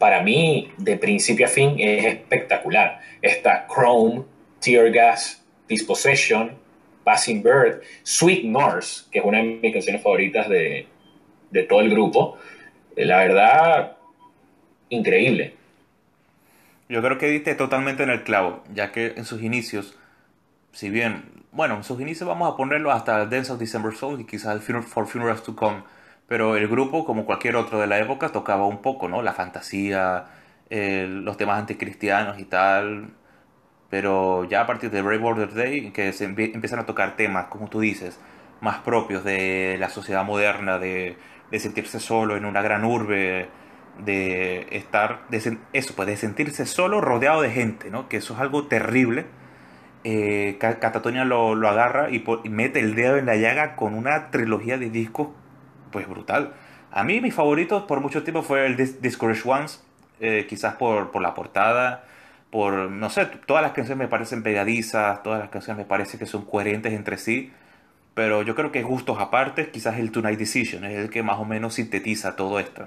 para 0.00 0.22
mí, 0.22 0.72
de 0.76 0.96
principio 0.96 1.46
a 1.46 1.48
fin, 1.48 1.76
es 1.78 2.04
espectacular. 2.04 3.00
Está 3.22 3.68
Chrome, 3.72 4.24
Tear 4.60 4.90
Gas, 4.90 5.44
Dispossession, 5.68 6.52
Passing 7.04 7.42
Bird, 7.42 7.82
Sweet 8.02 8.44
Norse, 8.44 9.04
que 9.10 9.20
es 9.20 9.24
una 9.24 9.38
de 9.38 9.44
mis 9.44 9.72
canciones 9.72 10.02
favoritas 10.02 10.48
de, 10.48 10.86
de 11.50 11.62
todo 11.62 11.80
el 11.80 11.90
grupo. 11.90 12.38
La 12.96 13.18
verdad, 13.18 13.96
increíble. 14.88 15.54
Yo 16.88 17.02
creo 17.02 17.18
que 17.18 17.28
diste 17.28 17.54
totalmente 17.54 18.04
en 18.04 18.10
el 18.10 18.22
clavo, 18.22 18.62
ya 18.72 18.92
que 18.92 19.14
en 19.16 19.24
sus 19.24 19.42
inicios, 19.42 19.98
si 20.72 20.88
bien, 20.88 21.44
bueno, 21.50 21.76
en 21.76 21.84
sus 21.84 22.00
inicios 22.00 22.28
vamos 22.28 22.52
a 22.52 22.56
ponerlo 22.56 22.92
hasta 22.92 23.26
Dance 23.26 23.52
of 23.52 23.58
December 23.58 23.94
Soul 23.94 24.20
y 24.20 24.24
quizás 24.24 24.62
For 24.62 25.06
Funerals 25.06 25.42
to 25.42 25.56
Come, 25.56 25.82
pero 26.28 26.56
el 26.56 26.68
grupo, 26.68 27.04
como 27.04 27.24
cualquier 27.24 27.56
otro 27.56 27.80
de 27.80 27.86
la 27.86 27.98
época, 27.98 28.30
tocaba 28.30 28.66
un 28.66 28.82
poco, 28.82 29.08
¿no? 29.08 29.22
La 29.22 29.32
fantasía, 29.32 30.26
los 30.70 31.36
temas 31.36 31.58
anticristianos 31.58 32.38
y 32.38 32.44
tal, 32.44 33.10
pero 33.90 34.44
ya 34.44 34.62
a 34.62 34.66
partir 34.66 34.90
de 34.90 35.02
Brave 35.02 35.18
Border 35.18 35.54
Day, 35.54 35.90
que 35.90 36.12
se 36.12 36.24
empiezan 36.24 36.78
a 36.78 36.86
tocar 36.86 37.16
temas, 37.16 37.46
como 37.46 37.68
tú 37.68 37.80
dices, 37.80 38.18
más 38.60 38.78
propios 38.78 39.24
de 39.24 39.76
la 39.78 39.88
sociedad 39.88 40.24
moderna, 40.24 40.78
de, 40.78 41.16
de 41.50 41.58
sentirse 41.60 42.00
solo 42.00 42.36
en 42.36 42.44
una 42.44 42.62
gran 42.62 42.84
urbe, 42.84 43.48
de 43.98 44.66
estar, 44.72 45.26
de, 45.28 45.58
eso, 45.72 45.94
pues 45.94 46.08
de 46.08 46.16
sentirse 46.16 46.66
solo 46.66 47.00
rodeado 47.00 47.42
de 47.42 47.50
gente, 47.50 47.90
¿no? 47.90 48.08
Que 48.08 48.18
eso 48.18 48.34
es 48.34 48.40
algo 48.40 48.66
terrible. 48.66 49.26
Eh, 50.04 50.56
Catatonia 50.58 51.24
lo, 51.24 51.54
lo 51.54 51.68
agarra 51.68 52.10
y, 52.10 52.22
mete 52.48 52.80
el 52.80 52.94
dedo 52.94 53.16
en 53.16 53.26
la 53.26 53.36
llaga 53.36 53.76
con 53.76 53.94
una 53.94 54.30
trilogía 54.30 54.78
de 54.78 54.90
discos, 54.90 55.28
pues 55.90 56.08
brutal. 56.08 56.54
A 56.92 57.04
mí 57.04 57.20
mi 57.20 57.30
favorito 57.30 57.86
por 57.86 58.00
mucho 58.00 58.22
tiempo 58.22 58.42
fue 58.42 58.66
el 58.66 58.76
Discourage 58.76 59.48
Ones, 59.48 59.84
eh, 60.20 60.46
quizás 60.48 60.74
por, 60.74 61.10
por 61.10 61.22
la 61.22 61.34
portada, 61.34 62.04
por, 62.50 62.74
no 62.90 63.10
sé, 63.10 63.26
todas 63.46 63.62
las 63.62 63.72
canciones 63.72 63.98
me 63.98 64.08
parecen 64.08 64.42
pegadizas, 64.42 65.22
todas 65.22 65.40
las 65.40 65.50
canciones 65.50 65.84
me 65.84 65.88
parecen 65.88 66.18
que 66.18 66.26
son 66.26 66.44
coherentes 66.44 66.92
entre 66.92 67.18
sí, 67.18 67.52
pero 68.14 68.42
yo 68.42 68.54
creo 68.54 68.72
que 68.72 68.82
gustos 68.82 69.18
aparte, 69.20 69.70
quizás 69.70 69.98
el 69.98 70.10
Tonight 70.10 70.38
Decision 70.38 70.84
es 70.84 70.96
el 70.98 71.10
que 71.10 71.22
más 71.22 71.38
o 71.38 71.44
menos 71.44 71.74
sintetiza 71.74 72.36
todo 72.36 72.58
esto. 72.58 72.86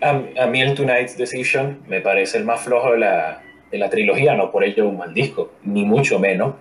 A, 0.00 0.46
mí 0.46 0.62
el 0.62 0.74
Tonight's 0.74 1.18
Decision 1.18 1.80
me 1.86 2.00
parece 2.00 2.38
el 2.38 2.44
más 2.44 2.62
flojo 2.62 2.92
de 2.92 2.98
la, 2.98 3.42
de 3.70 3.76
la 3.76 3.90
trilogía, 3.90 4.34
no 4.34 4.50
por 4.50 4.64
ello 4.64 4.88
un 4.88 4.96
mal 4.96 5.12
disco, 5.12 5.52
ni 5.64 5.84
mucho 5.84 6.18
menos, 6.18 6.54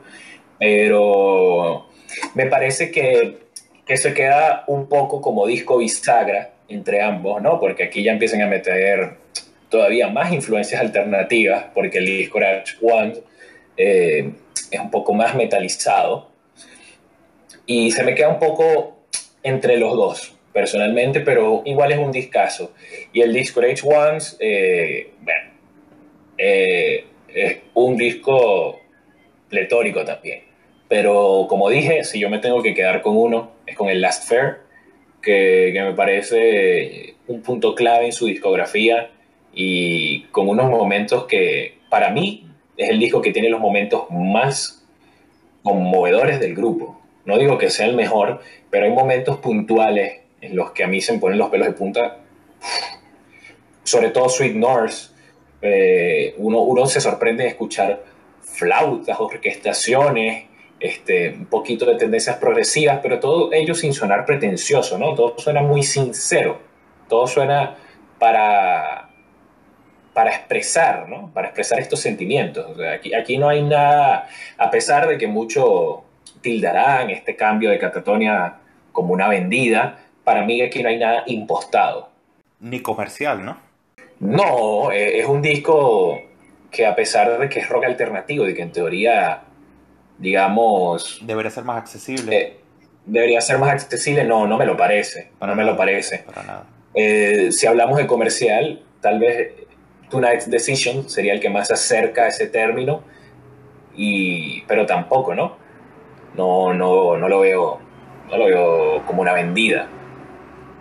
pero 0.57 1.87
me 2.35 2.47
parece 2.47 2.91
que, 2.91 3.37
que 3.85 3.95
se 3.95 4.13
queda 4.13 4.65
un 4.67 4.89
poco 4.89 5.21
como 5.21 5.47
disco 5.47 5.77
bisagra 5.77 6.49
entre 6.67 7.01
ambos, 7.01 7.41
¿no? 7.41 7.59
Porque 7.59 7.83
aquí 7.83 8.03
ya 8.03 8.11
empiezan 8.11 8.41
a 8.41 8.47
meter 8.47 9.18
todavía 9.69 10.07
más 10.09 10.33
influencias 10.33 10.81
alternativas, 10.81 11.65
porque 11.73 11.99
el 11.99 12.05
disco 12.05 12.39
One 12.81 13.13
eh, 13.77 14.31
es 14.71 14.79
un 14.79 14.91
poco 14.91 15.13
más 15.13 15.35
metalizado, 15.35 16.29
y 17.65 17.91
se 17.91 18.03
me 18.03 18.15
queda 18.15 18.29
un 18.29 18.39
poco 18.39 18.97
entre 19.43 19.77
los 19.77 19.95
dos 19.95 20.35
personalmente, 20.51 21.19
pero 21.19 21.61
igual 21.65 21.91
es 21.91 21.99
un 21.99 22.11
discazo. 22.11 22.73
Y 23.13 23.21
el 23.21 23.31
disco 23.31 23.61
H 23.61 23.87
Ones, 23.87 24.37
eh, 24.39 25.11
bueno, 25.21 25.51
eh, 26.35 27.05
es 27.27 27.57
un 27.75 27.95
disco 27.95 28.79
pletórico 29.49 30.03
también. 30.03 30.41
Pero 30.87 31.45
como 31.47 31.69
dije, 31.69 32.03
si 32.03 32.19
yo 32.19 32.27
me 32.31 32.39
tengo 32.39 32.63
que 32.63 32.73
quedar 32.73 33.03
con 33.03 33.15
uno, 33.15 33.51
es 33.67 33.75
con 33.75 33.89
el 33.89 34.01
Last 34.01 34.27
Fair, 34.27 34.61
que, 35.21 35.69
que 35.71 35.81
me 35.81 35.93
parece 35.93 37.13
un 37.27 37.43
punto 37.43 37.75
clave 37.75 38.07
en 38.07 38.13
su 38.13 38.25
discografía 38.25 39.11
y 39.61 40.21
con 40.31 40.47
unos 40.47 40.69
momentos 40.69 41.25
que 41.25 41.79
para 41.89 42.11
mí 42.11 42.47
es 42.77 42.89
el 42.91 42.97
disco 42.97 43.21
que 43.21 43.33
tiene 43.33 43.49
los 43.49 43.59
momentos 43.59 44.09
más 44.09 44.85
conmovedores 45.63 46.39
del 46.39 46.55
grupo. 46.55 47.01
No 47.25 47.37
digo 47.37 47.57
que 47.57 47.69
sea 47.69 47.85
el 47.87 47.93
mejor, 47.93 48.39
pero 48.69 48.85
hay 48.85 48.91
momentos 48.93 49.39
puntuales 49.39 50.21
en 50.39 50.55
los 50.55 50.71
que 50.71 50.85
a 50.85 50.87
mí 50.87 51.01
se 51.01 51.11
me 51.11 51.19
ponen 51.19 51.37
los 51.37 51.49
pelos 51.49 51.67
de 51.67 51.73
punta, 51.73 52.19
sobre 53.83 54.11
todo 54.11 54.29
Sweet 54.29 54.55
North, 54.55 54.93
eh, 55.61 56.35
uno, 56.37 56.61
uno 56.61 56.85
se 56.85 57.01
sorprende 57.01 57.43
de 57.43 57.49
escuchar 57.49 58.01
flautas, 58.41 59.19
orquestaciones, 59.19 60.45
este, 60.79 61.31
un 61.31 61.47
poquito 61.47 61.85
de 61.85 61.95
tendencias 61.95 62.37
progresivas, 62.37 62.99
pero 63.03 63.19
todo 63.19 63.51
ello 63.51 63.75
sin 63.75 63.93
sonar 63.93 64.25
pretencioso, 64.25 64.97
¿no? 64.97 65.15
Todo 65.15 65.37
suena 65.37 65.61
muy 65.61 65.83
sincero, 65.83 66.61
todo 67.09 67.27
suena 67.27 67.75
para, 68.17 69.08
para 70.19 70.31
expresar, 70.31 71.07
¿no? 71.07 71.31
Para 71.33 71.47
expresar 71.47 71.79
estos 71.79 72.01
sentimientos. 72.01 72.77
aquí, 72.93 73.13
aquí 73.13 73.37
no 73.37 73.47
hay 73.47 73.63
nada, 73.63 74.27
a 74.57 74.69
pesar 74.69 75.07
de 75.07 75.17
que 75.17 75.27
muchos 75.27 75.99
tildarán 76.41 77.09
este 77.09 77.37
cambio 77.37 77.69
de 77.69 77.79
catatonia 77.79 78.55
como 78.91 79.13
una 79.13 79.29
vendida, 79.29 79.97
para 80.25 80.43
mí 80.43 80.61
aquí 80.61 80.83
no 80.83 80.89
hay 80.89 80.99
nada 80.99 81.23
impostado. 81.27 82.09
Ni 82.59 82.81
comercial, 82.81 83.45
¿no? 83.45 83.59
No, 84.19 84.91
eh, 84.91 85.19
es 85.19 85.25
un 85.25 85.41
disco 85.41 86.19
que 86.69 86.85
a 86.85 86.93
pesar 86.93 87.39
de 87.39 87.47
que 87.47 87.59
es 87.59 87.69
rock 87.69 87.85
alternativo 87.85 88.45
y 88.45 88.53
que 88.53 88.63
en 88.63 88.73
teoría, 88.73 89.43
digamos... 90.17 91.21
Debería 91.21 91.49
ser 91.49 91.63
más 91.63 91.77
accesible. 91.77 92.37
Eh, 92.37 92.59
debería 93.05 93.39
ser 93.39 93.57
más 93.57 93.69
accesible, 93.69 94.25
no, 94.25 94.45
no 94.45 94.57
me 94.57 94.65
lo 94.65 94.75
parece. 94.75 95.31
no 95.39 95.55
me 95.55 95.63
lo 95.63 95.77
parece. 95.77 96.25
Para 96.25 96.43
nada. 96.43 96.65
Eh, 96.93 97.53
si 97.53 97.67
hablamos 97.67 97.97
de 97.97 98.05
comercial, 98.05 98.81
tal 98.99 99.19
vez 99.19 99.68
Tonight's 100.09 100.49
Decision 100.49 101.09
sería 101.09 101.33
el 101.33 101.39
que 101.39 101.49
más 101.49 101.67
se 101.67 101.73
acerca 101.73 102.23
a 102.23 102.27
ese 102.27 102.47
término, 102.47 103.03
y, 103.95 104.61
pero 104.61 104.85
tampoco, 104.85 105.35
¿no? 105.35 105.57
No, 106.35 106.73
no, 106.73 107.17
no 107.17 107.27
lo 107.27 107.41
veo, 107.41 107.79
no 108.29 108.37
lo 108.37 108.45
veo 108.45 109.05
como 109.05 109.21
una 109.21 109.33
vendida. 109.33 109.87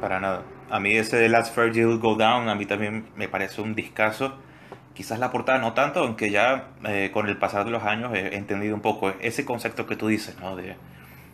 Para 0.01 0.21
nada. 0.21 0.43
A 0.71 0.81
mí 0.81 0.95
ese 0.95 1.29
Last 1.29 1.57
Virgil 1.57 1.99
Go 1.99 2.15
Down, 2.15 2.49
a 2.49 2.55
mí 2.55 2.67
también 2.67 3.07
me 3.17 3.29
parece 3.29 3.61
un 3.61 3.75
discazo. 3.75 4.35
Quizás 4.95 5.19
la 5.19 5.31
portada 5.31 5.59
no 5.59 5.73
tanto, 5.73 6.01
aunque 6.01 6.31
ya 6.31 6.69
eh, 6.85 7.11
con 7.13 7.29
el 7.29 7.39
pasar 7.39 7.65
de 7.65 7.71
los 7.71 7.83
años 7.85 8.13
he 8.15 8.37
entendido 8.37 8.75
un 8.75 8.83
poco 8.83 9.13
ese 9.21 9.45
concepto 9.45 9.87
que 9.87 9.97
tú 9.97 10.09
dices, 10.09 10.37
¿no? 10.41 10.57
De, 10.57 10.77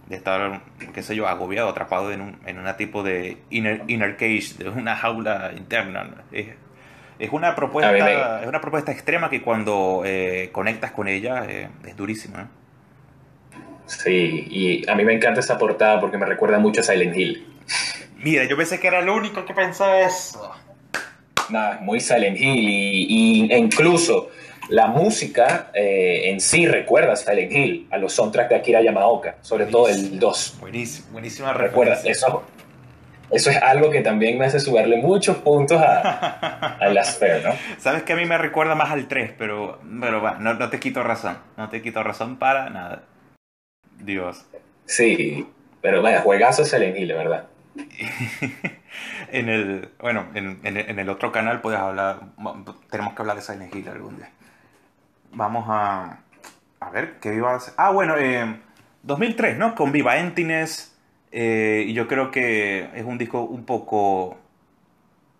de 0.09 0.16
estar, 0.16 0.61
qué 0.92 1.03
sé 1.03 1.16
yo, 1.16 1.26
agobiado, 1.26 1.70
atrapado 1.70 2.12
en 2.12 2.20
un 2.20 2.38
en 2.47 2.59
una 2.59 2.76
tipo 2.76 3.03
de 3.03 3.38
inner, 3.51 3.82
inner 3.88 4.16
cage, 4.16 4.55
de 4.59 4.68
una 4.68 4.97
jaula 4.97 5.53
interna. 5.57 6.24
Es, 6.30 6.49
es 7.24 7.32
una 7.32 7.54
propuesta 7.54 8.40
es 8.42 8.46
una 8.46 8.60
propuesta 8.60 8.92
extrema 8.92 9.28
que 9.30 9.42
cuando 9.42 10.02
eh, 10.04 10.50
conectas 10.52 10.92
con 10.92 11.08
ella 11.08 11.44
eh, 11.48 11.68
es 11.86 11.96
durísima. 11.96 12.50
Sí, 13.86 14.46
y 14.50 14.90
a 14.90 14.94
mí 14.94 15.04
me 15.04 15.12
encanta 15.12 15.40
esa 15.40 15.58
portada 15.58 16.00
porque 16.00 16.16
me 16.16 16.26
recuerda 16.26 16.58
mucho 16.58 16.80
a 16.80 16.84
Silent 16.84 17.16
Hill. 17.16 17.46
Mira, 18.16 18.44
yo 18.44 18.56
pensé 18.56 18.80
que 18.80 18.86
era 18.86 19.00
el 19.00 19.08
único 19.08 19.44
que 19.44 19.52
pensaba 19.52 20.00
eso. 20.00 20.50
Nada, 21.50 21.78
muy 21.82 22.00
Silent 22.00 22.38
Hill 22.38 22.68
y, 22.68 23.54
incluso 23.54 24.30
la 24.70 24.86
música 24.86 25.70
eh, 25.74 26.30
en 26.30 26.40
sí 26.40 26.66
recuerda 26.66 27.12
a 27.12 27.16
Silent 27.16 27.52
Hill, 27.52 27.88
a 27.90 27.98
los 27.98 28.14
soundtracks 28.14 28.48
de 28.48 28.56
Akira 28.56 28.80
Yamaoka, 28.82 29.36
sobre 29.42 29.66
todo 29.66 29.88
el 29.88 30.18
2. 30.18 30.56
Buenísimo, 30.60 31.08
buenísima 31.12 31.52
recuerda 31.52 32.00
eso, 32.04 32.44
eso 33.35 33.51
es 33.51 33.57
algo 33.57 33.91
que 33.91 34.01
también 34.01 34.39
me 34.39 34.47
hace 34.47 34.61
subirle 34.61 34.99
muchos 34.99 35.39
puntos 35.39 35.80
a, 35.80 36.76
a 36.78 36.89
Last 36.89 37.18
Fair, 37.20 37.45
¿no? 37.45 37.53
Sabes 37.78 38.05
que 38.05 38.12
a 38.12 38.16
mí 38.16 38.24
me 38.24 38.39
recuerda 38.39 38.74
más 38.74 38.91
al 38.91 39.09
3, 39.09 39.32
pero, 39.37 39.80
pero 40.01 40.22
va, 40.22 40.39
no, 40.39 40.55
no 40.55 40.70
te 40.70 40.78
quito 40.78 41.03
razón. 41.03 41.39
No 41.57 41.68
te 41.68 41.82
quito 41.82 42.03
razón 42.03 42.37
para 42.37 42.70
nada. 42.70 43.03
Dios. 43.99 44.47
Sí, 44.87 45.47
pero 45.80 46.03
vaya, 46.03 46.20
juegazo 46.20 46.62
es 46.62 46.70
Silent 46.70 46.97
Hill, 46.97 47.12
¿verdad? 47.12 47.47
en 49.32 49.49
el, 49.49 49.89
bueno, 49.99 50.26
en, 50.35 50.61
en, 50.62 50.99
el 50.99 51.09
otro 51.09 51.32
canal 51.32 51.61
puedes 51.61 51.80
hablar, 51.80 52.20
tenemos 52.91 53.14
que 53.14 53.22
hablar 53.22 53.37
de 53.37 53.43
Silent 53.43 53.74
Hill 53.74 53.89
algún 53.89 54.16
día. 54.16 54.30
Vamos 55.32 55.64
a, 55.68 56.20
a 56.80 56.91
ver, 56.91 57.14
¿qué 57.20 57.35
iba 57.35 57.53
a 57.53 57.57
hacer? 57.57 57.74
Ah, 57.76 57.91
bueno, 57.91 58.16
eh, 58.16 58.61
2003, 59.03 59.59
¿no? 59.59 59.74
Con 59.74 59.91
Viva 59.91 60.18
Emptiness. 60.18 60.93
Eh, 61.37 61.87
y 61.89 61.95
yo 61.95 62.07
creo 62.07 62.30
que 62.30 62.91
es 62.95 63.05
un 63.05 63.18
disco 63.18 63.43
un 63.43 63.64
poco... 63.64 64.39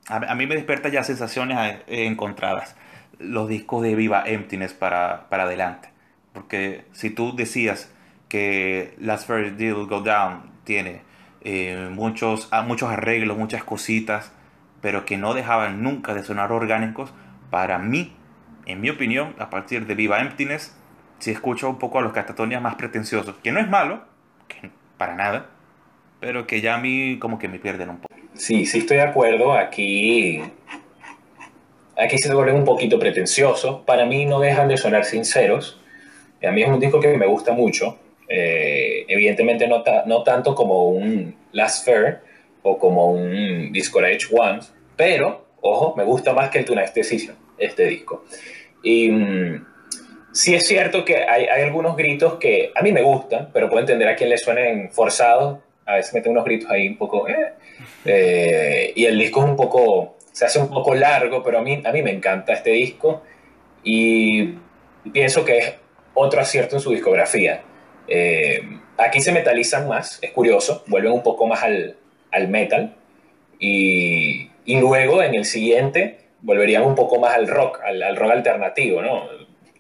A, 0.09 0.35
mí 0.35 0.47
me 0.47 0.57
despierta 0.57 0.89
ya 0.89 1.05
sensaciones 1.05 1.57
eh, 1.87 2.07
encontradas. 2.07 2.77
Los 3.21 3.49
discos 3.49 3.83
de 3.85 3.95
Viva 3.95 4.25
Emptiness 4.27 4.75
para, 4.75 5.29
para 5.29 5.45
adelante. 5.45 5.91
Porque 6.33 6.85
si 6.93 7.11
tú 7.11 7.37
decías 7.37 7.93
que 8.29 8.97
Last 8.99 9.29
First 9.29 9.57
Deal 9.57 9.87
Go 9.87 10.01
Down 10.01 10.51
tiene 10.65 11.03
eh, 11.43 11.89
muchos, 11.93 12.49
ah, 12.51 12.63
muchos 12.63 12.91
arreglos, 12.91 13.39
muchas 13.39 13.63
cositas, 13.63 14.33
pero 14.81 15.05
que 15.05 15.17
no 15.17 15.33
dejaban 15.33 15.81
nunca 15.85 16.13
de 16.13 16.25
sonar 16.25 16.51
orgánicos, 16.51 17.15
para 17.51 17.79
mí, 17.79 18.17
en 18.67 18.81
mi 18.81 18.91
opinión, 18.91 19.37
a 19.39 19.49
partir 19.49 19.87
de 19.87 19.95
Viva 19.95 20.21
Emptiness, 20.21 20.77
si 21.21 21.31
escucho 21.31 21.71
un 21.71 21.79
poco 21.79 22.01
a 22.01 22.03
los 22.03 22.13
catatonias 22.13 22.61
más 22.61 22.75
pretenciosos, 22.75 23.37
que 23.45 23.53
no 23.53 23.61
es 23.61 23.69
malo, 23.69 24.03
que 24.49 24.73
para 24.99 25.15
nada, 25.15 25.54
pero 26.25 26.47
que 26.47 26.63
ya 26.63 26.77
a 26.77 26.79
mí 26.79 27.19
como 27.19 27.39
que 27.39 27.49
me 27.49 27.59
pierden 27.59 27.91
un 27.91 27.99
poco. 27.99 28.15
Sí, 28.33 28.65
sí 28.65 28.79
estoy 28.79 28.97
de 28.97 29.03
acuerdo. 29.03 29.53
Aquí, 29.53 30.41
aquí 31.99 32.17
se 32.17 32.35
vuelven 32.35 32.57
un 32.57 32.65
poquito 32.65 32.99
pretenciosos. 32.99 33.83
Para 33.83 34.07
mí 34.07 34.25
no 34.25 34.41
dejan 34.41 34.69
de 34.69 34.79
sonar 34.79 35.05
sinceros. 35.05 35.79
A 36.43 36.51
mí 36.51 36.63
es 36.63 36.69
un 36.71 36.81
disco 36.81 36.99
que 36.99 37.09
me 37.19 37.27
gusta 37.27 37.53
mucho. 37.53 37.99
Eh, 38.27 39.05
evidentemente 39.07 39.69
no, 39.69 39.85
no, 40.07 40.23
tanto 40.23 40.55
como 40.55 40.89
un 40.89 41.37
Last 41.53 41.85
Fair 41.85 42.21
o 42.63 42.79
como 42.79 43.11
un 43.11 43.71
Discourage 43.71 44.27
One, 44.33 44.61
pero, 44.97 45.47
ojo, 45.61 45.95
me 45.95 46.05
gusta 46.05 46.33
más 46.33 46.49
que 46.49 46.61
el 46.61 46.65
Tonight 46.65 46.95
Decision, 46.95 47.37
este 47.59 47.85
disco. 47.85 48.25
Y 48.83 49.11
mm, 49.11 49.67
Sí 50.33 50.53
es 50.53 50.67
cierto 50.67 51.05
que 51.05 51.19
hay, 51.19 51.45
hay, 51.45 51.63
algunos 51.63 51.97
gritos 51.97 52.41
que 52.41 52.73
a 52.75 52.83
mí 52.83 52.91
me 52.91 53.03
gustan, 53.03 53.51
pero 53.53 53.69
puedo 53.69 53.83
entender 53.83 54.09
a 54.09 54.17
quien 54.17 54.31
le 54.31 54.37
suenen 54.37 54.91
forzados. 54.91 55.61
A 55.87 55.97
veces 55.97 56.15
meten 56.15 56.33
unos 56.33 56.45
gritos 56.45 56.71
ahí 56.71 56.89
un 56.89 56.97
poco... 56.97 57.29
Eh, 57.29 57.53
eh, 58.05 58.93
y 58.95 59.05
el 59.05 59.19
disco 59.19 59.41
es 59.41 59.51
un 59.51 59.57
poco... 59.57 60.17
Se 60.33 60.45
hace 60.45 60.59
un 60.59 60.69
poco 60.69 60.95
largo, 60.95 61.43
pero 61.43 61.59
a 61.59 61.63
mí, 61.63 61.81
a 61.85 61.93
mí 61.93 62.03
me 62.03 62.11
encanta 62.11 62.53
este 62.55 62.71
disco. 62.71 63.23
Y 63.83 64.55
pienso 65.13 65.45
que 65.45 65.59
es 65.59 65.75
otro 66.15 66.41
acierto 66.41 66.77
en 66.77 66.81
su 66.81 66.91
discografía. 66.91 67.63
Eh, 68.09 68.61
aquí 68.97 69.21
se 69.21 69.33
metalizan 69.33 69.89
más, 69.89 70.19
es 70.23 70.31
curioso, 70.33 70.83
vuelven 70.87 71.13
un 71.13 71.23
poco 71.23 71.47
más 71.47 71.63
al, 71.63 71.97
al 72.33 72.49
metal. 72.49 72.95
Y, 73.59 74.51
y, 74.65 74.81
luego 74.81 75.23
en 75.23 75.35
el 75.35 75.45
siguiente 75.45 76.19
volverían 76.41 76.83
un 76.83 76.95
poco 76.95 77.21
más 77.21 77.35
al 77.35 77.47
rock, 77.47 77.81
al, 77.85 78.03
al 78.03 78.17
rock 78.17 78.33
alternativo, 78.33 79.01
¿no? 79.01 79.23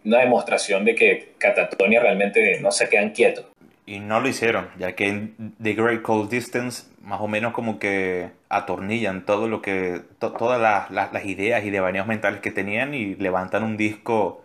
una 0.04 0.18
demostración 0.18 0.84
de 0.84 0.94
que 0.94 1.32
Catatonia 1.38 2.00
realmente 2.00 2.60
no 2.60 2.70
se 2.70 2.88
quedan 2.88 3.10
quietos. 3.10 3.46
Y 3.86 4.00
no 4.00 4.20
lo 4.20 4.28
hicieron, 4.28 4.70
ya 4.78 4.94
que 4.94 5.08
en 5.08 5.54
The 5.62 5.74
Great 5.74 6.02
Cold 6.02 6.30
Distance 6.30 6.84
más 7.04 7.20
o 7.20 7.28
menos 7.28 7.52
como 7.52 7.78
que 7.78 8.30
atornillan 8.48 9.26
todo 9.26 9.46
lo 9.46 9.60
que, 9.60 10.00
todas 10.18 10.90
las, 10.90 11.24
ideas 11.26 11.64
y 11.64 11.70
devaneos 11.70 12.06
mentales 12.06 12.40
que 12.40 12.50
tenían 12.50 12.94
y 12.94 13.14
levantan 13.14 13.62
un 13.62 13.76
disco 13.76 14.42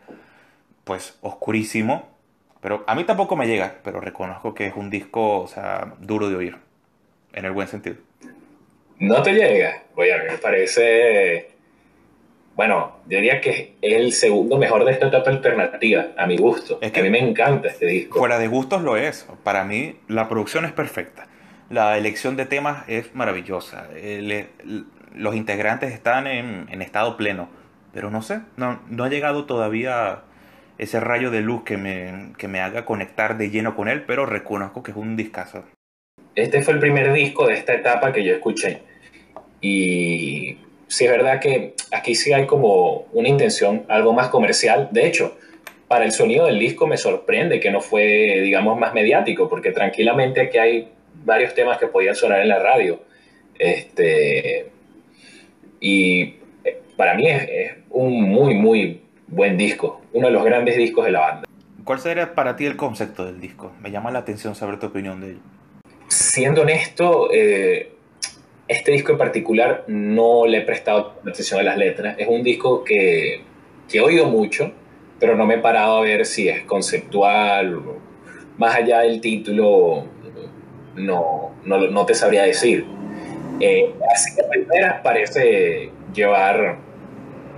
pues 0.84 1.18
oscurísimo. 1.22 2.10
Pero 2.62 2.84
a 2.88 2.96
mí 2.96 3.06
tampoco 3.06 3.38
me 3.38 3.48
llega, 3.48 3.76
pero 3.84 4.02
reconozco 4.02 4.54
que 4.54 4.68
es 4.68 4.76
un 4.76 4.90
disco, 4.90 5.40
o 5.40 5.48
sea, 5.48 5.94
duro 6.00 6.30
de 6.30 6.36
oír, 6.36 6.58
en 7.32 7.46
el 7.46 7.52
buen 7.52 7.70
sentido. 7.70 7.96
No 8.98 9.22
te 9.24 9.32
llega, 9.34 9.84
oye, 9.96 10.14
a 10.14 10.18
mí 10.18 10.26
me 10.30 10.38
parece 10.38 11.49
bueno, 12.60 12.98
yo 13.08 13.20
diría 13.20 13.40
que 13.40 13.78
es 13.82 13.94
el 13.94 14.12
segundo 14.12 14.58
mejor 14.58 14.84
de 14.84 14.92
esta 14.92 15.08
etapa 15.08 15.30
alternativa, 15.30 16.08
a 16.18 16.28
mi 16.28 16.36
gusto. 16.36 16.78
Es 16.82 16.92
que 16.92 17.00
a 17.00 17.04
mí 17.04 17.10
me 17.10 17.20
encanta 17.20 17.70
este 17.70 17.86
disco. 17.86 18.20
Fuera 18.20 18.38
de 18.38 18.50
gustos 18.50 18.82
lo 18.82 18.98
es. 18.98 19.26
Para 19.46 19.64
mí 19.64 19.96
la 20.10 20.28
producción 20.28 20.66
es 20.66 20.74
perfecta. 20.74 21.30
La 21.70 21.98
elección 21.98 22.36
de 22.36 22.46
temas 22.46 22.84
es 22.90 23.16
maravillosa. 23.16 23.88
los 25.16 25.36
integrantes 25.38 25.94
están 25.94 26.28
en, 26.28 26.82
estado 26.82 27.16
pleno. 27.16 27.48
Pero 27.94 28.12
no 28.12 28.22
sé, 28.22 28.42
no, 28.58 28.82
no 28.90 29.06
ha 29.06 29.10
llegado 29.10 29.46
todavía 29.46 30.24
ese 30.78 31.00
rayo 31.00 31.32
de 31.32 31.40
luz 31.40 31.64
que 31.64 31.78
me, 31.78 32.34
que 32.38 32.50
me 32.50 32.60
haga 32.60 32.84
conectar 32.84 33.38
de 33.38 33.52
lleno 33.52 33.74
con 33.74 33.88
él, 33.88 34.04
pero 34.06 34.26
reconozco 34.26 34.84
que 34.84 34.92
es 34.92 34.98
un 34.98 35.16
discazo. 35.16 35.64
Este 36.36 36.62
fue 36.62 36.74
el 36.74 36.82
primer 36.82 37.14
disco 37.14 37.48
de 37.48 37.54
esta 37.54 37.74
etapa 37.74 38.12
que 38.12 38.26
yo 38.26 38.34
escuché. 38.34 38.82
Y 39.62 40.58
sí 40.90 41.06
es 41.06 41.12
verdad 41.12 41.40
que 41.40 41.76
aquí 41.92 42.16
sí 42.16 42.34
hay 42.34 42.46
como 42.46 43.06
una 43.14 43.30
intención 43.30 43.86
algo 43.88 44.12
más 44.12 44.28
comercial. 44.30 44.90
De 44.92 45.08
hecho, 45.08 45.38
para 45.88 46.04
el 46.04 46.12
sonido 46.12 46.48
del 46.48 46.60
disco 46.60 46.88
me 46.88 46.98
sorprende 46.98 47.60
que 47.60 47.72
no 47.72 47.80
fue, 47.80 48.42
digamos, 48.42 48.78
más 48.78 48.94
mediático, 48.94 49.48
porque 49.48 49.72
tranquilamente 49.72 50.42
aquí 50.42 50.58
hay 50.58 50.90
varios 51.24 51.54
temas 51.54 51.78
que 51.78 51.88
podían 51.88 52.16
sonar 52.16 52.42
en 52.42 52.50
la 52.50 52.60
radio. 52.60 53.00
Este, 53.58 54.68
y 55.80 56.22
eh, 56.64 56.82
para 56.98 57.14
mí 57.14 57.28
es, 57.28 57.44
es 57.50 57.72
un 57.92 58.22
muy, 58.24 58.56
muy 58.56 59.02
buen 59.28 59.58
disco, 59.58 60.02
uno 60.14 60.28
de 60.28 60.34
los 60.34 60.44
grandes 60.44 60.76
discos 60.76 61.06
de 61.06 61.12
la 61.12 61.20
banda. 61.20 61.44
¿Cuál 61.84 62.00
sería 62.00 62.34
para 62.34 62.56
ti 62.56 62.66
el 62.66 62.76
concepto 62.76 63.26
del 63.26 63.40
disco? 63.40 63.72
Me 63.82 63.92
llama 63.92 64.12
la 64.12 64.20
atención 64.20 64.56
saber 64.56 64.80
tu 64.80 64.88
opinión 64.88 65.22
de 65.22 65.28
él. 65.32 65.40
Siendo 66.08 66.62
honesto, 66.62 67.30
eh, 67.32 67.92
este 68.70 68.92
disco 68.92 69.12
en 69.12 69.18
particular 69.18 69.84
no 69.88 70.46
le 70.46 70.60
he 70.60 70.62
prestado 70.62 71.16
atención 71.28 71.60
a 71.60 71.64
las 71.64 71.78
letras. 71.78 72.16
Es 72.20 72.28
un 72.28 72.44
disco 72.44 72.84
que, 72.84 73.42
que 73.90 73.98
he 73.98 74.02
oído 74.02 74.28
mucho, 74.28 74.72
pero 75.20 75.36
no 75.36 75.46
me 75.46 75.56
he 75.56 75.58
parado 75.58 75.98
a 75.98 76.02
ver 76.02 76.26
si 76.26 76.48
es 76.48 76.62
conceptual. 76.62 77.82
Más 78.58 78.76
allá 78.76 79.00
del 79.00 79.22
título, 79.22 80.06
no, 80.96 81.56
no, 81.66 81.78
no 81.80 82.06
te 82.06 82.14
sabría 82.14 82.44
decir. 82.44 82.86
Eh, 83.60 83.92
así 84.14 84.36
que 84.36 84.44
primera 84.44 85.02
parece 85.02 85.90
llevar 86.14 86.78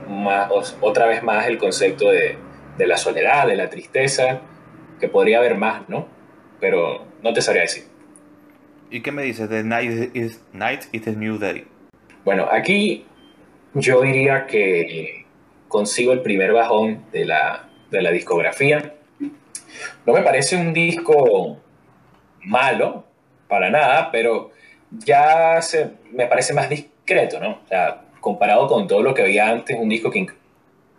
más, 0.08 0.50
otra 0.80 1.08
vez 1.08 1.22
más 1.24 1.46
el 1.48 1.58
concepto 1.58 2.10
de, 2.10 2.38
de 2.78 2.88
la 2.88 2.96
soledad, 2.96 3.48
de 3.48 3.58
la 3.58 3.70
tristeza, 3.70 4.42
que 4.98 5.10
podría 5.10 5.40
haber 5.40 5.56
más, 5.56 5.90
¿no? 5.90 6.08
Pero 6.62 7.04
no 7.22 7.34
te 7.34 7.42
sabría 7.42 7.64
decir. 7.64 7.91
¿Y 8.92 9.00
qué 9.00 9.14
me 9.14 9.24
dices 9.24 9.50
de 9.50 9.64
Night 9.64 10.14
is, 10.14 10.42
Night 10.52 10.82
is 10.92 11.04
the 11.04 11.14
New 11.14 11.38
Day? 11.38 11.66
Bueno, 12.26 12.46
aquí 12.52 13.06
yo 13.74 14.02
diría 14.02 14.46
que 14.48 15.26
consigo 15.70 16.12
el 16.12 16.22
primer 16.22 16.52
bajón 16.52 17.06
de 17.14 17.24
la, 17.24 17.70
de 17.90 18.02
la 18.02 18.12
discografía. 18.12 18.96
No 20.06 20.12
me 20.12 20.22
parece 20.22 20.58
un 20.58 20.74
disco 20.74 21.58
malo, 22.44 23.06
para 23.48 23.70
nada, 23.70 24.12
pero 24.12 24.52
ya 24.92 25.62
se, 25.62 25.92
me 26.12 26.26
parece 26.26 26.54
más 26.54 26.70
discreto, 26.70 27.40
¿no? 27.40 27.62
O 27.64 27.68
sea, 27.70 28.02
comparado 28.20 28.68
con 28.68 28.90
todo 28.90 29.02
lo 29.02 29.14
que 29.14 29.22
había 29.22 29.50
antes, 29.50 29.78
un 29.80 29.88
disco 29.88 30.12
que 30.12 30.28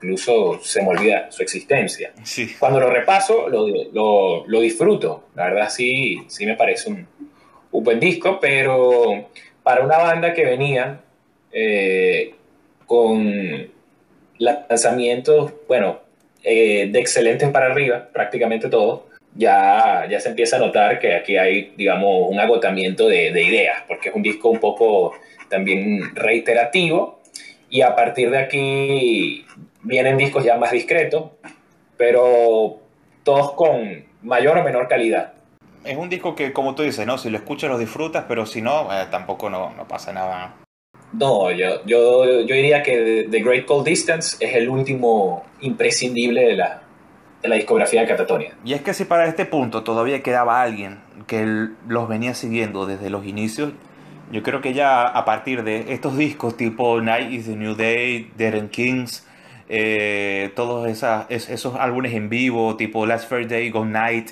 incluso 0.00 0.58
se 0.62 0.80
me 0.80 0.88
olvida 0.88 1.30
su 1.30 1.42
existencia. 1.42 2.14
Sí. 2.22 2.54
Cuando 2.58 2.80
lo 2.80 2.88
repaso, 2.88 3.50
lo, 3.50 3.68
lo, 3.92 4.46
lo 4.46 4.60
disfruto. 4.60 5.28
La 5.34 5.44
verdad, 5.44 5.68
sí, 5.68 6.24
sí 6.28 6.46
me 6.46 6.56
parece 6.56 6.88
un, 6.90 7.06
un 7.72 7.84
buen 7.84 7.98
disco, 7.98 8.38
pero 8.40 9.28
para 9.62 9.84
una 9.84 9.98
banda 9.98 10.32
que 10.32 10.44
venía 10.44 11.00
eh, 11.52 12.34
con 12.86 13.70
lanzamientos, 14.38 15.52
bueno, 15.66 16.00
eh, 16.44 16.88
de 16.90 16.98
excelentes 16.98 17.48
para 17.50 17.66
arriba, 17.66 18.08
prácticamente 18.12 18.68
todos, 18.68 19.02
ya, 19.34 20.06
ya 20.10 20.20
se 20.20 20.28
empieza 20.28 20.56
a 20.56 20.60
notar 20.60 20.98
que 20.98 21.14
aquí 21.14 21.36
hay, 21.36 21.72
digamos, 21.76 22.28
un 22.28 22.38
agotamiento 22.38 23.08
de, 23.08 23.32
de 23.32 23.42
ideas, 23.42 23.82
porque 23.88 24.10
es 24.10 24.14
un 24.14 24.22
disco 24.22 24.50
un 24.50 24.58
poco 24.58 25.14
también 25.48 26.14
reiterativo, 26.14 27.20
y 27.70 27.80
a 27.80 27.96
partir 27.96 28.30
de 28.30 28.38
aquí 28.38 29.46
vienen 29.82 30.18
discos 30.18 30.44
ya 30.44 30.56
más 30.56 30.72
discretos, 30.72 31.30
pero 31.96 32.80
todos 33.22 33.52
con 33.52 34.04
mayor 34.22 34.58
o 34.58 34.64
menor 34.64 34.88
calidad 34.88 35.31
es 35.84 35.96
un 35.96 36.08
disco 36.08 36.34
que, 36.34 36.52
como 36.52 36.74
tú 36.74 36.82
dices, 36.82 37.06
¿no? 37.06 37.18
Si 37.18 37.30
lo 37.30 37.38
escuchas 37.38 37.70
lo 37.70 37.78
disfrutas, 37.78 38.24
pero 38.28 38.46
si 38.46 38.62
no, 38.62 38.92
eh, 38.92 39.06
tampoco 39.10 39.50
no, 39.50 39.72
no, 39.76 39.86
pasa 39.86 40.12
nada. 40.12 40.56
No, 41.12 41.50
yo, 41.50 41.84
yo, 41.84 42.24
yo, 42.40 42.54
diría 42.54 42.82
que 42.82 43.26
The 43.30 43.40
Great 43.40 43.66
Cold 43.66 43.86
Distance 43.86 44.36
es 44.40 44.54
el 44.54 44.68
último 44.68 45.44
imprescindible 45.60 46.42
de 46.42 46.56
la, 46.56 46.82
de 47.42 47.48
la 47.48 47.56
discografía 47.56 48.00
de 48.02 48.06
Catatonia. 48.06 48.54
Y 48.64 48.72
es 48.72 48.82
que 48.82 48.94
si 48.94 49.04
para 49.04 49.26
este 49.26 49.44
punto 49.44 49.82
todavía 49.82 50.22
quedaba 50.22 50.62
alguien 50.62 51.00
que 51.26 51.68
los 51.88 52.08
venía 52.08 52.34
siguiendo 52.34 52.86
desde 52.86 53.10
los 53.10 53.26
inicios, 53.26 53.72
Yo 54.30 54.42
creo 54.42 54.62
que 54.62 54.72
ya 54.72 55.06
a 55.06 55.26
partir 55.26 55.62
de 55.62 55.92
estos 55.92 56.16
discos 56.16 56.56
tipo 56.56 57.02
Night 57.02 57.30
is 57.32 57.44
the 57.44 57.54
New 57.54 57.74
Day, 57.74 58.30
Dead 58.34 58.54
and 58.54 58.70
Kings, 58.70 59.26
eh, 59.68 60.50
todos 60.56 60.88
esas, 60.88 61.26
esos 61.28 61.74
álbumes 61.76 62.14
en 62.14 62.30
vivo 62.30 62.76
tipo 62.76 63.04
Last 63.04 63.28
First 63.28 63.50
Day, 63.50 63.68
Go 63.68 63.84
Night, 63.84 64.30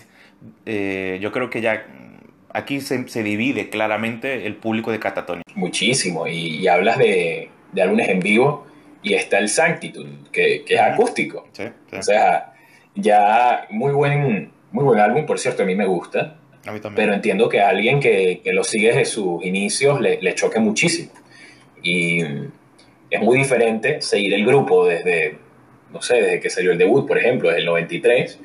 eh, 0.67 1.19
yo 1.21 1.33
creo 1.33 1.51
que 1.51 1.61
ya 1.61 1.87
aquí 2.53 2.81
se, 2.81 3.09
se, 3.09 3.23
divide 3.23 3.69
claramente 3.69 4.47
el 4.47 4.57
público 4.57 4.91
de 4.91 4.99
Catatonia. 4.99 5.45
Muchísimo, 5.55 6.27
y, 6.27 6.67
hablas 6.69 6.99
de, 6.99 7.51
de, 7.73 7.83
álbumes 7.83 8.09
en 8.09 8.21
vivo 8.21 8.67
y 9.03 9.15
está 9.15 9.39
el 9.39 9.49
Sanctitude, 9.49 10.11
que, 10.33 10.65
que 10.65 10.75
es 10.75 10.81
acústico. 10.81 11.49
Sí, 11.53 11.65
sí. 11.91 11.97
O 11.97 12.03
sea, 12.03 12.55
ya 12.95 13.67
muy 13.71 13.93
buen, 13.93 14.51
muy 14.73 14.85
buen 14.85 15.01
álbum, 15.01 15.27
por 15.27 15.39
cierto, 15.39 15.63
a 15.63 15.67
mí 15.67 15.75
me 15.75 15.87
gusta. 15.87 16.37
A 16.67 16.73
mí 16.73 16.81
también. 16.81 16.95
Pero 17.07 17.15
entiendo 17.15 17.49
que 17.49 17.61
a 17.61 17.69
alguien 17.69 18.01
que, 18.01 18.41
que 18.43 18.53
lo 18.53 18.65
sigue 18.65 18.89
desde 18.89 19.07
sus 19.07 19.45
inicios 19.45 20.01
le, 20.01 20.21
le, 20.21 20.35
choque 20.35 20.61
muchísimo. 20.61 21.13
Y 21.83 22.23
es 23.11 23.21
muy 23.21 23.39
diferente 23.39 24.01
seguir 24.03 24.35
el 24.35 24.45
grupo 24.45 24.87
desde, 24.87 25.39
no 25.93 26.03
sé, 26.03 26.17
desde 26.17 26.41
que 26.41 26.51
salió 26.51 26.73
el 26.73 26.79
debut, 26.79 27.07
por 27.07 27.19
ejemplo, 27.19 27.49
desde 27.49 27.61
el 27.61 27.67
93, 27.67 28.41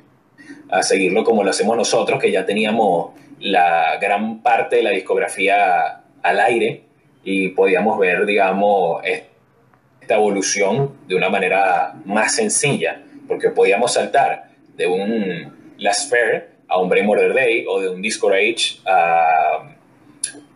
a 0.69 0.83
seguirlo 0.83 1.23
como 1.23 1.43
lo 1.43 1.49
hacemos 1.49 1.77
nosotros, 1.77 2.21
que 2.21 2.31
ya 2.31 2.45
teníamos 2.45 3.11
la 3.39 3.97
gran 4.01 4.41
parte 4.41 4.77
de 4.77 4.83
la 4.83 4.91
discografía 4.91 6.01
al 6.21 6.39
aire 6.39 6.83
y 7.23 7.49
podíamos 7.49 7.99
ver, 7.99 8.25
digamos, 8.25 9.03
esta 9.03 10.15
evolución 10.15 10.91
de 11.07 11.15
una 11.15 11.29
manera 11.29 11.95
más 12.05 12.35
sencilla, 12.35 13.01
porque 13.27 13.49
podíamos 13.49 13.93
saltar 13.93 14.49
de 14.77 14.87
un 14.87 15.53
Last 15.77 16.09
Fair 16.09 16.55
a 16.67 16.79
un 16.79 16.89
Brain 16.89 17.05
Murder 17.05 17.33
Day 17.33 17.65
o 17.67 17.79
de 17.79 17.89
un 17.89 18.01
Disco 18.01 18.29
Age 18.29 18.79
a 18.85 19.69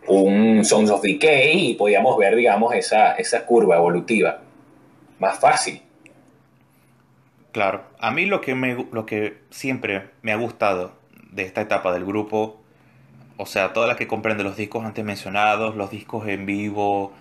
un 0.06 0.64
Sons 0.64 0.90
of 0.90 1.02
Decay 1.02 1.70
y 1.70 1.74
podíamos 1.74 2.16
ver, 2.16 2.34
digamos, 2.34 2.74
esa, 2.74 3.12
esa 3.14 3.44
curva 3.44 3.76
evolutiva 3.76 4.40
más 5.18 5.38
fácil. 5.38 5.80
Claro, 7.52 7.82
a 7.98 8.12
mí 8.12 8.26
lo 8.26 8.40
que, 8.40 8.54
me, 8.54 8.86
lo 8.92 9.06
que 9.06 9.38
siempre 9.50 10.10
me 10.22 10.32
ha 10.32 10.36
gustado 10.36 10.92
de 11.32 11.42
esta 11.42 11.60
etapa 11.62 11.92
del 11.92 12.04
grupo, 12.04 12.60
o 13.36 13.46
sea, 13.46 13.72
todas 13.72 13.88
las 13.88 13.96
que 13.96 14.06
comprende 14.06 14.44
los 14.44 14.56
discos 14.56 14.84
antes 14.84 15.04
mencionados, 15.04 15.74
los 15.74 15.90
discos 15.90 16.28
en 16.28 16.46
vivo, 16.46 17.12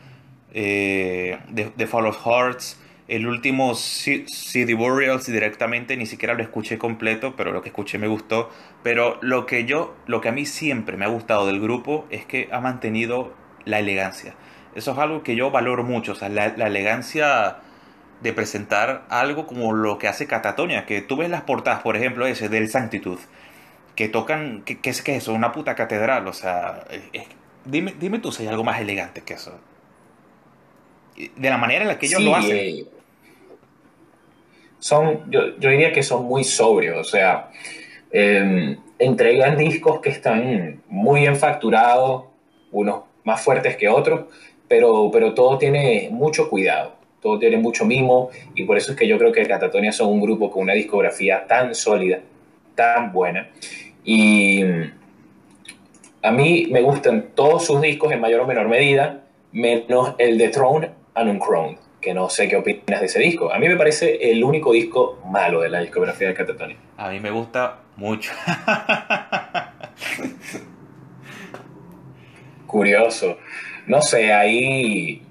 eh, 0.54 1.40
de, 1.50 1.88
Fall 1.88 2.06
of 2.06 2.20
Hearts, 2.26 2.80
el 3.08 3.26
último 3.26 3.74
CD 3.74 4.76
Burials 4.76 5.26
directamente 5.26 5.98
ni 5.98 6.06
siquiera 6.06 6.36
lo 6.36 6.44
escuché 6.44 6.78
completo, 6.78 7.36
pero 7.36 7.52
lo 7.52 7.64
que 7.64 7.70
escuché 7.70 7.98
me 7.98 8.08
gustó. 8.08 8.52
Pero 8.84 9.18
lo 9.22 9.48
que 9.48 9.66
yo, 9.66 9.96
lo 10.06 10.22
que 10.22 10.30
a 10.30 10.32
mí 10.32 10.46
siempre 10.46 10.96
me 10.96 11.06
ha 11.06 11.08
gustado 11.08 11.48
del 11.48 11.60
grupo 11.60 12.06
es 12.12 12.26
que 12.26 12.50
ha 12.52 12.60
mantenido 12.60 13.34
la 13.66 13.80
elegancia. 13.80 14.36
Eso 14.76 14.92
es 14.92 14.98
algo 15.00 15.24
que 15.24 15.36
yo 15.36 15.50
valoro 15.50 15.84
mucho, 15.84 16.12
o 16.12 16.16
sea, 16.16 16.30
la, 16.30 16.54
la 16.56 16.68
elegancia 16.68 17.58
de 18.22 18.34
presentar 18.34 19.06
algo 19.10 19.48
como 19.48 19.74
lo 19.74 19.98
que 19.98 20.08
hace 20.08 20.28
Catatonia, 20.28 20.86
que 20.86 21.02
tú 21.02 21.18
ves 21.18 21.30
las 21.30 21.44
portadas, 21.44 21.82
por 21.82 21.96
ejemplo, 21.98 22.26
ese 22.28 22.50
del 22.50 22.70
Sanctitude, 22.70 23.22
que 23.96 24.10
tocan, 24.10 24.64
¿qué, 24.66 24.80
qué 24.82 24.90
es 24.92 25.02
que 25.04 25.16
eso? 25.18 25.34
Una 25.34 25.52
puta 25.54 25.76
catedral, 25.76 26.28
o 26.28 26.34
sea, 26.34 26.86
es, 27.14 27.28
dime, 27.66 27.96
dime 28.00 28.20
tú 28.20 28.32
si 28.32 28.44
hay 28.44 28.50
algo 28.50 28.64
más 28.64 28.82
elegante 28.82 29.24
que 29.24 29.34
eso. 29.36 29.62
De 31.36 31.50
la 31.52 31.58
manera 31.58 31.84
en 31.84 31.88
la 31.90 32.00
que 32.00 32.08
ellos 32.08 32.22
Sí, 32.22 32.24
lo 32.24 32.36
hacen. 32.36 32.58
eh, 32.58 32.86
son, 34.80 35.30
yo, 35.32 35.58
yo 35.60 35.70
diría 35.70 35.92
que 35.92 36.04
son 36.04 36.26
muy 36.26 36.44
sobrios, 36.44 36.98
o 37.00 37.04
sea, 37.04 37.50
eh, 38.12 38.78
entregan 39.00 39.58
discos 39.58 40.02
que 40.02 40.10
están 40.10 40.84
muy 40.88 41.22
bien 41.22 41.36
facturados, 41.36 42.26
unos 42.72 43.04
más 43.24 43.42
fuertes 43.42 43.78
que 43.78 43.90
otros, 43.90 44.26
pero, 44.68 45.10
pero 45.12 45.34
todo 45.34 45.58
tiene 45.58 46.10
mucho 46.12 46.50
cuidado, 46.50 46.99
todo 47.22 47.40
tiene 47.40 47.58
mucho 47.58 47.86
mimo, 47.86 48.30
y 48.56 48.64
por 48.64 48.78
eso 48.78 48.92
es 48.92 48.98
que 48.98 49.08
yo 49.08 49.18
creo 49.18 49.32
que 49.32 49.46
Catatonia 49.46 49.92
son 49.92 50.10
un 50.10 50.22
grupo 50.22 50.50
con 50.50 50.64
una 50.64 50.74
discografía 50.74 51.46
tan 51.48 51.76
sólida, 51.76 52.20
tan 52.76 53.12
buena, 53.12 53.50
y 54.04 54.64
a 56.22 56.32
mí 56.32 56.68
me 56.72 56.82
gustan 56.82 57.30
todos 57.34 57.66
sus 57.66 57.82
discos 57.82 58.12
en 58.12 58.20
mayor 58.20 58.42
o 58.42 58.48
menor 58.48 58.68
medida, 58.68 59.24
menos 59.52 60.16
el 60.18 60.38
de 60.38 60.50
Throne 60.50 60.92
and 61.14 61.30
Uncrowned, 61.30 61.78
que 62.02 62.14
no 62.14 62.30
sé 62.30 62.48
qué 62.48 62.58
opinas 62.58 63.00
de 63.00 63.06
ese 63.06 63.20
disco. 63.20 63.52
A 63.52 63.60
mí 63.60 63.68
me 63.68 63.76
parece 63.76 64.32
el 64.32 64.44
único 64.44 64.72
disco 64.74 65.20
malo 65.26 65.62
de 65.62 65.70
la 65.70 65.80
discografía 65.80 66.28
de 66.28 66.34
Catatonia. 66.34 66.78
A 66.98 67.10
mí 67.10 67.20
me 67.20 67.32
gusta 67.32 67.80
mucho. 67.96 68.32
Curioso. 72.68 73.38
No 73.88 74.02
sé, 74.02 74.32
ahí, 74.32 75.24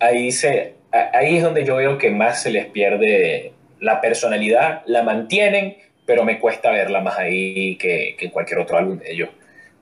ahí, 0.00 0.32
se, 0.32 0.73
ahí 1.12 1.36
es 1.36 1.42
donde 1.42 1.64
yo 1.64 1.76
veo 1.76 1.98
que 1.98 2.10
más 2.10 2.42
se 2.42 2.50
les 2.50 2.66
pierde 2.66 3.52
la 3.80 4.00
personalidad, 4.00 4.82
la 4.86 5.02
mantienen, 5.02 5.76
pero 6.06 6.24
me 6.24 6.38
cuesta 6.38 6.70
verla 6.70 7.00
más 7.00 7.18
ahí 7.18 7.76
que, 7.76 8.14
que 8.18 8.26
en 8.26 8.30
cualquier 8.30 8.60
otro 8.60 8.78
álbum 8.78 8.98
de 8.98 9.12
ellos. 9.12 9.30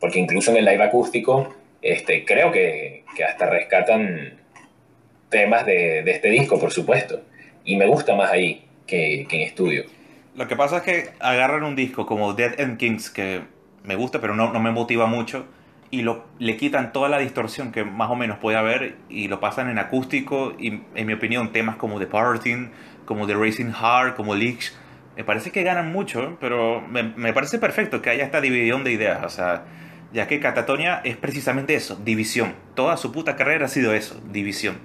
Porque 0.01 0.19
incluso 0.19 0.51
en 0.51 0.59
el 0.59 0.65
live 0.65 0.83
acústico, 0.83 1.55
este, 1.81 2.25
creo 2.25 2.51
que, 2.51 3.05
que 3.17 3.25
hasta 3.25 3.47
rescatan 3.47 4.39
temas 5.29 5.67
de, 5.67 6.03
de, 6.03 6.11
este 6.11 6.31
disco, 6.31 6.59
por 6.59 6.73
supuesto. 6.73 7.21
Y 7.65 7.77
me 7.77 7.87
gusta 7.87 8.15
más 8.15 8.31
ahí 8.31 8.65
que, 8.87 9.27
que, 9.29 9.37
en 9.37 9.43
estudio. 9.43 9.85
Lo 10.35 10.49
que 10.49 10.57
pasa 10.57 10.79
es 10.79 10.83
que 10.83 11.11
agarran 11.21 11.65
un 11.65 11.77
disco 11.77 12.07
como 12.07 12.33
Dead 12.33 12.59
End 12.59 12.79
Kings, 12.79 13.11
que 13.11 13.43
me 13.85 13.97
gusta, 13.97 14.21
pero 14.21 14.35
no, 14.35 14.53
no 14.53 14.61
me 14.61 14.71
motiva 14.71 15.07
mucho, 15.07 15.47
y 15.93 16.01
lo, 16.03 16.25
le 16.39 16.57
quitan 16.57 16.93
toda 16.93 17.09
la 17.11 17.19
distorsión 17.19 17.71
que 17.71 17.85
más 17.85 18.11
o 18.11 18.17
menos 18.17 18.39
puede 18.39 18.57
haber 18.57 18.97
y 19.11 19.29
lo 19.29 19.41
pasan 19.41 19.69
en 19.69 19.79
acústico. 19.79 20.55
Y 20.59 20.81
en 20.95 21.07
mi 21.07 21.13
opinión, 21.13 21.53
temas 21.53 21.77
como 21.77 22.01
The 22.01 22.07
Parting, 22.07 22.71
como 23.05 23.27
The 23.27 23.35
Racing 23.35 23.73
Heart, 23.73 24.17
como 24.17 24.35
Leaks, 24.35 24.75
me 25.17 25.23
parece 25.23 25.51
que 25.51 25.63
ganan 25.63 25.93
mucho, 25.93 26.39
pero 26.41 26.81
me, 26.81 27.03
me 27.03 27.35
parece 27.35 27.59
perfecto 27.59 28.01
que 28.01 28.09
haya 28.09 28.25
esta 28.25 28.41
división 28.41 28.85
de 28.85 28.93
ideas. 28.93 29.23
O 29.23 29.29
sea, 29.29 29.65
ya 30.15 30.27
que 30.27 30.41
Catatonia 30.41 31.03
es 31.05 31.19
precisamente 31.19 31.75
eso, 31.75 31.97
división. 31.97 32.55
Toda 32.75 32.97
su 32.97 33.13
puta 33.13 33.37
carrera 33.37 33.67
ha 33.67 33.69
sido 33.69 33.93
eso, 33.93 34.19
división. 34.31 34.79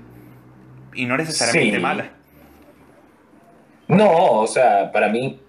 Y 0.94 1.06
no 1.06 1.16
necesariamente 1.16 1.78
Sí. 1.78 1.82
mala. 1.82 2.10
No, 3.88 4.42
o 4.42 4.48
sea, 4.48 4.92
para 4.92 5.08
mí, 5.08 5.40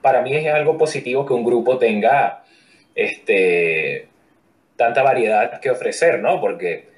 para 0.00 0.22
mí 0.22 0.32
es 0.36 0.46
algo 0.54 0.78
positivo 0.78 1.26
que 1.26 1.32
un 1.34 1.44
grupo 1.44 1.78
tenga 1.78 2.44
este, 2.94 4.08
tanta 4.76 5.02
variedad 5.02 5.60
que 5.60 5.70
ofrecer, 5.70 6.20
¿no? 6.20 6.40
Porque 6.40 6.88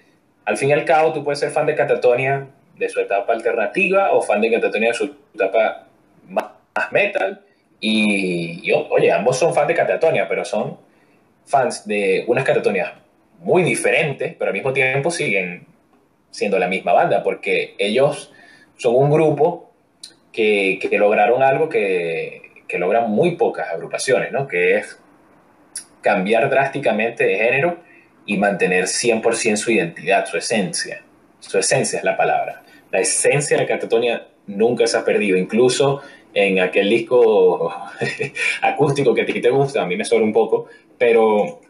al 0.45 0.57
fin 0.57 0.71
y 0.71 0.73
al 0.73 0.85
cabo 0.85 1.13
tú 1.13 1.25
puedes 1.25 1.39
ser 1.39 1.51
fan 1.51 1.67
de 1.67 1.75
Catatonia 1.75 2.47
de 2.77 2.89
su 2.89 3.01
etapa 3.01 3.33
alternativa 3.33 4.13
o 4.13 4.23
fan 4.23 4.41
de 4.41 4.53
Catatonia 4.53 4.89
de 4.89 4.95
su 4.95 5.17
etapa 5.35 5.87
más, 6.29 6.47
metal. 6.93 7.43
Y, 7.81 8.69
y, 8.69 8.73
oye, 8.73 9.13
ambos 9.13 9.39
son 9.39 9.55
fans 9.55 9.69
de 9.69 9.75
Catatonia, 9.75 10.29
pero 10.29 10.45
son 10.45 10.79
fans 11.45 11.87
de 11.87 12.25
unas 12.27 12.45
Catatonias 12.45 12.93
muy 13.41 13.63
diferentes, 13.63 14.35
pero 14.37 14.51
al 14.51 14.55
mismo 14.55 14.73
tiempo 14.73 15.11
siguen 15.11 15.67
siendo 16.31 16.59
la 16.59 16.69
misma 16.69 16.93
banda, 16.93 17.23
porque 17.23 17.75
ellos 17.79 18.33
son 18.77 18.97
un 18.97 19.11
grupo 19.11 19.73
que, 20.33 20.79
que 20.81 20.99
lograron 20.99 21.43
algo 21.43 21.69
que, 21.69 22.43
que, 22.69 22.79
logran 22.79 23.11
muy 23.11 23.37
pocas 23.37 23.69
agrupaciones, 23.71 24.31
¿no? 24.33 24.47
que 24.47 24.77
es 24.77 25.01
cambiar 26.09 26.49
drásticamente 26.49 27.23
de 27.25 27.37
género 27.37 27.81
y 28.25 28.39
mantener 28.39 28.85
100% 28.85 29.57
su 29.57 29.71
identidad, 29.71 30.25
su 30.25 30.39
esencia. 30.39 31.03
Su 31.39 31.59
esencia 31.59 31.99
es 31.99 32.05
la 32.05 32.17
palabra. 32.17 32.63
La 32.91 33.01
esencia 33.01 33.59
de 33.59 33.67
catatonia 33.67 34.27
nunca 34.47 34.87
se 34.87 34.97
ha 34.97 35.05
perdido, 35.05 35.37
incluso 35.37 36.01
en 36.33 36.61
aquel 36.61 36.89
disco 36.89 37.71
acústico 38.63 39.15
que 39.15 39.21
a 39.21 39.27
ti 39.27 39.39
te 39.39 39.51
gusta, 39.51 39.83
a 39.83 39.87
mí 39.87 39.99
me 39.99 40.05
sobra 40.07 40.25
un 40.25 40.33
poco, 40.33 40.69
pero 40.97 41.61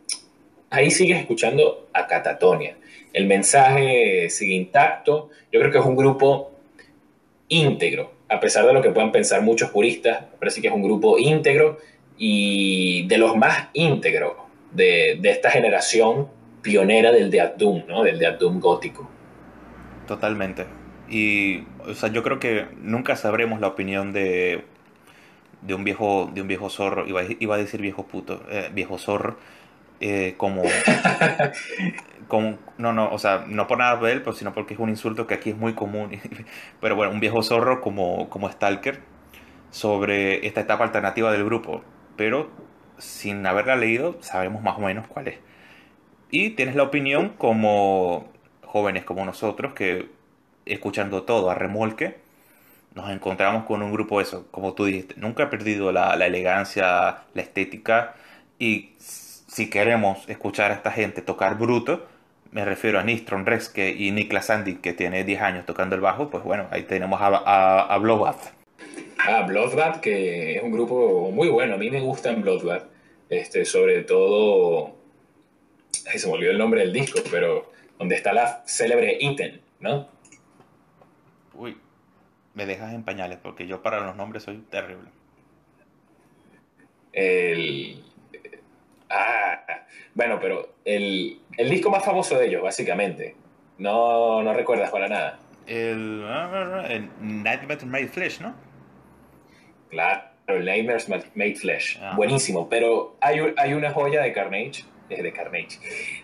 ahí 0.71 0.93
sigues 0.93 1.19
escuchando 1.19 1.89
a 1.93 2.07
Catatonia. 2.07 2.77
El 3.13 3.27
mensaje 3.27 4.31
sigue 4.31 4.55
intacto. 4.55 5.31
Yo 5.51 5.59
creo 5.59 5.73
que 5.73 5.79
es 5.79 5.85
un 5.85 5.97
grupo 5.97 6.53
íntegro, 7.49 8.13
a 8.29 8.39
pesar 8.39 8.65
de 8.67 8.73
lo 8.73 8.83
que 8.83 8.91
puedan 8.91 9.11
pensar 9.11 9.43
muchos 9.43 9.71
puristas, 9.71 10.27
parece 10.39 10.61
que 10.61 10.69
es 10.69 10.75
un 10.75 10.83
grupo 10.85 11.19
íntegro 11.19 11.79
y 12.19 13.07
de 13.07 13.19
los 13.19 13.37
más 13.37 13.69
íntegros 13.73 14.33
de, 14.73 15.19
de 15.21 15.31
esta 15.31 15.51
generación 15.51 16.29
pionera 16.63 17.13
del 17.13 17.31
Death 17.31 17.57
Doom, 17.57 17.85
¿no? 17.89 18.03
del 18.03 18.19
Death 18.19 18.39
Doom 18.39 18.61
gótico. 18.61 19.09
Totalmente. 20.07 20.67
Y 21.09 21.63
o 21.87 21.95
sea, 21.95 22.11
yo 22.11 22.23
creo 22.23 22.39
que 22.39 22.67
nunca 22.81 23.17
sabremos 23.17 23.61
la 23.61 23.69
opinión 23.69 24.13
de, 24.13 24.65
de 25.63 25.75
un 25.75 25.85
viejo 25.85 26.31
de 26.33 26.43
un 26.43 26.49
viejo 26.49 26.69
zorro, 26.69 27.07
iba, 27.07 27.23
iba 27.39 27.55
a 27.55 27.59
decir 27.59 27.81
viejo 27.81 28.07
puto, 28.07 28.43
eh, 28.51 28.71
viejo 28.73 28.99
zorro, 28.99 29.37
eh, 30.01 30.35
como, 30.37 30.63
como, 32.29 32.59
no, 32.79 32.93
no, 32.93 33.11
o 33.11 33.19
sea, 33.19 33.45
no 33.49 33.67
por 33.67 33.79
nada 33.79 33.97
de 33.97 34.13
él, 34.13 34.21
pero 34.23 34.33
sino 34.33 34.53
porque 34.53 34.75
es 34.75 34.81
un 34.81 34.91
insulto 34.91 35.27
que 35.27 35.35
aquí 35.35 35.51
es 35.51 35.57
muy 35.57 35.75
común. 35.75 36.11
Pero 36.81 36.95
bueno, 36.95 37.13
un 37.13 37.21
viejo 37.21 37.43
zorro 37.43 37.81
como, 37.81 38.29
como 38.31 38.49
Stalker 38.51 39.01
sobre 39.71 40.47
esta 40.47 40.61
etapa 40.61 40.85
alternativa 40.85 41.33
del 41.33 41.45
grupo. 41.45 41.83
Pero 42.19 42.51
sin 42.99 43.47
haberla 43.47 43.77
leído, 43.77 44.19
sabemos 44.23 44.63
más 44.63 44.79
o 44.79 44.83
menos 44.83 45.09
cuál 45.09 45.29
es. 45.29 45.39
Y 46.31 46.51
tienes 46.51 46.77
la 46.77 46.85
opinión 46.85 47.31
como 47.39 48.29
jóvenes 48.65 49.05
como 49.05 49.25
nosotros 49.25 49.75
que 49.75 50.11
escuchando 50.67 51.23
todo 51.25 51.51
a 51.51 51.55
remolque, 51.55 52.19
nos 52.95 53.11
encontramos 53.11 53.65
con 53.65 53.83
un 53.83 53.93
grupo 53.93 54.21
eso, 54.21 54.47
como 54.51 54.75
tú 54.75 54.87
dijiste, 54.87 55.15
nunca 55.19 55.45
ha 55.45 55.51
perdido 55.51 55.93
la, 55.93 56.17
la 56.17 56.27
elegancia, 56.27 57.19
la 57.35 57.43
estética 57.43 58.15
y 58.59 58.95
si 58.99 59.71
queremos 59.71 60.29
escuchar 60.29 60.71
a 60.73 60.75
esta 60.75 60.91
gente 60.93 61.23
tocar 61.23 61.59
bruto, 61.59 62.07
me 62.53 62.65
refiero 62.65 62.99
a 62.99 63.05
Nistron 63.05 63.47
Reske 63.47 63.91
y 63.97 64.11
Niklas 64.13 64.47
Sandy, 64.47 64.77
que 64.77 64.93
tiene 64.95 65.25
10 65.25 65.43
años 65.43 65.67
tocando 65.67 65.95
el 65.97 66.01
bajo, 66.03 66.31
pues 66.31 66.45
bueno, 66.45 66.67
ahí 66.71 66.83
tenemos 66.85 67.21
a, 67.21 67.29
a, 67.29 67.95
a 67.95 67.99
Bloodbath. 67.99 68.58
Ah, 69.19 69.43
Bloodbath, 69.43 70.01
que 70.01 70.57
es 70.57 70.63
un 70.63 70.73
grupo 70.73 71.31
muy 71.31 71.49
bueno, 71.49 71.75
a 71.75 71.77
mí 71.77 71.91
me 71.91 72.01
gusta 72.01 72.31
en 72.31 72.43
Bloodbath, 72.43 72.85
este, 73.29 73.65
sobre 73.65 74.03
todo, 74.05 74.97
ay, 76.11 76.19
se 76.19 76.27
me 76.27 76.35
olvidó 76.35 76.53
el 76.53 76.59
nombre 76.59 76.81
del 76.81 76.93
disco, 76.93 77.21
pero 77.31 77.71
donde 77.99 78.15
está 78.15 78.33
la 78.33 78.63
célebre 78.67 79.19
Iten, 79.21 79.61
¿no? 79.81 80.09
Uy, 81.55 81.77
me 82.55 82.67
dejas 82.67 82.95
en 82.95 83.03
pañales, 83.03 83.39
porque 83.43 83.67
yo 83.67 83.83
para 83.83 84.01
los 84.01 84.17
nombres 84.17 84.45
soy 84.45 84.59
terrible. 84.71 85.11
El, 87.13 88.03
Ah, 89.11 89.61
bueno, 90.15 90.39
pero 90.41 90.75
el, 90.85 91.41
el, 91.57 91.71
disco 91.71 91.91
más 91.91 92.05
famoso 92.05 92.39
de 92.39 92.47
ellos, 92.47 92.63
básicamente. 92.63 93.37
No, 93.79 94.43
no 94.43 94.53
recuerdas 94.53 94.91
para 94.91 95.09
nada. 95.09 95.39
El, 95.67 96.25
el 96.89 97.11
Nightmare 97.21 97.87
Made 97.87 98.09
Flesh, 98.09 98.41
¿no? 98.41 98.55
Claro, 99.89 100.23
el 100.47 100.65
Nightmare 100.65 101.03
Made 101.35 101.55
Flesh. 101.57 101.99
Ah. 102.03 102.15
Buenísimo, 102.17 102.69
pero 102.69 103.17
hay, 103.21 103.41
hay 103.57 103.75
una 103.75 103.91
joya 103.91 104.23
de 104.23 104.33
Carnage, 104.33 104.85
de 105.09 105.33
Carnage, 105.33 105.79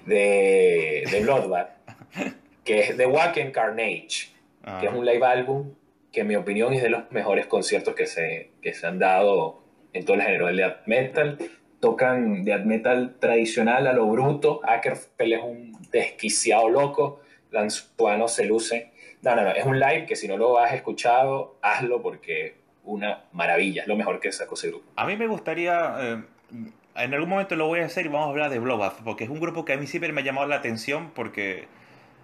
de, 0.06 1.04
de 1.10 1.20
Bloodbath, 1.20 1.70
que 2.64 2.80
es 2.80 2.96
The 2.96 3.06
Wacken 3.06 3.52
Carnage, 3.52 4.30
ah. 4.64 4.78
que 4.80 4.86
es 4.86 4.92
un 4.92 5.04
live 5.04 5.24
album 5.24 5.74
que 6.12 6.20
en 6.20 6.28
mi 6.28 6.36
opinión 6.36 6.72
es 6.72 6.82
de 6.82 6.90
los 6.90 7.10
mejores 7.10 7.46
conciertos 7.46 7.94
que 7.94 8.06
se, 8.06 8.50
que 8.62 8.72
se 8.72 8.86
han 8.86 9.00
dado 9.00 9.64
en 9.92 10.04
todo 10.04 10.16
el 10.16 10.22
género 10.22 10.46
del 10.46 10.56
death 10.58 10.86
metal 10.86 11.38
tocan 11.84 12.44
death 12.44 12.64
metal 12.64 13.16
tradicional 13.20 13.86
a 13.86 13.92
lo 13.92 14.06
bruto. 14.06 14.62
Ackerfell 14.64 15.34
es 15.34 15.42
un 15.42 15.76
desquiciado 15.90 16.70
loco. 16.70 17.20
Lanzuano 17.50 18.26
se 18.26 18.46
luce. 18.46 18.92
No, 19.20 19.36
no, 19.36 19.42
no. 19.42 19.50
Es 19.50 19.66
un 19.66 19.78
live 19.78 20.06
que 20.06 20.16
si 20.16 20.26
no 20.26 20.38
lo 20.38 20.58
has 20.58 20.72
escuchado, 20.72 21.58
hazlo 21.60 22.00
porque 22.00 22.56
una 22.84 23.24
maravilla. 23.32 23.82
Es 23.82 23.88
lo 23.88 23.96
mejor 23.96 24.20
que 24.20 24.32
sacó 24.32 24.54
ese 24.54 24.68
grupo. 24.68 24.84
A 24.96 25.06
mí 25.06 25.16
me 25.16 25.26
gustaría. 25.26 25.96
Eh, 26.00 26.22
en 26.96 27.14
algún 27.14 27.28
momento 27.28 27.56
lo 27.56 27.66
voy 27.66 27.80
a 27.80 27.86
hacer 27.86 28.06
y 28.06 28.08
vamos 28.08 28.28
a 28.28 28.30
hablar 28.30 28.50
de 28.50 28.60
Bloodbath, 28.60 29.02
porque 29.02 29.24
es 29.24 29.30
un 29.30 29.40
grupo 29.40 29.64
que 29.64 29.72
a 29.72 29.76
mí 29.76 29.86
siempre 29.86 30.12
me 30.12 30.20
ha 30.20 30.24
llamado 30.24 30.46
la 30.46 30.56
atención 30.56 31.10
porque. 31.14 31.66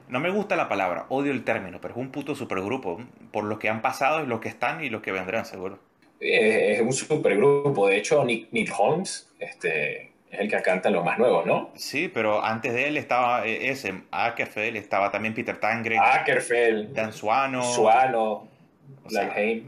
No 0.09 0.19
me 0.19 0.31
gusta 0.31 0.57
la 0.57 0.69
palabra, 0.69 1.07
odio 1.09 1.31
el 1.31 1.45
término, 1.45 1.81
pero 1.81 1.95
es 1.95 2.01
un 2.01 2.11
puto 2.11 2.35
supergrupo. 2.35 3.01
Por 3.31 3.45
lo 3.45 3.61
que 3.61 3.69
han 3.69 3.81
pasado 3.81 4.25
y 4.25 4.27
lo 4.27 4.41
que 4.41 4.49
están 4.49 4.83
y 4.83 4.91
lo 4.91 5.03
que 5.03 5.13
vendrán, 5.13 5.45
seguro 5.45 5.79
es 6.21 6.81
un 6.81 6.93
supergrupo. 6.93 7.89
De 7.89 7.97
hecho, 7.97 8.25
Nick, 8.25 8.49
Nick 8.53 8.73
Holmes 8.79 9.31
este, 9.39 10.13
es 10.31 10.41
el 10.41 10.49
que 10.49 10.61
canta 10.63 10.91
los 10.91 11.05
más 11.05 11.19
nuevos, 11.19 11.47
¿no? 11.47 11.71
Sí, 11.75 12.11
pero 12.13 12.45
antes 12.45 12.73
de 12.75 12.89
él 12.89 12.97
estaba 12.97 13.47
eh, 13.47 13.71
ese, 13.71 13.95
Ackerfeld, 14.11 14.77
estaba 14.77 15.11
también 15.11 15.35
Peter 15.35 15.59
Tangren. 15.59 16.01
Ackerfeld. 16.01 16.93
Dan 16.93 17.13
Suano. 17.13 17.63
Suano. 17.63 18.49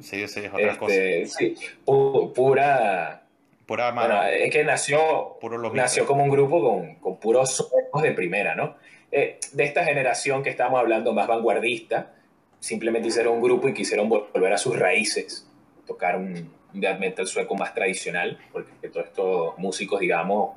Sí, 0.01 0.29
sí, 0.29 0.41
otras 0.53 0.79
este, 0.89 1.27
Sí, 1.27 1.57
pura... 1.85 3.19
Pura 3.67 3.91
bueno, 3.93 4.25
es 4.25 4.51
que 4.51 4.65
nació, 4.65 5.39
nació 5.73 6.05
como 6.05 6.25
un 6.25 6.31
grupo 6.31 6.61
con, 6.61 6.97
con 6.97 7.19
puros 7.19 7.57
suecos 7.57 8.03
de 8.03 8.13
primera, 8.13 8.55
¿no? 8.55 8.77
Eh, 9.11 9.39
de 9.53 9.65
esta 9.65 9.85
generación 9.85 10.43
que 10.43 10.51
estamos 10.51 10.81
hablando 10.81 11.13
más 11.13 11.29
vanguardista, 11.29 12.13
simplemente 12.59 13.09
hicieron 13.09 13.35
un 13.35 13.43
grupo 13.43 13.69
y 13.69 13.75
quisieron 13.75 14.09
volver 14.09 14.53
a 14.53 14.59
sus 14.59 14.79
raíces 14.79 15.47
tocar 15.87 16.17
un, 16.17 16.51
death 16.73 16.99
metal 16.99 17.27
sueco 17.27 17.55
más 17.55 17.75
tradicional, 17.75 18.39
porque 18.51 18.89
todos 18.89 19.07
estos 19.07 19.59
músicos, 19.59 20.01
digamos, 20.01 20.57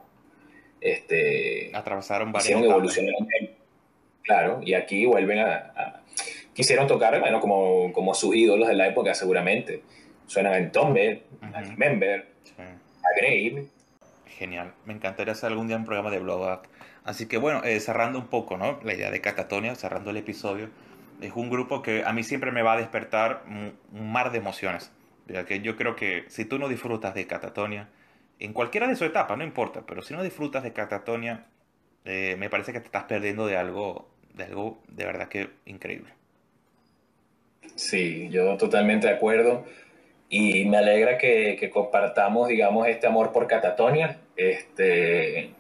este, 0.80 1.72
atravesaron 1.74 2.32
varias 2.32 2.46
hicieron 2.46 2.64
evolucionar. 2.64 3.14
Claro, 4.22 4.62
y 4.64 4.74
aquí 4.74 5.06
vuelven 5.06 5.40
a, 5.40 6.02
quisieron 6.56 6.88
tocar, 6.88 7.20
bueno, 7.20 7.40
como, 7.40 7.94
como 7.94 8.16
sus 8.16 8.36
ídolos 8.36 8.68
de 8.68 8.74
la 8.74 8.88
época, 8.88 9.14
seguramente. 9.14 9.84
Suenan 10.26 10.56
en 10.56 10.72
Tombe, 10.72 11.22
a 11.54 11.62
Member, 11.78 12.28
a 12.58 13.20
Grave. 13.20 13.68
Genial, 14.26 14.74
me 14.86 14.94
encantaría 14.94 15.34
hacer 15.34 15.52
algún 15.52 15.68
día 15.68 15.78
un 15.78 15.86
programa 15.86 16.10
de 16.10 16.18
Bloodbath. 16.18 16.68
Así 17.04 17.28
que 17.28 17.38
bueno, 17.38 17.64
eh, 17.64 17.80
cerrando 17.80 18.18
un 18.18 18.28
poco, 18.28 18.58
¿no? 18.58 18.80
La 18.84 18.96
idea 18.96 19.12
de 19.12 19.22
Catatonia, 19.22 19.76
cerrando 19.76 20.10
el 20.10 20.18
episodio, 20.18 20.70
es 21.22 21.32
un 21.36 21.52
grupo 21.52 21.84
que 21.84 22.04
a 22.04 22.12
mí 22.12 22.24
siempre 22.24 22.52
me 22.52 22.64
va 22.64 22.74
a 22.74 22.78
despertar 22.78 23.44
un 23.48 24.12
mar 24.12 24.32
de 24.32 24.40
emociones 24.40 24.92
que 25.48 25.62
yo 25.62 25.76
creo 25.76 25.96
que 25.96 26.26
si 26.28 26.46
tú 26.46 26.60
no 26.60 26.68
disfrutas 26.68 27.14
de 27.14 27.28
Catatonia, 27.28 27.90
en 28.40 28.54
cualquiera 28.54 28.88
de 28.88 28.96
su 28.96 29.06
etapa, 29.06 29.36
no 29.36 29.44
importa, 29.44 29.84
pero 29.86 30.02
si 30.02 30.14
no 30.14 30.24
disfrutas 30.24 30.64
de 30.64 30.74
Catatonia, 30.74 31.46
eh, 32.06 32.36
me 32.38 32.50
parece 32.50 32.74
que 32.74 32.80
te 32.80 32.86
estás 32.86 33.06
perdiendo 33.06 33.48
de 33.48 33.58
algo, 33.58 34.10
de 34.34 34.44
algo 34.44 34.84
de 34.88 35.06
verdad 35.06 35.28
que 35.28 35.50
increíble. 35.66 36.14
Sí, 37.76 38.30
yo 38.30 38.58
totalmente 38.58 39.08
de 39.08 39.14
acuerdo. 39.14 39.66
Y 40.30 40.66
me 40.66 40.78
alegra 40.78 41.18
que, 41.18 41.70
compartamos, 41.74 42.48
digamos, 42.48 42.88
este 42.88 43.08
amor 43.08 43.32
por 43.32 43.48
Catatonia. 43.48 44.20
Este, 44.36 45.52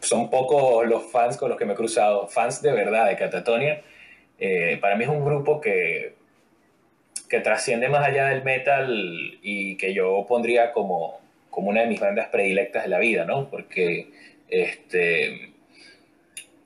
son 0.00 0.30
pocos 0.30 0.86
los 0.86 1.10
fans 1.10 1.36
con 1.36 1.48
los 1.50 1.58
que 1.58 1.64
me 1.64 1.74
he 1.74 1.76
cruzado, 1.76 2.28
fans 2.28 2.62
de 2.62 2.72
verdad 2.72 3.06
de 3.06 3.16
Catatonia. 3.16 3.82
Eh, 4.38 4.78
para 4.80 4.96
mí 4.96 5.04
es 5.04 5.10
un 5.10 5.24
grupo 5.24 5.60
que 5.60 6.14
que 7.28 7.40
trasciende 7.40 7.88
más 7.88 8.06
allá 8.06 8.26
del 8.28 8.44
metal 8.44 9.38
y 9.42 9.76
que 9.76 9.94
yo 9.94 10.24
pondría 10.28 10.72
como, 10.72 11.20
como 11.50 11.70
una 11.70 11.80
de 11.80 11.86
mis 11.86 12.00
bandas 12.00 12.28
predilectas 12.28 12.84
de 12.84 12.88
la 12.88 12.98
vida, 12.98 13.24
¿no? 13.24 13.48
Porque 13.50 14.10
este, 14.48 15.52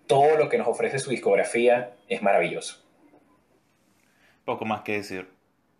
todo 0.06 0.36
lo 0.36 0.48
que 0.48 0.58
nos 0.58 0.68
ofrece 0.68 0.98
su 0.98 1.10
discografía 1.10 1.92
es 2.08 2.22
maravilloso. 2.22 2.84
Poco 4.48 4.64
más 4.64 4.80
que 4.80 4.92
decir. 4.92 5.28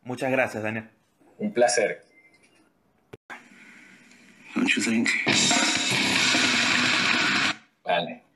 Muchas 0.03 0.31
gracias, 0.31 0.63
Daniel. 0.63 0.91
Un 1.39 1.55
placer. 1.55 2.05
Vale. 7.83 8.28